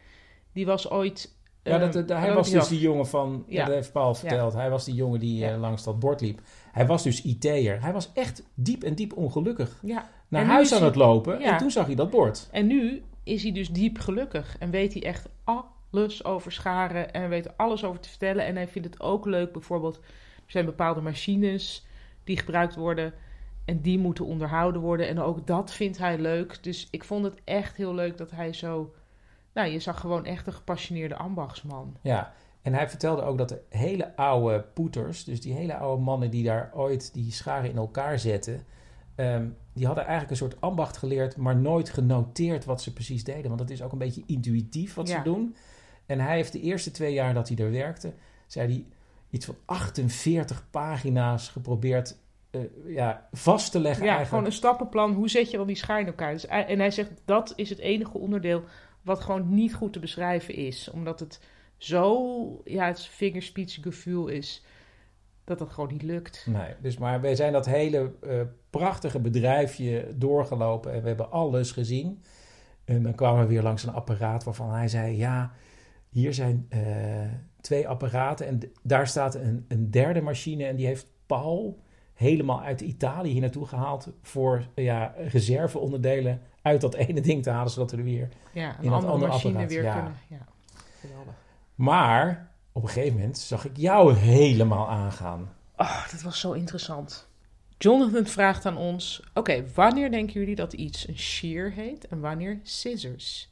Die 0.52 0.66
was 0.66 0.90
ooit... 0.90 1.34
Ja, 1.66 1.78
dat, 1.78 1.92
dat- 1.92 2.18
hij 2.18 2.34
was 2.34 2.50
dus 2.50 2.68
die 2.68 2.80
jongen 2.80 3.06
van, 3.06 3.44
ja. 3.48 3.64
Dat 3.64 3.74
heeft 3.74 3.92
Paul 3.92 4.14
verteld. 4.14 4.52
Hij 4.54 4.70
was 4.70 4.84
die 4.84 4.94
jongen 4.94 5.20
die 5.20 5.38
Ja. 5.38 5.52
eh, 5.52 5.60
langs 5.60 5.84
dat 5.84 5.98
bord 5.98 6.20
liep. 6.20 6.40
Hij 6.72 6.86
was 6.86 7.02
dus 7.02 7.22
IT'er. 7.22 7.82
Hij 7.82 7.92
was 7.92 8.10
echt 8.14 8.42
diep 8.54 8.82
en 8.82 8.94
diep 8.94 9.16
ongelukkig. 9.16 9.78
Ja. 9.82 10.08
Naar 10.28 10.42
En 10.42 10.48
huis 10.48 10.66
is 10.66 10.72
aan 10.72 10.78
hij- 10.78 10.86
het 10.88 10.96
lopen 10.96 11.40
en 11.40 11.56
toen 11.58 11.70
zag 11.70 11.86
hij 11.86 11.94
dat 11.94 12.10
bord. 12.10 12.48
En 12.50 12.66
nu 12.66 13.02
is 13.22 13.42
hij 13.42 13.52
dus 13.52 13.68
diep 13.68 13.98
gelukkig 13.98 14.56
en 14.58 14.70
weet 14.70 14.92
hij 14.92 15.02
echt 15.02 15.28
alles 15.44 16.24
over 16.24 16.52
scharen 16.52 17.12
en 17.12 17.28
weet 17.28 17.56
alles 17.56 17.84
over 17.84 18.00
te 18.00 18.08
vertellen. 18.08 18.44
En 18.46 18.54
hij 18.56 18.68
vindt 18.68 18.88
het 18.88 19.00
ook 19.00 19.24
leuk, 19.26 19.52
bijvoorbeeld, 19.52 19.96
er 20.36 20.52
zijn 20.52 20.64
bepaalde 20.64 21.00
machines 21.00 21.86
die 22.24 22.36
gebruikt 22.38 22.74
worden 22.74 23.12
en 23.64 23.80
die 23.80 23.98
moeten 23.98 24.24
onderhouden 24.24 24.80
worden. 24.80 25.08
En 25.08 25.18
ook 25.20 25.46
dat 25.46 25.72
vindt 25.72 25.98
hij 25.98 26.18
leuk. 26.18 26.58
Dus 26.62 26.88
ik 26.90 27.04
vond 27.04 27.24
het 27.24 27.40
echt 27.44 27.76
heel 27.76 27.94
leuk 27.94 28.16
dat 28.18 28.30
hij 28.30 28.52
zo, 28.52 28.92
nou, 29.56 29.68
je 29.68 29.78
zag 29.78 30.00
gewoon 30.00 30.24
echt 30.24 30.46
een 30.46 30.52
gepassioneerde 30.52 31.16
ambachtsman. 31.16 31.96
Ja, 32.02 32.32
en 32.62 32.74
hij 32.74 32.88
vertelde 32.88 33.22
ook 33.22 33.38
dat 33.38 33.48
de 33.48 33.60
hele 33.68 34.16
oude 34.16 34.60
poeters, 34.74 35.24
dus 35.24 35.40
die 35.40 35.52
hele 35.52 35.76
oude 35.76 36.02
mannen 36.02 36.30
die 36.30 36.44
daar 36.44 36.70
ooit 36.74 37.14
die 37.14 37.32
scharen 37.32 37.70
in 37.70 37.76
elkaar 37.76 38.18
zetten, 38.18 38.64
ehm, 39.14 39.48
die 39.72 39.86
hadden 39.86 40.04
eigenlijk 40.04 40.30
een 40.30 40.48
soort 40.48 40.60
ambacht 40.60 40.96
geleerd, 40.96 41.36
maar 41.36 41.56
nooit 41.56 41.88
genoteerd 41.90 42.64
wat 42.64 42.82
ze 42.82 42.92
precies 42.92 43.24
deden. 43.24 43.48
Want 43.48 43.60
het 43.60 43.70
is 43.70 43.82
ook 43.82 43.92
een 43.92 43.98
beetje 43.98 44.22
intuïtief 44.26 44.94
wat 44.94 45.08
Ja. 45.08 45.16
ze 45.16 45.22
doen. 45.22 45.56
En 46.06 46.20
hij 46.20 46.36
heeft 46.36 46.52
de 46.52 46.60
eerste 46.60 46.90
twee 46.90 47.12
jaar 47.12 47.34
dat 47.34 47.48
hij 47.48 47.56
er 47.56 47.70
werkte, 47.72 48.12
zei 48.46 48.68
hij 48.72 48.84
iets 49.30 49.46
van 49.46 49.56
48 49.64 50.70
pagina's 50.70 51.48
geprobeerd 51.48 52.16
eh, 52.50 52.60
ja, 52.86 53.28
vast 53.32 53.72
te 53.72 53.78
leggen. 53.80 54.02
Ja, 54.04 54.08
eigenlijk. 54.08 54.28
gewoon 54.28 54.44
een 54.44 54.52
stappenplan. 54.52 55.12
Hoe 55.12 55.28
zet 55.28 55.50
je 55.50 55.56
dan 55.56 55.66
die 55.66 55.76
schaar 55.76 56.00
in 56.00 56.06
elkaar? 56.06 56.32
Dus, 56.32 56.46
en 56.46 56.78
hij 56.78 56.90
zegt 56.90 57.10
dat 57.24 57.52
is 57.56 57.70
het 57.70 57.78
enige 57.78 58.18
onderdeel 58.18 58.62
wat 59.06 59.20
gewoon 59.20 59.54
niet 59.54 59.74
goed 59.74 59.92
te 59.92 59.98
beschrijven 59.98 60.54
is. 60.54 60.90
Omdat 60.90 61.20
het 61.20 61.40
zo, 61.76 62.60
ja, 62.64 62.86
het 62.86 63.02
vingerspitsengevoel 63.02 64.28
is, 64.28 64.64
dat 65.44 65.58
dat 65.58 65.70
gewoon 65.70 65.92
niet 65.92 66.02
lukt. 66.02 66.46
Nee, 66.48 66.74
dus 66.80 66.98
maar 66.98 67.20
wij 67.20 67.34
zijn 67.34 67.52
dat 67.52 67.66
hele 67.66 68.12
eh, 68.22 68.40
prachtige 68.70 69.20
bedrijfje 69.20 70.14
doorgelopen 70.16 70.92
en 70.92 71.02
we 71.02 71.08
hebben 71.08 71.30
alles 71.30 71.72
gezien. 71.72 72.22
En 72.84 73.02
dan 73.02 73.14
kwamen 73.14 73.40
we 73.40 73.46
weer 73.46 73.62
langs 73.62 73.82
een 73.82 73.92
apparaat 73.92 74.44
waarvan 74.44 74.70
hij 74.70 74.88
zei: 74.88 75.16
Ja, 75.16 75.52
hier 76.08 76.34
zijn 76.34 76.66
eh, 76.68 76.80
twee 77.60 77.88
apparaten 77.88 78.46
en 78.46 78.60
daar 78.82 79.06
staat 79.06 79.34
een, 79.34 79.64
een 79.68 79.90
derde 79.90 80.20
machine 80.20 80.64
en 80.64 80.76
die 80.76 80.86
heeft 80.86 81.06
Paul 81.26 81.80
helemaal 82.16 82.62
uit 82.62 82.80
Italië 82.80 83.30
hier 83.30 83.40
naartoe 83.40 83.66
gehaald 83.66 84.08
voor 84.22 84.66
ja, 84.74 85.14
reserveonderdelen 85.16 86.40
uit 86.62 86.80
dat 86.80 86.94
ene 87.08 87.20
ding 87.20 87.42
te 87.42 87.50
halen, 87.50 87.70
zodat 87.70 87.90
we 87.90 87.96
er 87.96 88.04
weer 88.04 88.28
Ja, 88.52 88.68
een 88.78 88.84
in 88.84 88.92
andere, 88.92 89.12
andere 89.12 89.32
machine 89.32 89.52
apparaat. 89.52 89.68
weer 89.72 89.82
ja. 89.84 89.92
kunnen. 89.94 90.16
Ja, 90.28 90.46
geweldig. 91.00 91.34
Maar 91.74 92.50
op 92.72 92.82
een 92.82 92.88
gegeven 92.88 93.14
moment 93.14 93.38
zag 93.38 93.64
ik 93.64 93.76
jou 93.76 94.14
helemaal 94.14 94.88
aangaan. 94.88 95.52
Oh, 95.76 96.10
dat 96.10 96.22
was 96.22 96.40
zo 96.40 96.52
interessant. 96.52 97.28
Jonathan 97.78 98.26
vraagt 98.26 98.66
aan 98.66 98.76
ons: 98.76 99.22
Oké, 99.34 99.64
wanneer 99.74 100.10
denken 100.10 100.40
jullie 100.40 100.54
dat 100.54 100.72
iets 100.72 101.08
een 101.08 101.18
shear 101.18 101.70
heet 101.70 102.06
en 102.08 102.20
wanneer 102.20 102.60
scissors? 102.62 103.48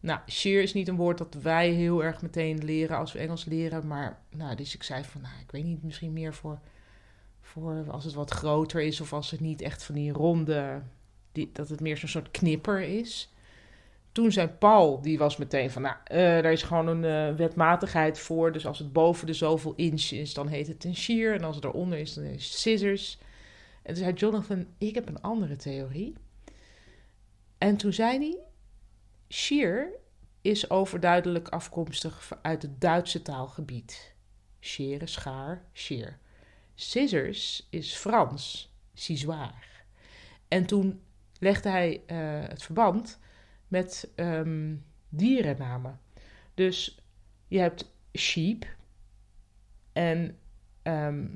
Nou, 0.00 0.20
shear 0.26 0.62
is 0.62 0.72
niet 0.74 0.88
een 0.88 0.96
woord 0.96 1.18
dat 1.18 1.34
wij 1.42 1.68
heel 1.70 2.04
erg 2.04 2.22
meteen 2.22 2.64
leren 2.64 2.96
als 2.96 3.12
we 3.12 3.18
Engels 3.18 3.44
leren. 3.44 3.86
Maar, 3.86 4.18
nou, 4.30 4.56
dus 4.56 4.74
ik 4.74 4.82
zei 4.82 5.04
van, 5.04 5.20
nou, 5.20 5.34
ik 5.40 5.50
weet 5.50 5.64
niet, 5.64 5.82
misschien 5.82 6.12
meer 6.12 6.34
voor, 6.34 6.58
voor 7.50 7.84
als 7.90 8.04
het 8.04 8.14
wat 8.14 8.30
groter 8.30 8.80
is 8.80 9.00
of 9.00 9.12
als 9.12 9.30
het 9.30 9.40
niet 9.40 9.62
echt 9.62 9.82
van 9.82 9.94
die 9.94 10.12
ronde, 10.12 10.82
die, 11.32 11.50
dat 11.52 11.68
het 11.68 11.80
meer 11.80 11.96
zo'n 11.96 12.08
soort 12.08 12.30
knipper 12.30 12.80
is. 12.80 13.32
Toen 14.12 14.32
zei 14.32 14.48
Paul, 14.48 15.00
die 15.00 15.18
was 15.18 15.36
meteen 15.36 15.70
van, 15.70 15.82
nou, 15.82 15.96
eh 16.04 16.16
daar 16.18 16.52
is 16.52 16.62
gewoon 16.62 16.86
een 16.86 17.04
eh, 17.04 17.36
wetmatigheid 17.36 18.18
voor. 18.18 18.52
Dus 18.52 18.66
als 18.66 18.78
het 18.78 18.92
boven 18.92 19.26
de 19.26 19.32
zoveel 19.32 19.72
inch 19.76 20.10
is, 20.10 20.34
dan 20.34 20.48
heet 20.48 20.66
het 20.66 20.84
een 20.84 20.96
shear. 20.96 21.34
En 21.34 21.44
als 21.44 21.56
het 21.56 21.64
eronder 21.64 21.98
is, 21.98 22.14
dan 22.14 22.24
is 22.24 22.44
het 22.44 22.52
scissors. 22.52 23.18
En 23.82 23.94
toen 23.94 24.02
zei 24.02 24.14
Jonathan, 24.14 24.66
ik 24.78 24.94
heb 24.94 25.08
een 25.08 25.20
andere 25.20 25.56
theorie. 25.56 26.14
En 27.58 27.76
toen 27.76 27.92
zei 27.92 28.18
hij, 28.18 28.38
shear 29.28 29.88
is 30.40 30.70
overduidelijk 30.70 31.48
afkomstig 31.48 32.38
uit 32.42 32.62
het 32.62 32.80
Duitse 32.80 33.22
taalgebied. 33.22 34.14
Scheren, 34.60 35.08
schaar, 35.08 35.64
shear. 35.72 36.18
Scissors 36.80 37.66
is 37.70 37.94
Frans, 37.94 38.72
cisoir. 38.94 39.84
En 40.48 40.66
toen 40.66 41.00
legde 41.38 41.68
hij 41.68 42.02
eh, 42.06 42.16
het 42.48 42.62
verband 42.62 43.18
met 43.68 44.08
ehm, 44.14 44.74
dierennamen. 45.08 46.00
Dus 46.54 46.98
je 47.48 47.58
hebt 47.58 47.92
sheep 48.16 48.66
en 49.92 50.38
ehm, 50.82 51.26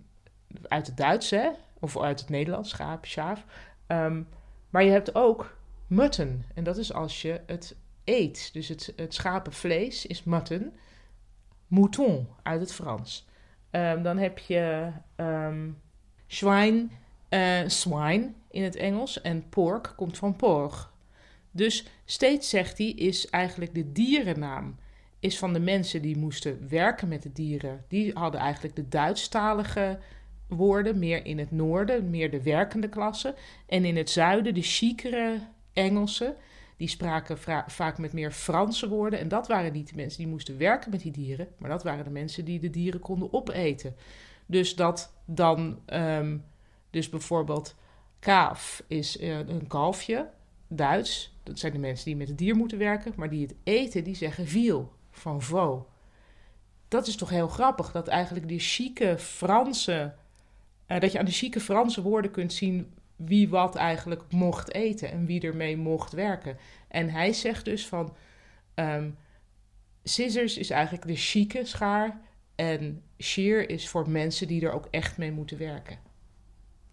uit 0.62 0.86
het 0.86 0.96
Duits, 0.96 1.30
hè? 1.30 1.50
of 1.80 2.00
uit 2.00 2.20
het 2.20 2.28
Nederlands, 2.28 2.70
schaap, 2.70 3.06
schaaf. 3.06 3.44
Ehm, 3.86 4.22
maar 4.70 4.82
je 4.82 4.90
hebt 4.90 5.14
ook 5.14 5.56
mutton. 5.86 6.44
En 6.54 6.64
dat 6.64 6.76
is 6.76 6.92
als 6.92 7.22
je 7.22 7.40
het 7.46 7.76
eet. 8.04 8.52
Dus 8.52 8.68
het, 8.68 8.92
het 8.96 9.14
schapenvlees 9.14 10.06
is 10.06 10.24
mutton. 10.24 10.72
Mouton 11.66 12.28
uit 12.42 12.60
het 12.60 12.72
Frans. 12.72 13.26
Ehm, 13.74 14.02
dan 14.02 14.18
heb 14.18 14.38
je 14.38 14.90
ehm 15.16 15.70
zwijn, 16.26 16.90
eh, 17.28 17.60
swine 17.66 18.32
in 18.50 18.62
het 18.62 18.76
Engels. 18.76 19.20
En 19.20 19.48
pork 19.48 19.92
komt 19.96 20.18
van 20.18 20.36
porg. 20.36 20.92
Dus 21.50 21.86
steeds 22.04 22.48
zegt 22.48 22.78
hij, 22.78 22.86
is 22.86 23.26
eigenlijk 23.30 23.74
de 23.74 23.92
dierennaam 23.92 24.76
is 25.20 25.38
van 25.38 25.52
de 25.52 25.60
mensen 25.60 26.02
die 26.02 26.16
moesten 26.16 26.68
werken 26.68 27.08
met 27.08 27.22
de 27.22 27.32
dieren. 27.32 27.84
Die 27.88 28.12
hadden 28.12 28.40
eigenlijk 28.40 28.76
de 28.76 28.88
Duitsstalige 28.88 29.98
woorden, 30.48 30.98
meer 30.98 31.26
in 31.26 31.38
het 31.38 31.50
noorden, 31.50 32.10
meer 32.10 32.30
de 32.30 32.42
werkende 32.42 32.88
klasse. 32.88 33.34
En 33.66 33.84
in 33.84 33.96
het 33.96 34.10
zuiden 34.10 34.54
de 34.54 34.62
chicere 34.62 35.38
Engelsen, 35.72 36.36
die 36.76 36.88
spraken 36.88 37.38
vaak 37.66 37.98
met 37.98 38.12
meer 38.12 38.30
Franse 38.30 38.88
woorden. 38.88 39.18
En 39.18 39.28
dat 39.28 39.48
waren 39.48 39.72
niet 39.72 39.88
de 39.88 39.96
mensen 39.96 40.18
die 40.18 40.28
moesten 40.28 40.58
werken 40.58 40.90
met 40.90 41.00
die 41.00 41.12
dieren, 41.12 41.48
maar 41.58 41.70
dat 41.70 41.82
waren 41.82 42.04
de 42.04 42.10
mensen 42.10 42.44
die 42.44 42.60
de 42.60 42.70
dieren 42.70 43.00
konden 43.00 43.32
opeten. 43.32 43.94
Dus 44.46 44.74
dat 44.74 45.14
dan, 45.24 45.78
ehm, 45.86 46.38
dus 46.90 47.08
bijvoorbeeld 47.08 47.74
kaaf 48.18 48.84
is 48.86 49.18
eh, 49.18 49.38
een 49.38 49.66
kalfje, 49.66 50.30
Duits. 50.68 51.38
Dat 51.42 51.58
zijn 51.58 51.72
de 51.72 51.78
mensen 51.78 52.04
die 52.04 52.16
met 52.16 52.28
het 52.28 52.38
dier 52.38 52.56
moeten 52.56 52.78
werken, 52.78 53.12
maar 53.16 53.30
die 53.30 53.42
het 53.42 53.54
eten, 53.64 54.04
die 54.04 54.14
zeggen 54.14 54.46
viel 54.46 54.92
van 55.10 55.42
veau. 55.42 55.82
Dat 56.88 57.06
is 57.06 57.16
toch 57.16 57.30
heel 57.30 57.48
grappig, 57.48 57.92
dat 57.92 58.08
eigenlijk 58.08 58.48
die 58.48 58.58
chique 58.58 59.18
Franse, 59.18 60.14
eh, 60.86 61.00
dat 61.00 61.12
je 61.12 61.18
aan 61.18 61.24
de 61.24 61.30
chique 61.30 61.60
Franse 61.60 62.02
woorden 62.02 62.30
kunt 62.30 62.52
zien 62.52 62.92
wie 63.26 63.48
wat 63.48 63.74
eigenlijk 63.74 64.22
mocht 64.30 64.72
eten 64.74 65.10
en 65.10 65.26
wie 65.26 65.40
ermee 65.40 65.76
mocht 65.76 66.12
werken. 66.12 66.56
En 66.88 67.10
hij 67.10 67.32
zegt 67.32 67.64
dus 67.64 67.86
van, 67.86 68.16
ehm, 68.74 69.10
scissors 70.02 70.58
is 70.58 70.70
eigenlijk 70.70 71.06
de 71.06 71.16
chique 71.16 71.64
schaar 71.64 72.20
en 72.54 73.02
shear 73.18 73.68
is 73.68 73.88
voor 73.88 74.10
mensen 74.10 74.46
die 74.48 74.64
er 74.66 74.72
ook 74.72 74.88
echt 74.90 75.18
mee 75.18 75.32
moeten 75.32 75.58
werken. 75.58 75.98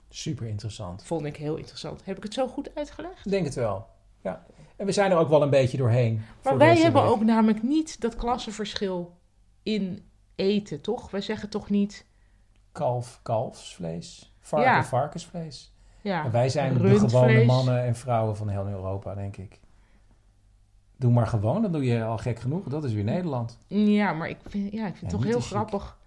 Super 0.09 0.47
interessant. 0.47 1.03
Vond 1.03 1.25
ik 1.25 1.36
heel 1.36 1.55
interessant. 1.55 2.05
Heb 2.05 2.17
ik 2.17 2.23
het 2.23 2.34
zo 2.34 2.47
goed 2.47 2.75
uitgelegd? 2.75 3.25
Ik 3.25 3.32
denk 3.32 3.45
het 3.45 3.55
wel. 3.55 3.88
Ja. 4.21 4.45
En 4.75 4.86
we 4.86 4.91
zijn 4.91 5.11
er 5.11 5.17
ook 5.17 5.29
wel 5.29 5.41
een 5.41 5.49
beetje 5.49 5.77
doorheen. 5.77 6.21
Maar 6.43 6.57
wij 6.57 6.77
hebben 6.77 7.01
week. 7.01 7.11
ook 7.11 7.23
namelijk 7.23 7.63
niet 7.63 8.01
dat 8.01 8.15
klassenverschil 8.15 9.17
in 9.63 10.05
eten, 10.36 10.82
toch? 10.82 11.11
Wij 11.11 11.21
zeggen 11.21 11.49
toch 11.49 11.69
niet... 11.69 12.05
Kalf, 12.71 13.19
kalfsvlees. 13.23 14.34
Varken, 14.39 14.71
Ja. 14.71 14.84
varkensvlees. 14.84 15.73
Ja, 16.01 16.25
En 16.25 16.31
wij 16.31 16.49
zijn 16.49 16.77
de 16.77 16.99
gewone 16.99 17.45
mannen 17.45 17.83
en 17.83 17.95
vrouwen 17.95 18.37
van 18.37 18.49
heel 18.49 18.67
Europa, 18.67 19.15
denk 19.15 19.37
ik. 19.37 19.59
Doe 20.97 21.11
maar 21.11 21.27
gewoon, 21.27 21.61
dan 21.61 21.71
doe 21.71 21.83
je 21.83 22.03
al 22.03 22.17
gek 22.17 22.39
genoeg. 22.39 22.67
Dat 22.67 22.83
is 22.83 22.93
weer 22.93 23.03
Nederland. 23.03 23.57
Ja, 23.67 24.13
maar 24.13 24.29
ik 24.29 24.37
vind, 24.47 24.73
ja, 24.73 24.87
ik 24.87 24.95
vind 24.95 25.11
Ja, 25.11 25.17
het 25.17 25.21
toch 25.21 25.23
heel 25.23 25.39
grappig 25.39 25.97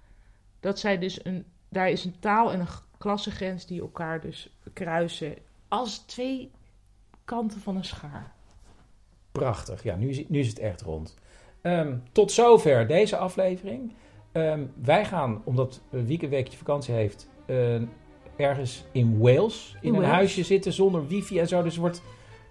dat 0.60 0.78
zij 0.78 0.98
dus 0.98 1.24
een... 1.24 1.44
Daar 1.68 1.88
is 1.90 2.04
een 2.04 2.18
taal 2.18 2.52
en 2.52 2.60
een 2.60 2.66
klassengrens 2.98 3.66
die 3.66 3.80
elkaar 3.80 4.20
dus 4.20 4.56
kruisen 4.72 5.34
als 5.68 5.98
twee 5.98 6.50
kanten 7.24 7.60
van 7.60 7.76
een 7.76 7.84
schaar. 7.84 8.32
Prachtig. 9.32 9.82
Ja, 9.82 9.96
nu 9.96 10.08
is, 10.08 10.28
nu 10.28 10.38
is 10.38 10.48
het 10.48 10.58
echt 10.58 10.80
rond. 10.80 11.14
Ehm, 11.60 11.96
tot 12.12 12.32
zover 12.32 12.86
deze 12.86 13.16
aflevering. 13.16 13.92
Ehm, 14.32 14.64
wij 14.82 15.04
gaan, 15.04 15.42
omdat 15.44 15.80
Wieke 15.90 16.24
een 16.24 16.30
weekje 16.30 16.56
vakantie 16.58 16.94
heeft, 16.94 17.28
ergens 18.36 18.84
in 18.92 19.18
Wales 19.18 19.74
in, 19.80 19.88
In 19.88 19.94
een 19.94 20.00
Wales. 20.00 20.14
huisje 20.14 20.42
zitten 20.42 20.72
zonder 20.72 21.06
wifi 21.06 21.38
en 21.38 21.48
zo. 21.48 21.62
Dus 21.62 21.72
het 21.72 21.80
wordt 21.80 22.02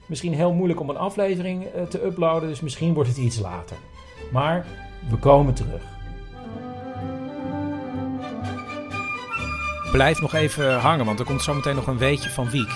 misschien 0.06 0.34
heel 0.34 0.54
moeilijk 0.54 0.80
om 0.80 0.90
een 0.90 0.98
aflevering 0.98 1.64
eh, 1.66 1.84
te 1.84 2.06
uploaden. 2.06 2.50
Dus 2.50 2.62
misschien 2.62 2.94
wordt 2.94 3.10
het 3.10 3.18
iets 3.18 3.40
later. 3.40 3.78
Maar 4.32 4.66
we 5.10 5.16
komen 5.18 5.54
terug. 5.54 5.82
Blijf 9.92 10.22
nog 10.22 10.34
even 10.34 10.74
hangen, 10.80 11.06
want 11.06 11.20
er 11.20 11.26
komt 11.26 11.42
zometeen 11.42 11.76
nog 11.76 11.88
een 11.88 11.98
weetje 11.98 12.30
van 12.30 12.50
Wiek. 12.50 12.70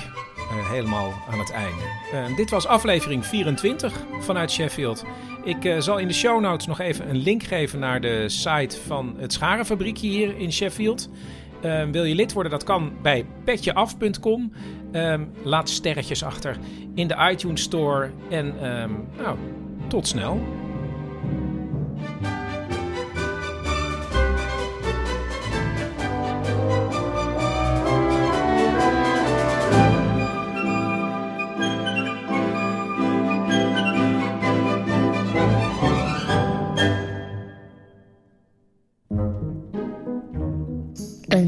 eh, 0.50 0.70
helemaal 0.72 1.14
aan 1.32 1.40
het 1.40 1.52
einde. 1.52 1.82
Eh, 2.14 2.36
dit 2.36 2.50
was 2.50 2.68
aflevering 2.68 3.26
24 3.26 3.94
vanuit 4.20 4.52
Sheffield. 4.52 5.06
Ik 5.44 5.66
eh, 5.66 5.80
zal 5.80 5.98
in 5.98 6.08
de 6.08 6.14
show 6.14 6.42
notes 6.42 6.68
nog 6.68 6.80
even 6.80 7.10
een 7.10 7.16
link 7.18 7.44
geven 7.44 7.80
naar 7.80 8.02
de 8.02 8.30
site 8.30 8.78
van 8.88 9.16
het 9.18 9.34
Scharenfabriekje 9.34 10.08
hier 10.08 10.38
in 10.38 10.52
Sheffield. 10.54 11.10
Eh, 11.62 11.84
wil 11.92 12.04
je 12.04 12.16
lid 12.16 12.34
worden? 12.34 12.52
Dat 12.52 12.64
kan 12.64 12.92
bij 13.02 13.26
petjeaf.com. 13.44 14.52
Ehm, 14.92 15.24
laat 15.44 15.70
sterretjes 15.70 16.24
achter 16.24 16.58
in 16.94 17.08
de 17.08 17.28
iTunes 17.32 17.62
Store. 17.62 18.10
En 18.30 18.54
ehm, 18.62 18.92
nou, 19.18 19.38
tot 19.88 20.08
snel. 20.08 20.42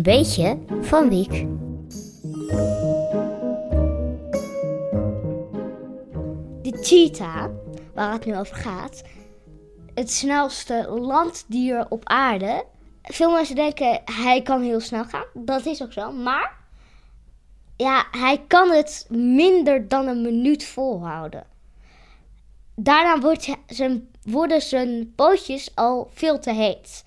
Een 0.10 0.16
beetje 0.16 0.57
van 0.82 1.10
Wiek. 1.10 1.45
De 6.62 6.78
cheetah, 6.82 7.45
waar 7.93 8.12
het 8.12 8.26
nu 8.26 8.38
over 8.38 8.55
gaat, 8.55 9.03
het 9.93 10.12
snelste 10.12 10.88
landdier 10.89 11.86
op 11.89 12.05
aarde. 12.05 12.66
Veel 13.03 13.32
mensen 13.32 13.55
denken 13.55 14.01
hij 14.05 14.41
kan 14.41 14.62
heel 14.62 14.80
snel 14.80 15.03
gaan. 15.03 15.26
Dat 15.34 15.66
is 15.66 15.84
ook 15.84 15.93
zo. 15.93 16.12
Maar 16.12 16.57
ja, 17.76 18.05
hij 18.12 18.43
kan 18.47 18.72
het 18.72 19.05
minder 19.10 19.88
dan 19.88 20.07
een 20.07 20.22
minuut 20.22 20.66
volhouden. 20.66 21.45
Daarna 22.76 23.20
wordt 23.20 23.55
zijn, 23.68 24.10
worden 24.24 24.62
zijn 24.62 25.14
pootjes 25.16 25.76
al 25.76 26.10
veel 26.14 26.39
te 26.39 26.53
heet. 26.53 27.03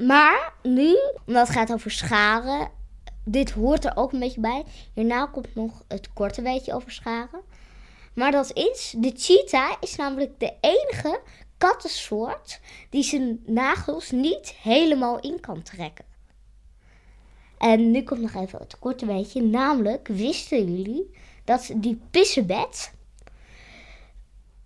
Maar 0.00 0.52
nu, 0.62 0.96
omdat 1.26 1.46
het 1.46 1.56
gaat 1.56 1.72
over 1.72 1.90
scharen, 1.90 2.70
dit 3.24 3.50
hoort 3.50 3.84
er 3.84 3.96
ook 3.96 4.12
een 4.12 4.18
beetje 4.18 4.40
bij. 4.40 4.64
Hierna 4.94 5.26
komt 5.26 5.54
nog 5.54 5.84
het 5.88 6.12
korte 6.12 6.42
weetje 6.42 6.74
over 6.74 6.90
scharen. 6.90 7.40
Maar 8.14 8.30
dat 8.30 8.52
is, 8.52 8.94
de 8.96 9.12
cheetah 9.16 9.72
is 9.80 9.96
namelijk 9.96 10.40
de 10.40 10.52
enige 10.60 11.20
kattensoort 11.58 12.60
die 12.90 13.02
zijn 13.02 13.42
nagels 13.46 14.10
niet 14.10 14.48
helemaal 14.62 15.20
in 15.20 15.40
kan 15.40 15.62
trekken. 15.62 16.04
En 17.58 17.90
nu 17.90 18.02
komt 18.02 18.20
nog 18.20 18.34
even 18.34 18.58
het 18.58 18.78
korte 18.78 19.06
weetje. 19.06 19.42
Namelijk, 19.42 20.08
wisten 20.08 20.76
jullie 20.76 21.10
dat 21.44 21.70
die 21.74 22.00
pissebed 22.10 22.92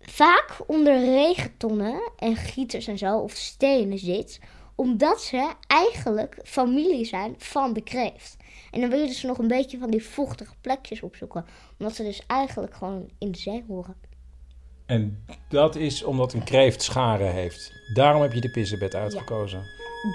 vaak 0.00 0.60
onder 0.66 1.04
regentonnen 1.04 2.10
en 2.16 2.36
gieters 2.36 2.86
en 2.86 2.98
zo, 2.98 3.18
of 3.18 3.32
stenen 3.32 3.98
zit, 3.98 4.40
omdat 4.74 5.22
ze 5.22 5.52
eigenlijk 5.66 6.38
familie 6.44 7.04
zijn 7.04 7.34
van 7.38 7.72
de 7.72 7.82
kreeft. 7.82 8.36
En 8.70 8.80
dan 8.80 8.90
wil 8.90 8.98
je 8.98 9.06
dus 9.06 9.22
nog 9.22 9.38
een 9.38 9.48
beetje 9.48 9.78
van 9.78 9.90
die 9.90 10.04
vochtige 10.04 10.54
plekjes 10.60 11.02
opzoeken, 11.02 11.44
omdat 11.78 11.94
ze 11.94 12.02
dus 12.02 12.26
eigenlijk 12.26 12.74
gewoon 12.74 13.10
in 13.18 13.32
de 13.32 13.38
zee 13.38 13.64
horen. 13.68 13.96
En 14.86 15.24
dat 15.48 15.76
is 15.76 16.02
omdat 16.02 16.32
een 16.32 16.44
kreeft 16.44 16.82
scharen 16.82 17.32
heeft. 17.32 17.72
Daarom 17.94 18.22
heb 18.22 18.32
je 18.32 18.40
de 18.40 18.50
pissebed 18.50 18.94
uitgekozen. 18.94 19.62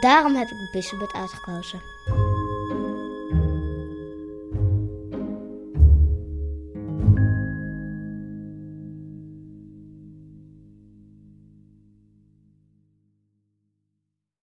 Daarom 0.01 0.35
heb 0.35 0.47
ik 0.47 0.57
de 0.57 0.69
pissebed 0.71 1.13
uitgekozen. 1.13 1.81